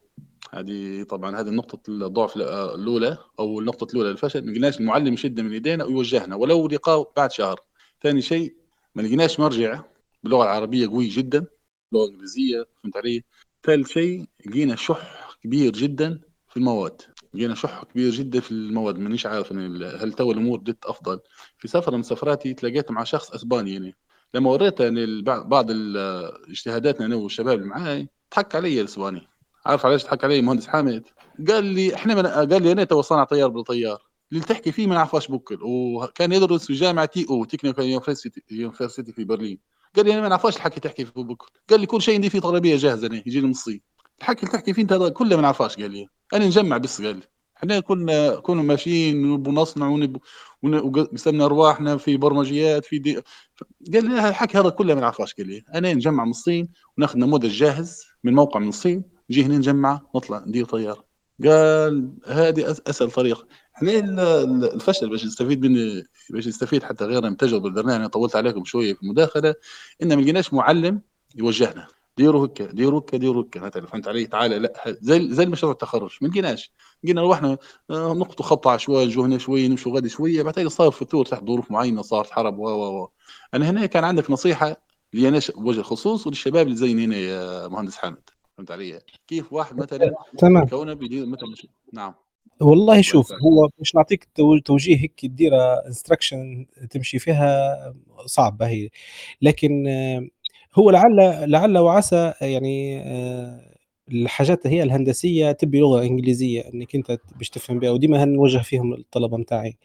[0.50, 4.46] هذه طبعا هذه النقطة الضعف الأولى أو النقطة الأولى للفشل.
[4.46, 6.36] ما لقيناش المعلم يشد من يدينا ويوجهنا.
[6.36, 7.60] ولو لقاء بعد شهر.
[8.02, 8.54] ثاني شيء
[8.94, 9.82] ما لقيناش مرجع.
[10.22, 11.46] باللغة العربية قوي جدا.
[11.92, 13.24] اللغة الإنجليزية فهمت علي؟
[13.64, 17.02] ثالث شيء لقينا شح كبير جدا في المواد.
[17.34, 18.98] لقينا شح كبير جدا في المواد.
[18.98, 21.20] مانيش عارف هل تو الأمور بدت أفضل.
[21.58, 23.96] في سفره من سفراتي تلاقيت مع شخص إسباني يعني.
[24.34, 25.66] لما وريته يعني بعض
[26.50, 29.28] اجتهاداتنا أنا والشباب اللي معاي ضحك علي الإسباني.
[29.66, 31.02] عارف علاش ضحك علي مهندس حامد؟
[31.48, 32.26] قال لي إحنا من...
[32.26, 34.02] قال لي أنا تو صانع طيار بالطيار.
[34.32, 37.84] اللي تحكي فيه ما نعرفهاش بكل وكان يدرس في جامعة TU technical
[38.50, 39.58] university في برلين.
[39.96, 42.40] قال لي أنا ما نعرفهاش الحكي تحكي فيه بكل قال لي كل شيء عندي فيه
[42.40, 43.80] طلبية جاهزة أنا يجي لي من الصين.
[44.20, 46.06] الحكي اللي تحكي فيه أنت هذا كله ما نعرفهاش قال لي.
[46.34, 47.22] أنا نجمع بس قال لي.
[47.56, 50.18] إحنا كنا كنا ماشيين ونصنع ونب...
[50.62, 53.14] وقسمنا أرواحنا في برمجيات في دي
[53.94, 55.64] قال لي الحكي هذا كله ما نعرفهاش قال لي.
[55.74, 56.68] أنا نجمع من الصين
[56.98, 61.04] وناخذ نموذج جاهز من موقع من الصين نجي هنا نجمع نطلع ندير طيارة.
[61.44, 63.46] قال هذه أسهل طريقة.
[63.88, 64.40] إحنا
[64.74, 68.94] الفشل باش نستفيد من باش يستفيد حتى غيرنا من تجربة اللي أنا طولت عليكم شوية
[68.94, 69.54] في المداخلة
[70.02, 71.00] إن ما لقيناش معلم
[71.36, 71.86] يوجهنا.
[72.16, 73.60] ديروا هكا ديروا هكا ديروا هكا.
[73.60, 76.10] مثلا فهمت علي؟ تعالى لا زي زي المشروع التخرج.
[76.20, 76.72] ما لقيناش.
[77.04, 77.58] لقينا روحنا
[77.90, 81.70] آه، نقطوا خط عشوائي نجوا هنا شوية نمشوا غادي شوية بعدين صار فتور تحت ظروف
[81.70, 83.08] معينة صارت حرب و و و.
[83.54, 84.76] أنا هنا كان عندك نصيحة
[85.14, 88.30] لي أنا بوجه الخصوص وللشباب اللي زي هنا يا مهندس حامد.
[88.56, 90.66] فهمت علي؟ كيف واحد مثلا تمام.
[90.66, 91.54] كونه بيدير مثلا
[91.92, 92.14] نعم.
[92.60, 94.28] والله شوف هو مش نعطيك
[94.64, 95.52] توجيه هيك تدير
[95.86, 97.76] instruction تمشي فيها
[98.26, 98.88] صعبه هي
[99.42, 99.86] لكن
[100.74, 101.16] هو لعل
[101.50, 103.70] لعل وعسى يعني آه،
[104.12, 109.38] الحاجات هي الهندسية تبي لغة إنجليزية إنك أنت باش تفهم بها وديما هنوجه فيهم الطلبة
[109.38, 109.76] نتاعي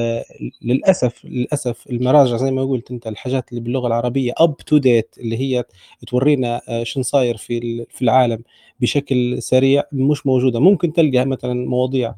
[0.00, 0.24] آه
[0.62, 5.38] للأسف للأسف المراجع زي ما قلت أنت الحاجات اللي باللغة العربية up to date اللي
[5.40, 5.64] هي
[6.08, 8.42] تورينا آه شنو صاير في في العالم.
[8.80, 10.60] بشكل سريع مش موجودة.
[10.60, 12.14] ممكن تلقى مثلا مواضيع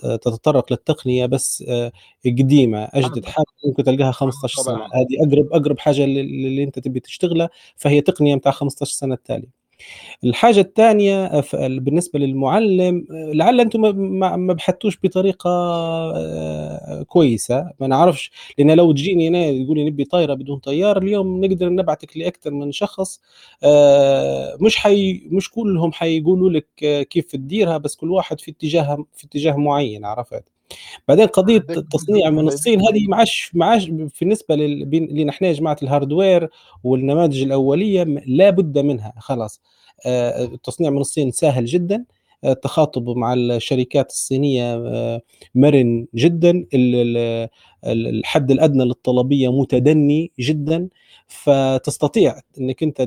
[0.00, 1.92] تتطرق للتقنية بس آه
[2.26, 4.76] قديمة أجدد حاجة ممكن تلقاها 15 سنة.
[4.84, 9.61] هذه أقرب أقرب حاجة اللي أنت تبي تشتغلها فهي تقنية بتاع 15 سنة التالية.
[10.24, 13.80] الحاجة الثانية آه، بالنسبة للمعلم آه، لعل أنتم
[14.46, 17.70] ما بحثتوش بطريقة آه، كويسة.
[17.80, 22.16] ما نعرفش لأن لو تجيني أنا يقول لي نبي طايرة بدون طيار اليوم نقدر نبعتك
[22.16, 23.20] لأكثر من شخص
[24.60, 26.66] مش حي مش كلهم حيقولوا لك
[27.10, 30.51] كيف تديرها بس كل واحد في اتجاه في اتجاه معين عرفت؟
[31.08, 33.06] بعدين قضية التصنيع من الصين هذه
[33.54, 33.90] ما عادش
[34.20, 36.48] بالنسبة لنا إحنا يا جماعة الهاردوير
[36.84, 39.12] والنماذج الأولية لا بد منها.
[39.18, 39.60] خلاص.
[40.06, 42.04] آه، التصنيع من الصين سهل جدا.
[42.44, 45.22] التخاطب مع الشركات الصينية آه،
[45.54, 46.66] مرن جدا.
[47.84, 50.88] الحد الأدنى للطلبية متدني جدا.
[51.28, 53.02] فتستطيع إنك أنت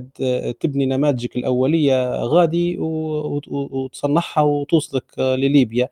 [0.59, 5.89] تبني نماذجك الأولية غادي وتصنعها وتوصلك لليبيا.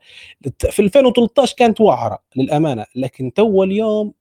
[0.70, 4.12] في 2013 كانت وعرة للأمانة لكن تو اليوم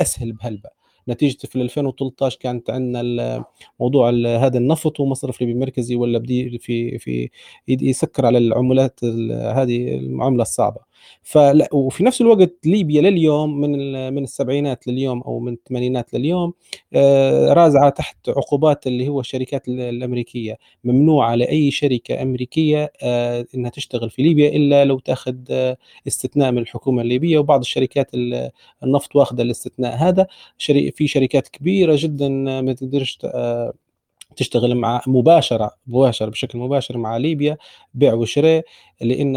[0.00, 0.82] أسهل بهلبة.
[1.08, 3.44] نتيجة في 2013 كانت عندنا
[3.80, 7.30] موضوع هذا النفط ومصرف ليبي مركزي ولا بدي في في
[7.68, 10.91] يسكر على العملات هذه المعاملة الصعبة.
[11.22, 16.52] فلا وفي نفس الوقت ليبيا لليوم من من السبعينات لليوم أو من الثمانينات لليوم
[16.94, 20.58] آه، رازعة تحت عقوبات اللي هو الشركات الأمريكية.
[20.84, 25.76] ممنوع على اي شركة أمريكية آه، إنها تشتغل في ليبيا إلا لو تأخذ آه،
[26.06, 28.10] استثناء من الحكومة الليبية وبعض الشركات
[28.84, 29.96] النفط واخذه الاستثناء.
[29.96, 30.26] هذا
[30.92, 32.28] في شركات كبيرة جدا
[32.60, 33.18] ما تقدرش
[34.36, 37.56] تشتغل مع مباشرة مباشرة بشكل مباشر مع ليبيا
[37.94, 38.64] بيع وشراء
[39.00, 39.36] لأن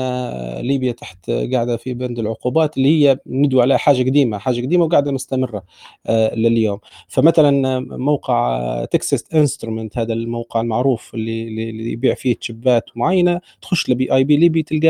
[0.61, 5.11] ليبيا تحت قاعدة في بند العقوبات اللي هي ندوي عليها حاجة قديمة حاجة قديمة وقاعدة
[5.11, 5.63] مستمرة
[6.07, 6.79] آه، لليوم.
[7.07, 14.13] فمثلا موقع Texas Instruments هذا الموقع المعروف اللي اللي يبيع فيه chipات معينة تخش ل
[14.13, 14.89] IP ليبي تلقى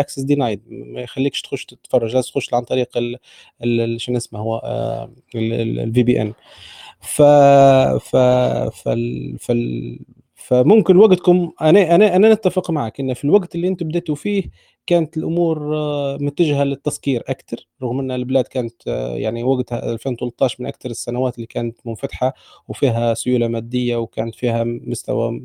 [0.00, 2.88] access denied ما يخليكش تخش تتفرج لازم تخش عن طريق
[3.96, 4.62] شنو اسمه هو
[5.34, 6.32] ال VPN
[7.00, 7.22] ف
[8.00, 8.16] ف
[8.82, 9.38] فال...
[9.38, 9.98] فال...
[10.34, 14.42] فممكن وقتكم أنا أنا أنا نتفق معك إن في الوقت اللي أنتم بديتوا فيه
[14.88, 20.66] كانت الأمور آه، متجهة للتسكير أكثر رغم أن البلاد كانت آه، يعني وقتها 2013 من
[20.66, 22.34] أكثر السنوات اللي كانت منفتحة
[22.68, 25.42] وفيها سيولة مادية وكانت فيها مستوى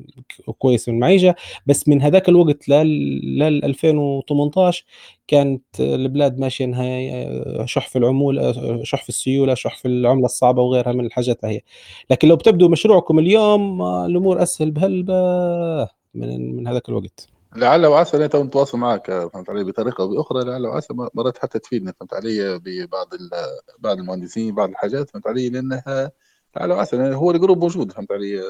[0.60, 1.36] كويس من المعيشة.
[1.66, 4.86] بس من هذاك الوقت لل 2018
[5.28, 10.62] كانت البلاد ماشية انها آه، شح في العموله شح في السيولة شح في العملة الصعبة
[10.62, 11.62] وغيرها من الحاجات هي.
[12.10, 15.14] لكن لو بتبدوا مشروعكم اليوم الأمور أسهل بهلبة
[16.14, 17.33] من من هذاك الوقت.
[17.56, 21.94] لعل وعسى تو نتواصل معك فهمت علي؟ بطريقة أو بأخرى لعل وعسى مرات حتى تفيدنا
[22.00, 23.08] فهمت علي؟ ببعض
[23.80, 26.12] بعض المهندسين بعض الحاجات فهمت علي؟ لأنها
[26.58, 28.42] لعل وعسى هو ال group موجود فهمت علي؟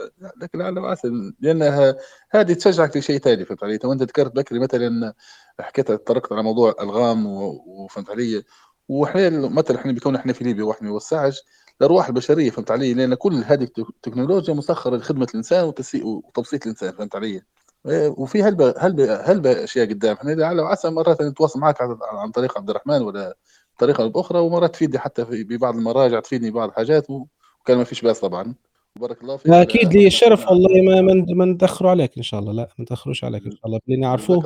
[0.41, 1.95] لكن لعل وعسى لأنها
[2.31, 5.13] هذه تشجعك لشيء ثاني فهمت علي؟ تو انت ذكرت بكري مثلا
[5.59, 7.25] حكيت طرقت على موضوع الغام
[7.67, 8.43] وفهمت علي؟
[8.89, 11.41] وإحنا مثلا إحنا بيكون إحنا في ليبيا وإحنا نوسعش
[11.81, 15.63] الأرواح البشرية فهمت علي؟ لأن كل هذه التكنولوجيا مسخرة لخدمة الإنسان
[16.03, 17.41] وتبسيط الإنسان فهمت علي؟
[17.85, 20.15] وفي هلبة هلبة هلبة أشياء قدام.
[20.15, 21.77] إحنا لعل وعسى مرات نتواصل معك
[22.11, 23.37] عن طريق عبد الرحمن ولا
[23.79, 28.19] طريقه أخرى ومرات تفيدني حتى في ببعض المراجع تفيدني بعض الحاجات وكان ما فيش بأس
[28.19, 28.55] طبعا.
[28.95, 29.51] بارك الله فيك.
[29.51, 32.53] أكيد لي الشرف والله ما من ما ندخروا عليك إن شاء الله.
[32.53, 33.79] لا ما ندخروش عليك إن شاء الله.
[33.87, 34.37] اللي نعرفوه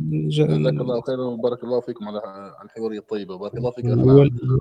[0.00, 1.20] جزاك الله خير.
[1.20, 2.22] وبارك الله فيكم على
[2.64, 3.98] الحواريه الطيبه بارك الله فيك عبد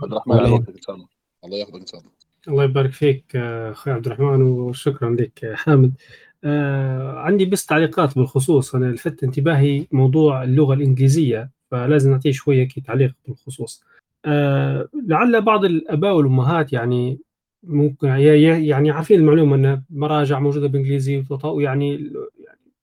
[0.03, 0.39] الرحمن.
[0.39, 1.07] إن شاء الله.
[1.45, 2.11] الله يحفظك إن شاء الله.
[2.47, 5.93] الله يبارك فيك أخوي عبد الرحمن وشكرا لك حامد.
[6.43, 8.75] آه عندي بس تعليقات بالخصوص.
[8.75, 13.83] أنا لفت انتباهي موضوع اللغة الإنجليزية فلازم نعطيه شوية كي تعليق بالخصوص.
[14.25, 17.19] آه لعل بعض الأباء والأمهات يعني
[17.63, 21.25] ممكن يعني عارفين المعلومة إن مراجع موجودة بالانجليزي
[21.57, 22.11] يعني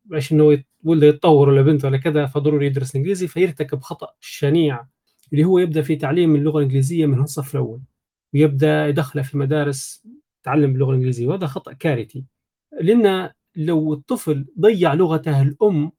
[0.04, 4.86] باش إنه ولده يتطور ولا بنته ولا كذا فضروري يدرس إنجليزي فيرتكب خطأ شنيع
[5.32, 7.80] اللي هو يبدأ في تعليم اللغة الإنجليزية من الصف الأول
[8.34, 10.06] ويبدأ يدخله في مدارس
[10.44, 12.24] تعلم باللغة الإنجليزية وهذا خطأ كارثي.
[12.80, 15.92] لأن لو الطفل ضيع لغته الأم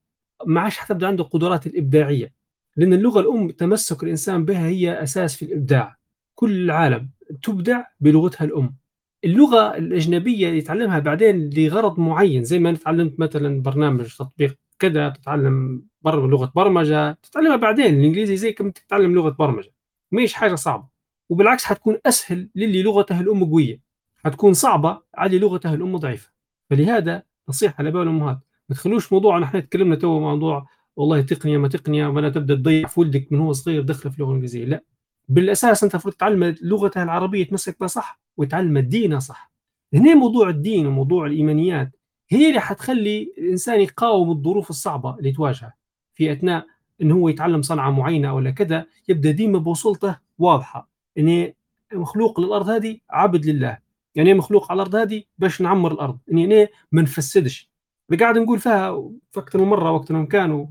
[0.45, 2.34] ما عادش حتبدا عنده قدرات الإبداعية.
[2.76, 5.98] لأن اللغة الأم تمسك الإنسان بها هي أساس في الإبداع.
[6.36, 7.10] كل العالم
[7.44, 8.76] تبدع بلغتها الأم.
[9.23, 16.52] اللغة الأجنبية يتعلمها بعدين لغرض معين زي ما تعلمت مثلا برنامج تطبيق كذا تتعلم لغة
[16.56, 17.86] برمجة تتعلمها بعدين.
[17.99, 19.73] الإنجليزي زي كم تتعلم لغة برمجة.
[20.11, 20.88] مش حاجة صعبة.
[21.30, 23.82] وبالعكس حتكون أسهل للي لغته الأم قوية.
[24.26, 26.32] حتكون صعبة على لغته الأم ضعيفة.
[26.69, 28.39] فلهذا نصيحة للاباء والامهات
[28.69, 32.99] ما تخلوش موضوع إحنا تكلمنا تو موضوع والله تقنيه ما تقنيه ولا تبدأ تضيع في
[32.99, 34.65] ولدك من هو صغير دخله في اللغة الإنجليزية.
[34.65, 34.84] لا.
[35.30, 39.51] بالأساس أنت المفروض تعلم لغته العربية يتمسك بها صح ويتعلم دينه صح.
[39.93, 41.91] هنا موضوع الدين وموضوع الإيمانيات
[42.30, 45.73] هي اللي حتخلي الإنسان يقاوم الظروف الصعبة اللي تواجهه
[46.15, 46.65] في أثناء
[47.01, 50.89] انه هو يتعلم صنعة معينة ولا كذا يبدأ ديما بوصلته واضحة.
[51.17, 51.55] اني
[51.93, 53.85] مخلوق للأرض هذه عبد لله.
[54.16, 56.20] يعني مخلوق على الأرض هذه باش نعمر الأرض.
[56.28, 57.72] يعني ما نفسدش.
[58.20, 60.68] قاعد نقول فيها في أكثر من مره وقت انهم كانوا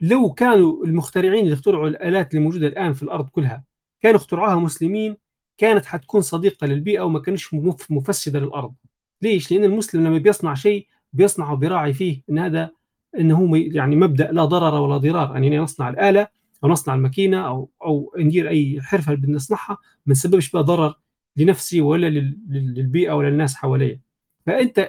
[0.00, 3.64] لو كانوا المخترعين اللي اخترعوا الآلات اللي موجودة الآن في الأرض كلها
[4.00, 5.16] كانوا اخترعوها مسلمين
[5.58, 7.54] كانت حتكون صديقة للبيئة وما كانش
[7.90, 8.74] مفسدة للأرض.
[9.22, 12.70] ليش؟ لأن المسلم لما بيصنع شيء بيصنعه بيراعي فيه إن هذا
[13.18, 15.32] إنه هو يعني مبدأ لا ضرر ولا ضرار.
[15.32, 16.28] يعني نصنع الآلة
[16.64, 20.94] أو نصنع الماكينة أو أو ندير أي حرفة بنصنعها ما نسببش بها ضرر
[21.36, 22.06] لنفسي ولا
[22.48, 24.00] للبيئة ولا للناس حواليا.
[24.46, 24.88] فأنت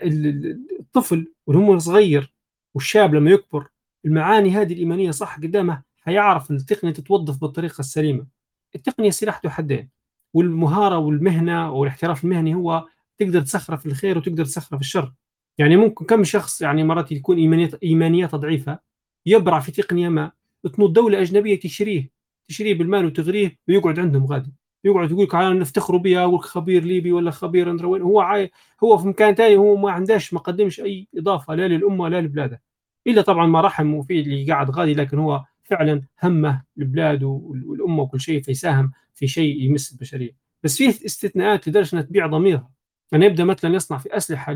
[0.79, 2.33] الطفل وهو صغير
[2.75, 3.67] والشاب لما يكبر
[4.05, 8.27] المعاني هذه الإيمانية صح قدامه حيعرف التقنية تتوظف بالطريقة السليمة.
[8.75, 9.89] التقنية سلاح ذو حدين.
[10.33, 15.13] والمهارة والمهنة والاحتراف المهني هو تقدر تسخره في الخير وتقدر تسخره في الشر.
[15.57, 18.79] يعني ممكن كم شخص يعني مرات يكون ايمانيات إيمانياته ضعيفة
[19.25, 20.31] يبرع في تقنية ما
[20.75, 22.09] تنوض دولة أجنبية تشريه
[22.47, 24.53] تشريه بالمال وتغريه ويقعد عندهم غادي.
[24.85, 28.51] يقعد يقول لك نفتخروا بها أقول خبير ليبي ولا خبير اندر وين؟ هو عاي
[28.83, 32.61] هو في مكان ثاني هو ما عندهش ما قدمش أي إضافة لا للأمة لا لبلاده.
[33.07, 38.21] إلا طبعا ما رحم وفي اللي قاعد غادي لكن هو فعلا همه البلاد والأمة وكل
[38.21, 40.35] شيء فيساهم في شيء يمس البشرية.
[40.63, 42.71] بس فيه استثناءات لدرجه إنها تبيع ضميرها.
[43.11, 44.55] يعني يبدأ مثلا يصنع في أسلحة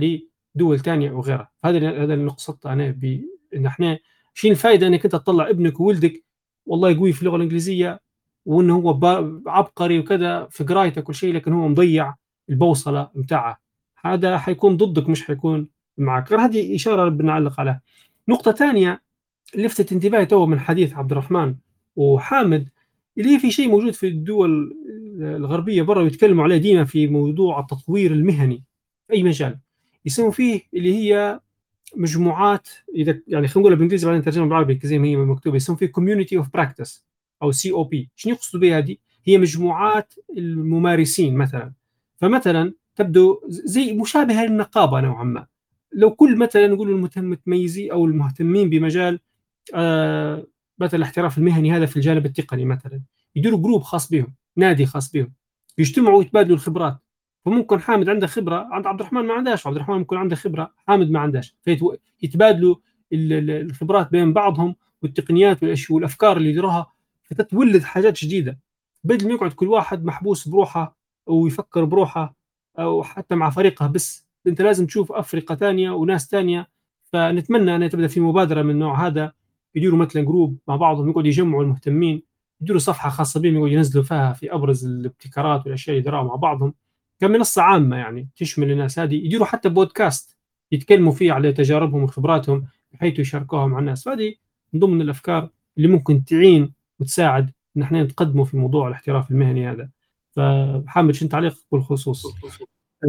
[0.56, 1.52] لدول ثانية وغيرها.
[1.66, 4.00] هذا هذا اللي قصدته أنا بان إحنا
[4.34, 6.24] شيء الفائده إنك أنت تطلع ابنك وولدك
[6.66, 8.00] والله قوي في اللغة الإنجليزية
[8.50, 8.90] وإنه هو
[9.48, 12.16] عبقري وكذا في قرايته كل شيء لكن هو مضيع
[12.50, 13.60] البوصلة متاعه.
[14.06, 15.68] هذا حيكون ضدك مش حيكون
[15.98, 16.34] معك.
[16.34, 17.82] هذه إشارة بنعلق عليها.
[18.28, 19.02] نقطة ثانية
[19.56, 21.56] لفتت انتباهي تو من حديث عبد الرحمن
[21.96, 22.70] وحامد
[23.18, 24.76] اللي في شيء موجود في الدول
[25.22, 28.64] الغربية برا ويتكلموا عليه ديما في موضوع التطوير المهني.
[29.08, 29.60] في أي مجال؟
[30.06, 31.40] يسموا فيه اللي هي
[31.96, 35.56] مجموعات إذا يعني خلينا نقولها بالإنجليزي بعدين نترجمها بالعربي زي ما هي مكتوبة.
[35.56, 37.09] يسموا فيه community of practice
[37.44, 38.96] أو CoP شنو يقصدوا بها هذه
[39.26, 41.74] هي مجموعات الممارسين مثلا.
[42.18, 45.48] فمثلا تبدو زي مشابهة للنقابة نوعا ما.
[45.94, 49.20] لو كل مثلا نقول المتميزين أو المهتمين بمجال
[49.76, 50.48] آه
[50.80, 53.02] مثلا الاحتراف المهني هذا في الجانب التقني مثلا
[53.36, 55.34] يديروا group خاص بهم نادي خاص بهم
[55.78, 56.98] يجتمعوا ويتبادلوا الخبرات.
[57.46, 61.12] فممكن حامد عنده خبرة عند عبد الرحمن ما عندهاش عبد الرحمن ممكن عنده خبرة حامد
[61.12, 61.56] ما عندهاش.
[62.20, 62.76] فيتبادلوا
[63.14, 65.60] الخبرات بين بعضهم والتقنيات
[65.90, 66.92] والأفكار اللي يديروها
[67.30, 68.60] فتتولد حاجات جديدة.
[69.04, 70.98] بدل ما يقعد كل واحد محبوس بروحه
[71.28, 72.36] ويفكر بروحه
[72.80, 76.70] أو حتى مع فريقه بس أنت لازم تشوف أفرقة ثانية وناس ثانية
[77.06, 79.34] فنتمنى أن تبدأ في مبادرة من النوع هذا.
[79.76, 82.24] يديروا مثلا جروب مع بعضهم يقعدوا يجمعوا المهتمين
[82.62, 86.74] يديروا صفحة خاصة بهم يقعدوا ينزلوا فيها في أبرز الابتكارات والأشياء اللي يديروها مع بعضهم.
[87.20, 89.16] كمنصة عامة يعني تشمل الناس هذه.
[89.16, 90.38] يديروا حتى بودكاست
[90.72, 94.04] يتكلموا فيه على تجاربهم وخبراتهم بحيث يشاركوها مع الناس.
[94.04, 94.36] فهذه
[94.74, 99.90] من ضمن الأفكار اللي ممكن تعين وتساعد إن إحنا نتقدموا في موضوع الاحتراف المهني هذا.
[100.32, 102.26] فحامد شنو تعليق بالخصوص؟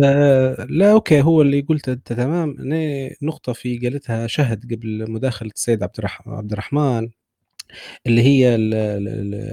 [0.05, 2.57] آه لا أوكي هو اللي قلته أنت تمام.
[3.23, 7.09] نقطة في قالتها شهد قبل مداخلة السيد عبد عبد الرحمن
[8.07, 8.55] اللي هي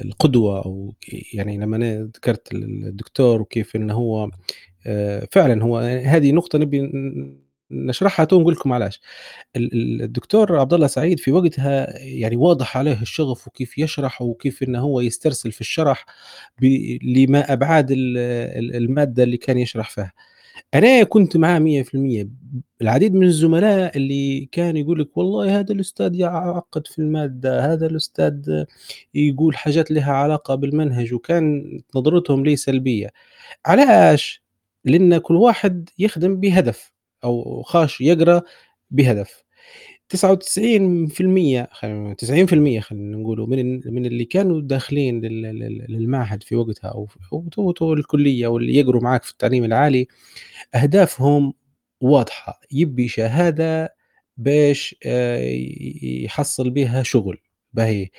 [0.05, 0.93] القدوة أو
[1.33, 4.29] يعني لما أنا ذكرت الدكتور وكيف إنه هو
[4.87, 6.91] آه فعلا هو هذه نقطة نبي
[7.71, 9.01] نشرحها تو نقول لكم علاش.
[9.55, 15.01] الدكتور عبد الله سعيد في وقتها يعني واضح عليه الشغف وكيف يشرح وكيف إنه هو
[15.01, 16.05] يسترسل في الشرح
[17.03, 20.13] لما أبعاد المادة اللي كان يشرح فيها.
[20.73, 22.27] أنا كنت معاه 100%
[22.81, 28.63] العديد من الزملاء اللي كان يقول لك والله هذا الأستاذ يعقد في المادة هذا الأستاذ
[29.13, 33.13] يقول حاجات لها علاقة بالمنهج وكان نظرتهم لي سلبية.
[33.65, 34.43] علاش؟
[34.85, 36.91] لأن كل واحد يخدم بهدف.
[37.23, 38.41] أو خاش يقرأ
[38.91, 39.43] بهدف.
[40.09, 41.69] 99%
[42.17, 45.21] 90% خلينا نقولوا من من اللي كانوا داخلين
[45.89, 50.07] للمعهد في وقتها أو أو الكلية واللي يقروا معك في التعليم العالي
[50.75, 51.53] أهدافهم
[52.01, 52.61] واضحة.
[52.71, 53.95] يبي شهادة
[54.37, 55.39] باش آه،
[56.03, 57.39] يحصل بها شغل.
[57.73, 58.09] باهي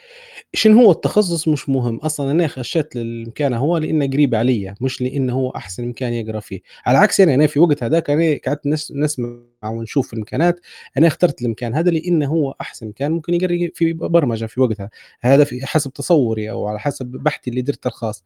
[0.54, 5.32] شنو هو التخصص مش مهم أصلا أنا خشيت للمكان هو لأنه قريب علي مش لأنه
[5.34, 6.60] هو أحسن مكان يقرأ فيه.
[6.86, 10.60] على عكس يعني أنا في وقت هذاك أنا قعدت نسمع ونشوف الامكانات
[10.98, 14.90] أنا اخترت المكان هذا لأنه هو أحسن مكان ممكن يقرا في برمجة في وقتها.
[15.20, 18.24] هذا في حسب تصوري أو على حسب بحثي اللي درته الخاص.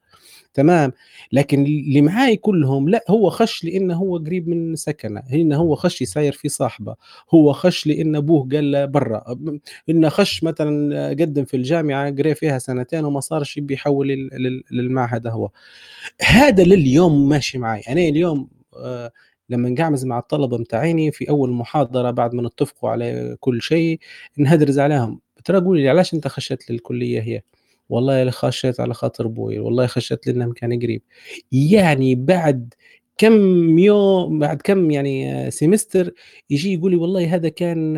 [0.54, 0.92] تمام؟
[1.32, 6.02] لكن اللي معاي كلهم لا هو خش لأنه هو قريب من سكنه هنا هو خش
[6.02, 6.94] يساير في صاحبه
[7.34, 9.24] هو خش لأن أبوه قال له برا.
[9.88, 14.08] إنه خش مثلا قدم في الجامعة قري فيها سنتين وما صارش يبي يحول
[14.70, 15.50] للمعهد هو.
[16.22, 19.12] هذا لليوم ماشي معي أنا اليوم آه
[19.52, 23.98] لما نقعمز مع الطلبة متاعيني في أول محاضرة بعد ما نتفقوا على كل شيء
[24.36, 25.20] نهدرز عليهم.
[25.44, 27.42] ترى قولي لي علاش أنت خشيت للكلية هي؟
[27.88, 31.02] والله خشيت على خاطر أبوي والله خشيت لأنه مكان قريب.
[31.52, 32.74] يعني بعد
[33.18, 36.12] كم يوم بعد كم يعني سيمستر
[36.50, 37.94] يجي يقول لي والله هذا كان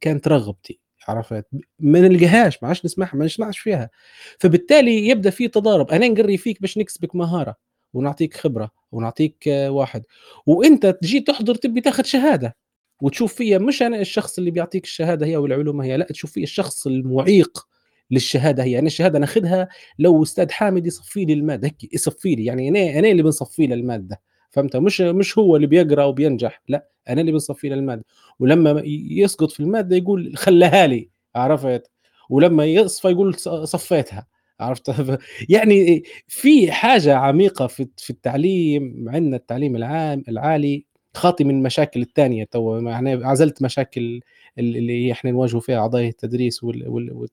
[0.00, 0.78] كانت رغبتي
[1.08, 1.46] عرفت؟
[1.80, 3.90] ما نلقاهاش ما عادش نسمعها ما نسمعش فيها.
[4.38, 5.90] فبالتالي يبدأ في تضارب.
[5.90, 7.56] أنا نقري فيك باش نكسبك مهارة
[7.94, 8.81] ونعطيك خبرة.
[8.92, 10.02] ونعطيك واحد.
[10.46, 12.56] وإنت تجي تحضر تبي تاخذ شهادة
[13.00, 16.86] وتشوف فيا مش أنا الشخص اللي بيعطيك الشهادة هي والعلوم هي لا تشوف فيا الشخص
[16.86, 17.66] المعيق
[18.10, 18.78] للشهادة هي.
[18.78, 21.66] أنا الشهادة ناخذها لو أستاذ حامد يصفي لي المادة.
[21.68, 24.20] هيك يصفي لي يعني أنا أنا اللي بنصفي له المادة.
[24.50, 28.04] فهمت؟ مش مش هو اللي بيقرأ وبينجح لا أنا اللي بنصفي له المادة.
[28.40, 31.90] ولما يسقط في المادة يقول خلها لي عرفت؟
[32.30, 33.34] ولما يصفى يقول
[33.68, 34.26] صفيتها.
[34.62, 34.94] عرفت؟
[35.48, 40.84] يعني في حاجة عميقة في في التعليم عندنا التعليم العام العالي
[41.14, 44.20] خاطي من المشاكل الثانية تو يعني عزلت مشاكل
[44.58, 46.64] اللي إحنا نواجهوا فيها اعضاء التدريس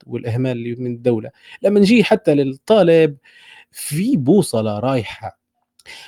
[0.07, 1.29] والإهمال من الدولة.
[1.63, 3.17] لما نجي حتى للطالب
[3.71, 5.38] في بوصلة رايحة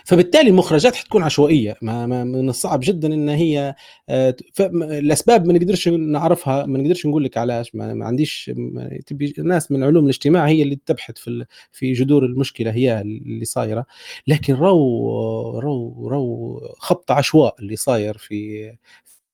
[0.05, 1.75] فبالتالي المخرجات حتكون عشوائية.
[1.81, 3.75] ما, من الصعب جدا إن هي
[4.09, 4.35] آه،
[4.81, 7.75] الأسباب ما نقدرش نعرفها ما نقدرش نقول لك علاش.
[7.75, 8.51] ما, ما عنديش
[9.07, 13.85] تبي ناس من علوم الاجتماع هي اللي تبحث في في جذور المشكلة هي اللي صايرة.
[14.27, 18.71] لكن رو رو رو خبط عشواء اللي صاير في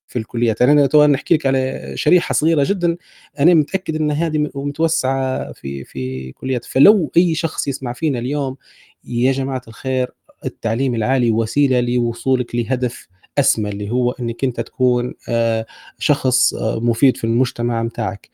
[0.08, 0.62] في الكليات.
[0.62, 2.98] يعني أنا تو نحكي لك على شريحة صغيرة جدا.
[3.40, 6.66] أنا متأكد إن هذه متوسعة في في كليات.
[6.66, 8.58] فلو أي شخص يسمع فينا اليوم
[9.04, 10.12] يا جماعة الخير
[10.46, 13.08] التعليم العالي وسيلة لوصولك لهدف
[13.40, 15.66] أسمى اللي هو إنك أنت تكون آه،
[16.00, 18.30] شخص آه، مفيد في المجتمع متاعك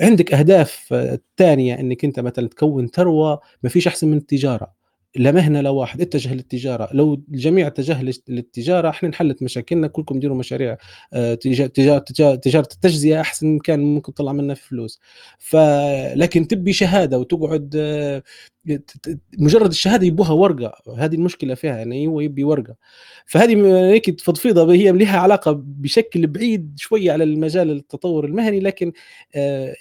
[0.00, 0.94] عندك أهداف
[1.36, 4.75] ثانية إنك أنت مثلا تكون ثروة ما فيش أحسن من التجارة.
[5.16, 6.88] لا مهنه لا واحد اتجه للتجارة.
[6.92, 10.76] لو الجميع اتجه لل- للتجارة إحنا انحلت مشاكلنا كلكم ديروا مشاريع
[11.12, 15.00] آه، تجا- تجا- تجا- تجارة التجزئه أحسن كان ممكن تطلع منها في فلوس.
[15.38, 18.22] فلكن تبي شهادة وتقعد آه،
[19.38, 20.72] مجرد الشهادة يبوها ورقة.
[20.98, 22.76] هذه المشكلة فيها يعني هو يبي ورقة.
[23.26, 28.92] فهذه هيك تفضفيضة هي لها علاقة بشكل بعيد شوية على المجال التطور المهني لكن
[29.36, 29.74] آه،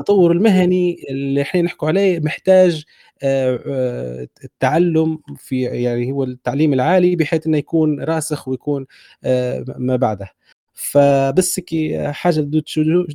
[0.00, 2.84] التطور المهني اللي إحنا نحكوا عليه محتاج
[3.22, 8.86] آه، آه، التعلم في يعني هو التعليم العالي بحيث إنه يكون راسخ ويكون
[9.24, 10.28] آه، ما بعده.
[10.74, 12.48] فبس كي حاجة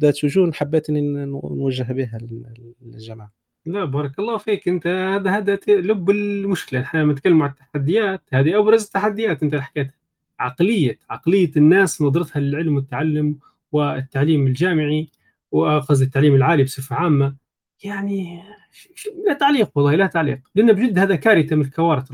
[0.02, 2.18] ذات شجون حبيت إني نوجه بها
[2.82, 3.32] للجماعة.
[3.66, 4.68] لا بارك الله فيك.
[4.68, 6.82] أنت هذا هذا لب المشكلة.
[6.82, 9.94] إحنا نتكلم عن التحديات هذه أبرز التحديات أنت حكيتها.
[10.40, 13.40] عقلية عقلية الناس نظرتها للعلم والتعلم
[13.72, 15.10] والتعليم الجامعي
[15.52, 17.36] وقصدي التعليم العالي بصفة عامة
[17.84, 18.44] يعني
[19.28, 20.40] لا تعليق والله لا تعليق.
[20.56, 22.12] لأن بجد هذا كارثة من الكوارث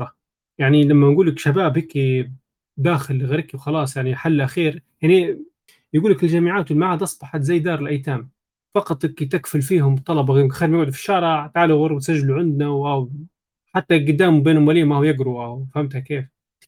[0.58, 2.28] يعني لما نقول لك شباب هيك
[2.76, 5.44] داخل غرك وخلاص يعني حل خير يعني
[5.92, 8.30] يقول لك الجامعات والمعاهد أصبحت زي دار الأيتام.
[8.74, 13.12] فقط تكفل فيهم طلبة خليهم يقعدوا في الشارع تعالوا غروا تسجلوا عندنا واو.
[13.74, 16.24] حتى قدام بينهم ولي ما هو يقروا أو فهمتها كيف؟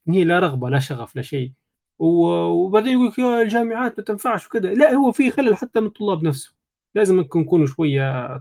[0.08, 1.52] هي لا رغبة لا شغف لا شيء.
[1.98, 4.74] وبعدين يقول لك يا الجامعات ما تنفعش وكذا.
[4.74, 6.54] لا هو في خلل حتى من الطلاب نفسه.
[6.94, 8.40] لازم نكونوا شوية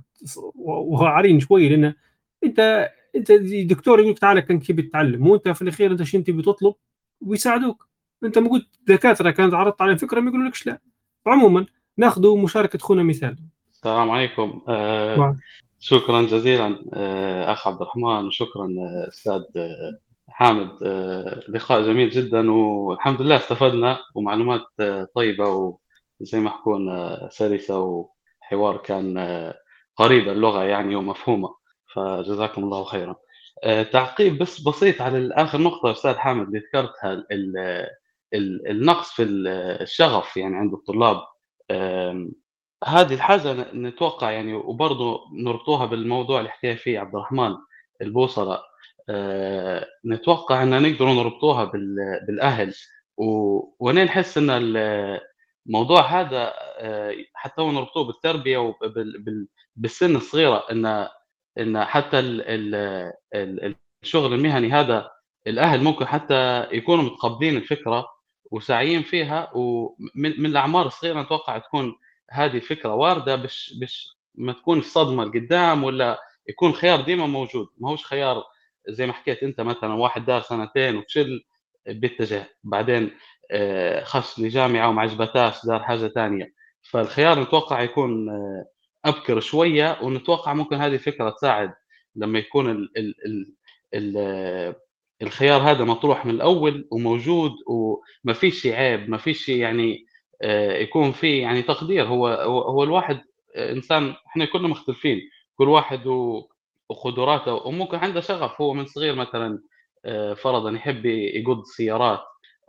[0.55, 1.93] واعرين شوية لأن
[2.43, 3.31] انت انت
[3.71, 6.73] دكتور يقول لك تعال كان كيف بتتعلم وانت في الأخير انت شو انت بتطلب
[7.21, 7.87] ويساعدوك.
[8.23, 10.79] انت ما قلت دكاترة كانت عرضت عليهم فكرة ما يقولوا لكش لا.
[11.27, 11.65] عموما
[11.97, 13.37] ناخذ مشاركة اخونا مثال.
[13.71, 14.61] السلام عليكم.
[14.67, 15.37] آه.
[15.79, 19.99] شكرا جزيلا آه أخ عبد الرحمن وشكرا آه، أستاذ آه،
[20.33, 20.83] حامد.
[20.83, 25.75] آه لقاء جميل جدا والحمد لله استفدنا ومعلومات آه، طيبة
[26.21, 27.79] وزي ما حكونا سلسة
[28.41, 29.55] وحوار كان آه،
[29.95, 31.55] قريب اللغة يعني ومفهومة.
[31.95, 33.15] فجزاكم الله خيرا.
[33.63, 37.57] آه، تعقيب بس بسيط على آخر نقطة أستاذ حامد اللي ذكرتها ال-
[38.33, 39.47] ال- النقص في ال-
[39.81, 41.17] الشغف يعني عند الطلاب.
[42.85, 47.55] هذه الحاجة ن- نتوقع يعني وبرضه نربطوها بالموضوع اللي حكى فيه عبد الرحمن
[48.01, 48.53] البوصلة.
[48.55, 48.63] آه،
[50.05, 52.73] نتوقع إن نقدر نربطوها بال- بالأهل.
[53.79, 55.19] وأنا نحس إن ال-
[55.67, 61.07] الموضوع هذا آه، حتى هو نربطوه بالتربية وبالسن الصغيرة ان
[61.59, 62.75] إن حتى ال ال
[63.35, 65.11] ال الشغل المهني هذا
[65.47, 68.07] الأهل ممكن حتى يكونوا متقبلين الفكرة
[68.51, 69.51] وساعيين فيها.
[69.55, 71.95] ومن من الأعمار الصغيرة نتوقع تكون
[72.31, 76.19] هذه الفكرة واردة بش بش ما تكون في صدمة لقدام ولا
[76.49, 77.67] يكون خيار ديما موجود.
[77.77, 78.43] ما هوش خيار
[78.89, 81.43] زي ما حكيت أنت مثلا واحد دار سنتين وفشل
[81.87, 83.11] بيتجه بعدين
[83.51, 86.53] آه، خش لجامعة وما عجبتاش دار حاجة ثانية
[86.91, 88.65] فالخيار نتوقع يكون آه،
[89.05, 91.73] أبكر شوية ونتوقع ممكن هذه الفكرة تساعد
[92.15, 93.47] لما يكون ال ال ال
[94.17, 94.75] ال
[95.21, 100.05] الخيار هذا مطروح من الأول وموجود وما فيش عيب ما فيش يعني
[100.41, 102.07] آه، يكون في يعني تقدير.
[102.07, 103.21] هو هو الواحد
[103.55, 105.21] آه، إنسان إحنا كلنا مختلفين.
[105.55, 106.47] كل واحد و-
[106.89, 109.59] وقدراته وممكن عنده شغف هو من صغير مثلا
[110.05, 112.19] آه، فرضا يحب يقود السيارات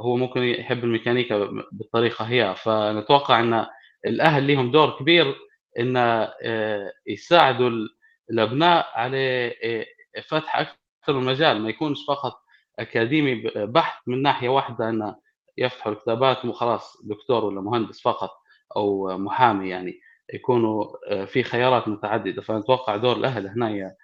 [0.01, 2.55] هو ممكن يحب الميكانيكا بالطريقة هي.
[2.62, 3.66] فنتوقع إن
[4.07, 5.35] الأهل لهم دور كبير
[5.78, 7.89] إن آه، يساعدوا ال-
[8.31, 9.86] الأبناء على آه،
[10.28, 12.41] فتح أكثر من مجال ما يكونش فقط
[12.78, 15.16] أكاديمي بحت من ناحية واحدة انه
[15.59, 18.31] يفتحوا الكتابات وخلاص دكتور ولا مهندس فقط
[18.77, 20.01] أو محامي يعني.
[20.35, 20.86] يكونوا
[21.27, 22.43] في خيارات متعددة.
[22.43, 23.95] فنتوقع دور الأهل هنا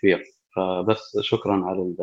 [0.00, 0.22] كبير
[0.56, 1.94] فبس شكرا على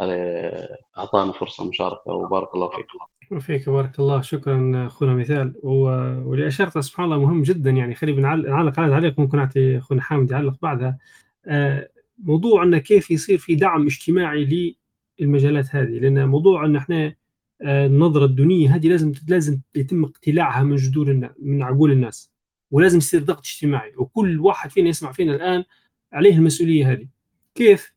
[0.00, 4.20] على أعطانا فرصة مشاركة وبارك الله فيكم فيك بارك الله.
[4.20, 5.54] شكرا أخونا مثال.
[5.62, 7.70] واللي أشرت سبحان الله مهم جدا.
[7.70, 10.98] يعني خلي بنعل- نعلق على تعليق ممكن أعطي أخونا حامد يعلق بعدها.
[11.46, 11.88] آه،
[12.18, 14.76] موضوع انه كيف يصير في دعم اجتماعي
[15.20, 15.98] للمجالات هذه.
[15.98, 17.14] لأن موضوع أن إحنا
[17.62, 22.32] آه، النظرة الدونية هذه لازم لازم يتم اقتلاعها من جذور من عقول الناس.
[22.70, 23.92] ولازم يصير ضغط اجتماعي.
[23.96, 25.64] وكل واحد فينا يسمع فينا الآن
[26.12, 27.06] عليه المسؤولية هذه.
[27.54, 27.92] كيف؟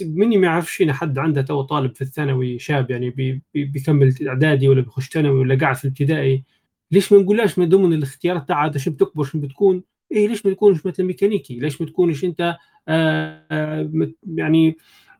[0.00, 4.68] مني ما يعرفش حد عنده تو طالب في الثانوي شاب يعني بي بي بيكمل إعدادي
[4.68, 6.44] ولا بيخش ثانوي ولا قاعد في الابتدائي
[6.90, 9.82] ليش ما نقولهاش من ضمن الاختيارات تاعها شو بتكبر؟ شو بتكون؟
[10.12, 12.56] إيه ليش ما تكونش مثل ميكانيكي؟ ليش ما تكونش أنت
[12.88, 14.76] آه آه مت- يعني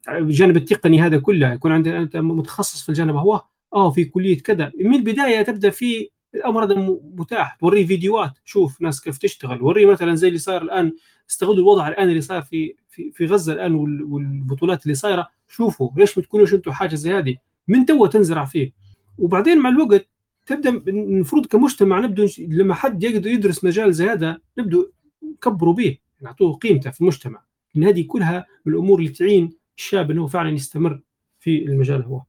[0.09, 3.43] الجانب التقني هذا كله؟ يكون عندك أنت متخصص في الجانب هو
[3.75, 4.73] آه في كلية كذا.
[4.81, 6.75] من البداية تبدأ في الأمر هذا
[7.15, 7.55] متاح.
[7.61, 8.33] توريه فيديوهات.
[8.45, 9.63] شوف ناس كيف تشتغل.
[9.63, 10.93] وريه مثلا زي اللي صاير الآن.
[11.31, 15.29] استغلوا الوضع الآن اللي صاير في في في غزة الآن وال- والبطولات اللي صايرة.
[15.49, 17.37] شوفوا ليش ما تكونوش أنتم حاجة زي هذه.
[17.69, 18.73] من تو تنزرع فيه.
[19.19, 20.09] وبعدين مع الوقت
[20.47, 24.79] تبدأ المفروض كمجتمع نبدا نش- لما حد يقدر يدرس مجال زي هذا نبدا
[25.23, 27.43] نكبروا به نعطوه قيمته في المجتمع.
[27.77, 31.01] إن هذه كلها من الأمور اللي تعين الشاب إنه فعلا يستمر
[31.41, 32.23] في المجال هو.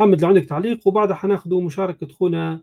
[0.00, 0.86] محمد لو عندك تعليق.
[0.86, 2.60] وبعدها حناخذ مشاركة أخونا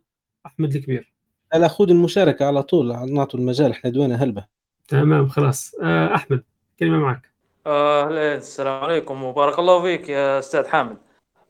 [0.49, 1.13] أحمد الكبير.
[1.53, 4.45] لا خذ المشاركة على طول نعطوا المجال إحنا دوينا هلبة.
[4.87, 5.75] تمام خلاص.
[5.83, 6.43] آه أحمد
[6.79, 7.29] كلمة معك.
[7.67, 10.97] آه السلام عليكم وبارك الله فيك يا أستاذ حامد.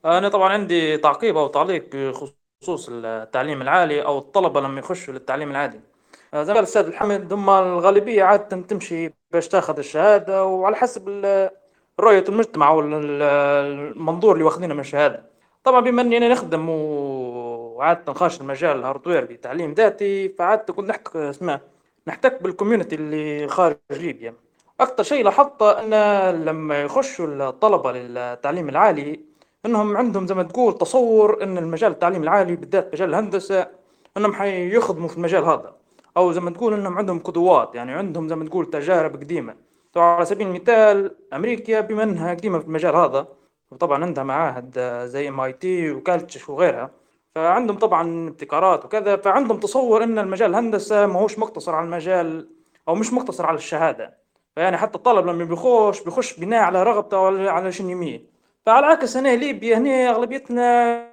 [0.05, 5.79] أنا طبعا عندي تعقيب أو تعليق بخصوص التعليم العالي أو الطلبة لما يخشوا للتعليم العالي
[6.33, 11.09] آه زي ما قال الاستاذ أحمد هم الغالبية عادة تمشي باش تاخذ الشهادة وعلى حسب
[11.99, 15.29] رؤية المجتمع أو المنظور اللي واخذينه من الشهادة.
[15.63, 16.69] طبعا بما إني أنا نخدم
[17.79, 21.59] وعادة خاش المجال ال hardware بتعليم ذاتي فعادة كنت نحكي اسمه
[22.07, 24.33] نحتك بال community اللي خارج ليبيا.
[24.79, 25.93] أكثر شيء لاحظته أن
[26.45, 29.19] لما يخشوا الطلبة للتعليم العالي
[29.65, 33.67] إنهم عندهم زي ما تقول تصور أن المجال التعليم العالي بالذات مجال الهندسة
[34.17, 35.75] إنهم حيخدموا في المجال هذا.
[36.17, 39.55] أو زي ما تقول إنهم عندهم قدوات يعني عندهم زي ما تقول تجارب قديمة.
[39.93, 43.27] طبعا على سبيل المثال أمريكا بما إنها قديمة في المجال هذا
[43.71, 46.98] وطبعا عندها معاهد زي ام اي تي وكالتشف وغيرها
[47.43, 52.49] فعندهم طبعا ابتكارات وكذا فعندهم تصور إن المجال الهندسة ما هوش مقتصر على المجال
[52.87, 54.17] أو مش مقتصر على الشهادة.
[54.55, 58.29] فيعني حتى الطالب لما بيخش بيخش بناء على رغبته ولا على شنو يميل.
[58.65, 61.05] فعلى عكس هنا ليبيا هنا أغلبيتنا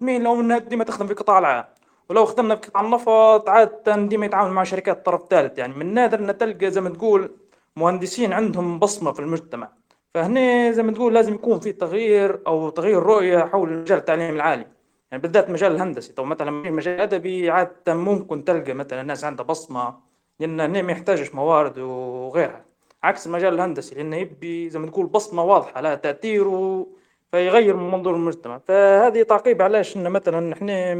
[0.00, 1.64] مين؟ لو إنها ديما تخدم في القطاع العام.
[2.08, 6.18] ولو خدمنا في قطاع النفط عادة ديما يتعامل مع شركات طرف ثالث يعني من نادر
[6.18, 7.36] إن تلقى زي ما تقول
[7.76, 9.72] مهندسين عندهم بصمة في المجتمع.
[10.14, 14.66] فهنا زي ما تقول لازم يكون في تغيير أو تغيير رؤية حول مجال التعليم العالي.
[15.12, 19.94] يعني بالذات مجال الهندسي طب مثلا مجال أدبي عادة ممكن تلقى مثلا ناس عندها بصمة
[20.40, 22.64] لأن ما يحتاجش موارد وغيرها.
[23.02, 26.88] عكس المجال الهندسي لأنه يبي زي ما تقول بصمة واضحة لها تأثير و...
[27.32, 28.58] فيغير من منظور المجتمع.
[28.58, 30.94] فهذه تعقيب علاش إن مثلا إحنا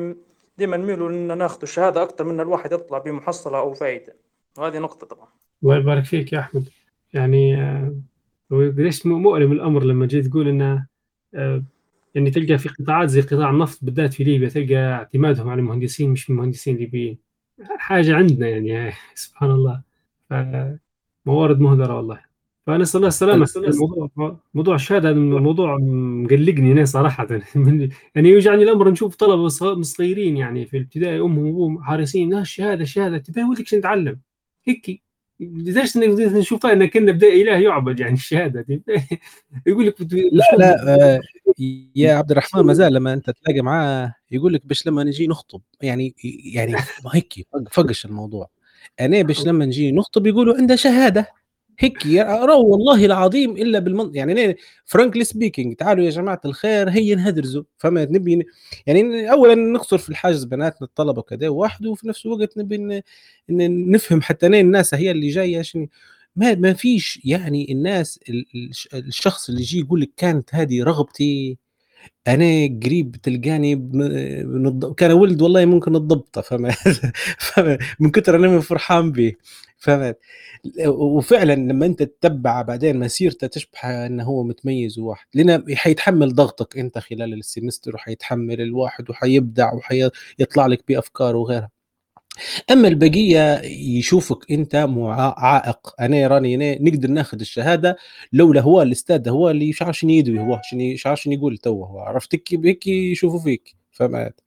[0.59, 4.17] ديما نميلوا إن ناخذ الشهادة أكثر من الواحد يطلع بمحصلة أو فائده
[4.59, 5.29] وهذه نقطة طبعا.
[5.63, 6.65] الله يبارك فيك يا أحمد.
[7.13, 7.57] يعني
[8.51, 10.87] قديش مؤلم الأمر لما جيت تقول إنه
[12.15, 16.31] يعني تلقى في قطاعات زي قطاع النفط بالذات في ليبيا تلقى اعتمادهم على المهندسين مش
[16.31, 17.19] المهندسين الليبيين
[17.79, 19.83] حاجة عندنا يعني سبحان الله.
[21.27, 22.21] موارد مهدرة والله.
[22.67, 27.27] فنسال الله السلامه الموضوع موضوع الشهاده الموضوع مقلقني أنا صراحة.
[28.15, 29.49] يعني يوجعني الأمر نشوف طلبة
[29.83, 33.19] صغيرين يعني في الابتدائي أمهم وأبوهم حارسين لا الشهادة الشهادة.
[33.19, 34.21] تبي ولك نتعلم؟
[34.65, 35.03] هيك
[35.55, 38.83] ليش نشوفها إن كنا بدا إله يعبد يعني الشهادة دي.
[39.67, 41.21] يقول لك لا لا آه
[41.97, 45.61] يا عبد الرحمن ما زال لما أنت تلاقي معاه يقول لك باش لما نجي نخطب.
[45.83, 46.15] يعني
[46.45, 46.77] يعني
[47.15, 48.49] هيك فقش الموضوع.
[49.01, 51.42] أنا باش لما نجي نخطب يقولوا عنده شهادة.
[51.79, 57.63] هيك راهو والله العظيم إلا بالمن يعني frankly speaking تعالوا يا جماعة الخير هي نهدرزوا
[57.79, 58.47] فما نبي
[58.87, 63.03] يعني اولا نقصر في الحاجز بناتنا الطلبة وكذا واحد وفي نفس الوقت نبي
[63.49, 65.89] نفهم حتى الناس هي اللي جاية شنو
[66.37, 68.21] ما ما فيش يعني الناس
[68.95, 71.59] الشخص اللي يجي يقول لك كانت هذه رغبتي
[72.29, 73.75] أنا قريب تلقاني.
[74.97, 76.75] كان ولد والله ممكن الضبطة فما
[78.01, 79.33] من كثر أنا فرحان به.
[79.83, 80.19] فهمت؟
[80.87, 86.99] وفعلا لما أنت تتبع بعدين مسيرته تشبه إنه هو متميز وواحد لأن حيتحمل ضغطك أنت
[86.99, 91.71] خلال السمستر وحيتحمل الواحد وحيبدع وحيطلع لك بأفكار وغيرها.
[92.71, 93.61] أما البقية
[93.99, 94.75] يشوفك أنت
[95.39, 97.97] عائق أنا راني نقدر ناخذ الشهادة
[98.33, 101.59] لولا هو الأستاذ هو اللي مش عارف شنو يدوي هو شنو مش عارف شنو يقول
[101.59, 103.77] تو هو عرفت؟ هيك يشوفوا فيك.
[103.93, 104.42] فهمت؟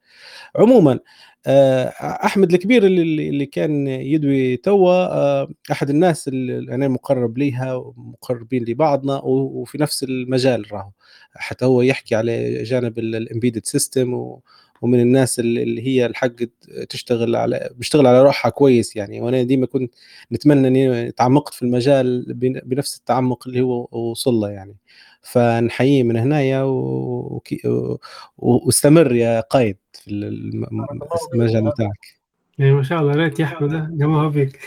[0.55, 0.99] عموما
[1.47, 9.21] أحمد الكبير اللي, اللي كان يدوي توا أحد الناس اللي أنا مقرب ليها ومقربين لبعضنا
[9.23, 10.89] وفي نفس المجال راهو.
[11.35, 14.37] حتى هو يحكي على جانب ال embedded system
[14.81, 16.35] ومن الناس اللي هي الحق
[16.89, 19.21] تشتغل على بيشتغل على روحها كويس يعني.
[19.21, 19.93] وأنا ديما كنت
[20.31, 22.25] نتمنى إني تعمقت في المجال
[22.65, 24.75] بنفس التعمق اللي هو وصل له يعني.
[25.25, 26.63] فنحييه من هنايا
[28.37, 30.11] واستمر يا قايد في
[31.33, 32.05] المجال بتاعك.
[32.59, 34.59] اي ما شاء الله ريت يا احمد جماعة بك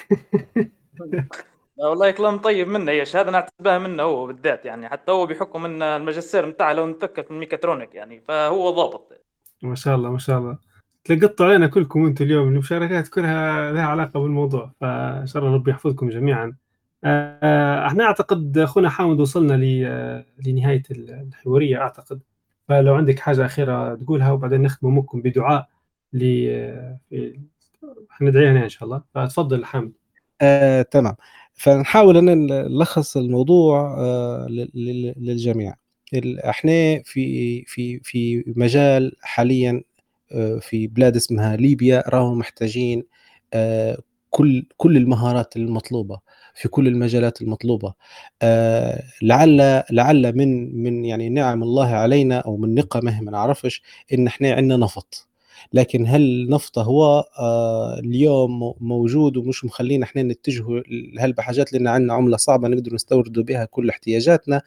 [1.77, 4.89] والله كلام طيب منه هي شهاده نعتبرها منه هو بالذات يعني.
[4.89, 9.13] حتى هو بحكم إن الماجستير بتاعه لو نفكر في ال mechatronic يعني فهو ضابط.
[9.63, 10.59] ما شاء الله ما شاء الله.
[11.05, 12.49] تلقطوا علينا كلكم أنتم اليوم.
[12.49, 16.57] المشاركات كلها لها علاقة بالموضوع فإن شاء الله ربي يحفظكم جميعا.
[17.05, 19.55] إحنا أعتقد أخونا حامد وصلنا
[20.47, 22.21] لنهاية الحوارية أعتقد.
[22.69, 25.69] فلو عندك حاجة أخيرة تقولها وبعدين نختم امكم بدعاء
[26.13, 26.49] ل
[28.11, 29.03] حندعي هنا إن شاء الله.
[29.15, 29.93] فتفضل حامد.
[30.41, 31.15] آه، تمام.
[31.55, 34.47] فنحاول أن نلخص الموضوع آه
[35.17, 35.75] للجميع.
[36.49, 39.83] إحنا في في في مجال حاليا
[40.33, 43.05] آه في بلاد اسمها ليبيا راهم محتاجين
[43.55, 43.99] آه
[44.31, 46.21] كل كل المهارات المطلوبة.
[46.59, 47.95] في كل المجالات المطلوبة.
[48.43, 53.83] آه، لعل لعل من من يعني نعم الله علينا أو من نقمه ما نعرفش
[54.13, 55.29] إن إحنا عندنا نفط.
[55.73, 60.81] لكن هل النفط هو آه، اليوم موجود ومش مخلينا إحنا نتجهوا
[61.15, 64.63] لهالبحاجات لأن عندنا عملة صعبة نقدر نستوردوا بها كل احتياجاتنا؟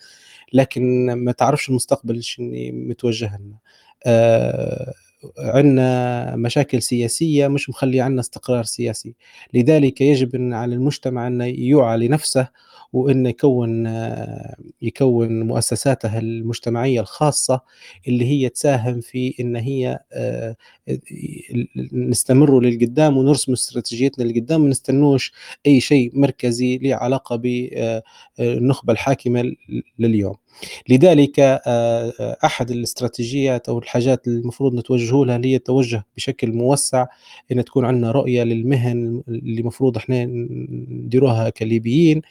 [0.54, 3.58] لكن ما تعرفش المستقبل شنو متوجه لنا.
[4.06, 4.94] آه
[5.40, 9.16] عندنا مشاكل سياسية مش مخلي عندنا استقرار سياسي
[9.54, 12.48] لذلك يجب إن على المجتمع أن يوعى لنفسه
[12.94, 13.88] وانه يكون
[14.82, 17.62] يكون مؤسساته المجتمعية الخاصة
[18.08, 20.56] اللي هي تساهم في إن هي آه،
[21.94, 25.34] نستمروا للقدام ونرسم استراتيجيتنا للقدام ما نستنوش
[25.68, 29.56] أي شيء مركزي له علاقة بالنخبه آه، الحاكمة
[30.00, 30.36] لليوم.
[30.90, 37.06] لذلك آه، آه، أحد الاستراتيجيات أو الحاجات اللي المفروض نتوجه لها هي التوجه بشكل موسع
[37.52, 42.22] إن تكون عندنا رؤية للمهن اللي المفروض إحنا نديروها كليبيين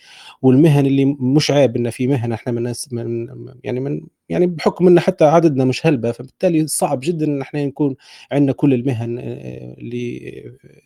[0.43, 2.53] والمهن اللي مش عيب إن في مهنة إحنا
[2.93, 3.29] من
[3.65, 7.97] يعني من يعني بحكم إن حتى عددنا مش هلبة فبالتالي صعب جدا إن إحنا نكون
[8.33, 10.43] عندنا كل المهن آه، اللي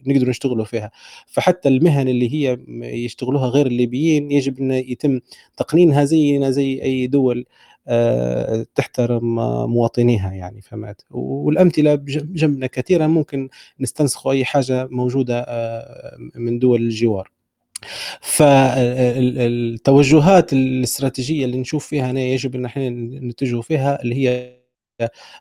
[0.06, 0.90] نقدر نشتغلوا فيها.
[1.26, 2.58] فحتى المهن اللي هي
[3.04, 5.20] يشتغلوها غير الليبيين يجب إن يتم
[5.56, 7.46] تقنينها زينا زي أي دول
[7.88, 9.34] آه، تحترم
[9.70, 13.48] مواطنيها يعني فهمت؟ والأمثلة جنبنا كثيرة ممكن
[13.80, 17.34] نستنسخوا أي حاجة موجودة آه، من دول الجوار.
[18.20, 19.73] فالتوجهات
[20.52, 24.55] الاستراتيجية اللي نشوف فيها هنا يجب أن إحنا نتجه فيها اللي هي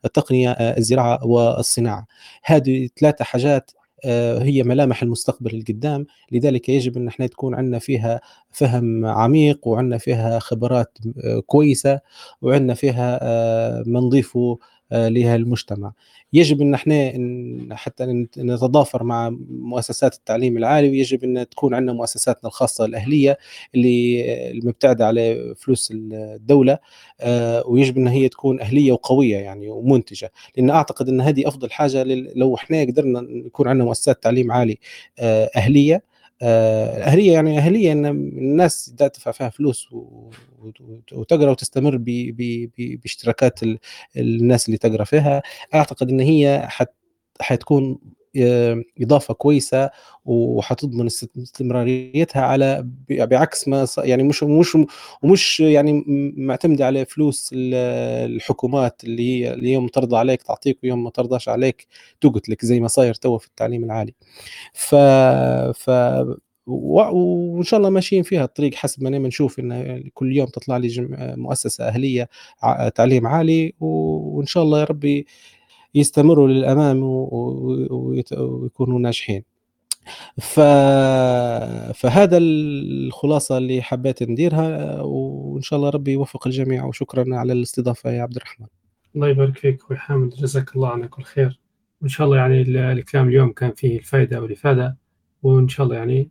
[0.06, 2.08] التقنيه الزراعة والصناعة.
[2.44, 3.72] هذه ثلاثة حاجات
[4.06, 8.22] آه، هي ملامح المستقبل القدام لذلك يجب أن إحنا تكون عندنا فيها
[8.52, 12.00] فهم عميق وعندنا فيها خبرات آه، كويسة
[12.42, 14.60] وعندنا فيها آه، ما نضيفه
[14.92, 15.94] لها المجتمع.
[16.34, 17.14] يجب إن إحنا
[17.76, 18.06] حتى
[18.38, 23.38] نتضافر مع مؤسسات التعليم العالي ويجب إن تكون عندنا مؤسساتنا الخاصة الأهلية
[23.76, 26.78] اللي المبتعدة على فلوس الدولة
[27.22, 30.32] آه، ويجب إن هي تكون أهلية وقوية يعني ومنتجة.
[30.58, 32.04] لأن أعتقد إن هذه أفضل حاجة
[32.36, 34.78] لو إحنا قدرنا يكون عندنا مؤسسات تعليم عالي
[35.20, 36.02] آه، أهلية آه،
[36.44, 39.88] أهلية يعني أهلية إن الناس تدفع فيها فلوس
[41.12, 41.98] وتقرأ وتستمر
[42.78, 43.60] باشتراكات
[44.18, 45.42] الناس اللي تقرأ فيها.
[45.76, 46.68] أعتقد إن هي
[47.42, 48.23] حتكون آه،
[49.02, 49.90] إضافة كويسة
[50.26, 51.06] وحتضمن
[51.38, 54.78] استمراريتها على بعكس ما يعني مش مش
[55.22, 56.04] ومش يعني
[56.38, 61.88] معتمدة على فلوس الحكومات اللي هي اليوم ترضى عليك تعطيك ويوم ما ترضاش عليك
[62.22, 64.14] تقتلك زي ما صاير توا في التعليم العالي.
[64.74, 64.96] ف
[65.76, 65.90] ف
[66.68, 70.90] وإن شاء الله ماشيين فيها الطريق حسب ما نشوف إن كل يوم تطلع لي
[71.38, 72.30] مؤسسة أهلية
[72.96, 75.28] تعليم عالي وإن شاء الله يا ربي
[75.96, 79.44] يستمروا للأمام ويكونوا ناجحين.
[80.42, 80.60] ف...
[81.94, 88.22] فهذا الخلاصة اللي حبيت نديرها وإن شاء الله ربي يوفق الجميع وشكرا على الاستضافة يا
[88.22, 88.68] عبد الرحمن.
[89.16, 91.60] الله يبارك فيك أخوي حامد جزاك الله عنا كل خير.
[92.02, 92.62] وإن شاء الله يعني
[92.92, 94.98] الكلام اليوم كان فيه الفائدة والإفادة
[95.44, 96.30] وإن شاء الله يعني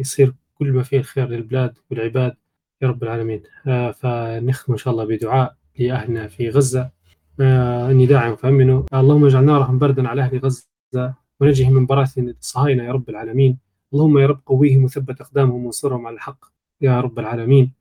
[0.00, 2.34] يصير كل ما فيه الخير للبلاد والعباد
[2.82, 3.42] يا رب العالمين.
[3.66, 6.80] آه، فنختم إن شاء الله بدعاء لأهلنا في غزة.
[6.80, 6.92] آه،
[7.40, 12.92] اني داعم فامنوا اللهم اجعل نارهم بردا على أهل غزة ونجهم من براثن الصهاينه يا
[12.92, 13.58] رب العالمين.
[13.92, 16.44] اللهم يا رب قويهم وثبت أقدامهم وانصرهم على الحق
[16.80, 17.72] يا رب العالمين.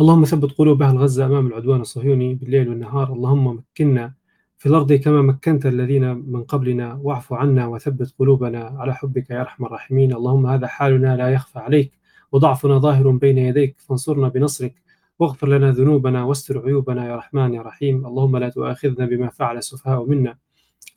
[0.00, 3.12] اللهم ثبت قلوب أهل غزة أمام العدوان الصهيوني بالليل والنهار.
[3.12, 4.12] اللهم مكنا
[4.58, 7.00] في الأرض كما مكنت الذين من قبلنا.
[7.02, 10.12] واعف عنا وثبت قلوبنا على حبك يا أرحم الراحمين.
[10.12, 11.92] اللهم هذا حالنا لا يخفى عليك
[12.32, 13.80] وضعفنا ظاهر بين يديك.
[13.80, 14.83] فانصرنا بنصرك.
[15.18, 18.06] واغفر لنا ذنوبنا واستر عيوبنا يا رحمن يا رحيم.
[18.06, 20.38] اللهم لا تؤاخذنا بما فعل السفهاء منا.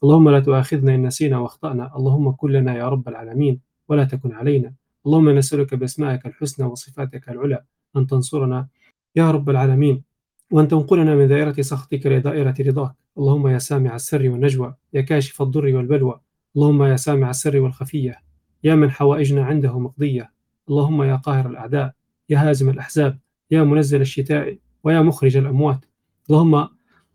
[0.04, 1.96] اللهم لا تؤاخذنا إن نسينا واخطأنا.
[1.96, 4.74] اللهم كن لنا يا رب العالمين ولا تكن علينا.
[5.06, 7.64] اللهم نسألك بأسمائك الحسنى وصفاتك العلى
[7.98, 8.68] أن تنصرنا.
[9.16, 10.04] يا رب العالمين
[10.52, 12.96] وأن تنقلنا من دائرة سخطك إلى دائرة رضاك.
[13.18, 16.20] اللهم يا سامع السر والنجوى يا كاشف الضر والبلوى.
[16.56, 18.16] اللهم يا سامع السر والخفية
[18.64, 20.32] يا من حوائجنا عنده مقضية.
[20.70, 21.94] اللهم يا قاهر الأعداء
[22.30, 23.20] يا هازم الأحزاب
[23.52, 25.86] يا منزل الشتاء ويا مخرج الأموات.
[26.30, 26.68] اللهم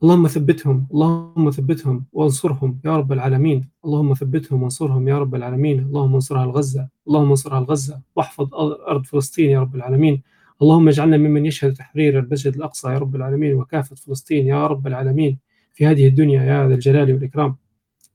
[0.02, 3.68] اللهم ثبتهم اللهم ثبتهم وانصرهم يا رب العالمين.
[3.84, 5.78] اللهم ثبتهم وانصرهم يا رب العالمين.
[5.78, 8.54] اللهم انصرها لغزة اللهم انصرها لغزة واحفظ
[8.88, 10.22] أرض فلسطين يا رب العالمين.
[10.62, 15.38] اللهم اجعلنا ممن يشهد تحرير المسجد الأقصى يا رب العالمين وكافة فلسطين يا رب العالمين
[15.74, 17.56] في هذه الدنيا يا ذا الجلال والإكرام.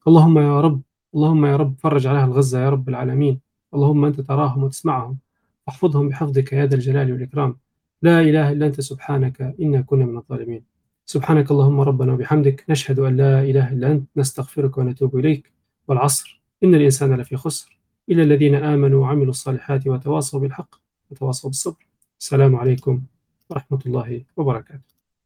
[0.07, 0.81] اللهم يا رب
[1.15, 3.39] اللهم يا رب فرج على أهل غزة يا رب العالمين.
[3.73, 5.18] اللهم أنت تراهم وتسمعهم.
[5.68, 7.57] واحفظهم بحفظك يا ذا الجلال والإكرام.
[8.01, 10.63] لا إله إلا أنت سبحانك إنا كنا من الظالمين.
[11.05, 15.51] سبحانك اللهم ربنا وبحمدك نشهد أن لا إله إلا أنت نستغفرك ونتوب إليك.
[15.87, 17.79] والعصر إن الإنسان لفي خسر.
[18.09, 20.75] إلى الذين آمنوا وعملوا الصالحات وتواصوا بالحق
[21.11, 21.85] وتواصوا بالصبر.
[22.19, 23.01] السلام عليكم
[23.49, 24.96] ورحمة الله وبركاته.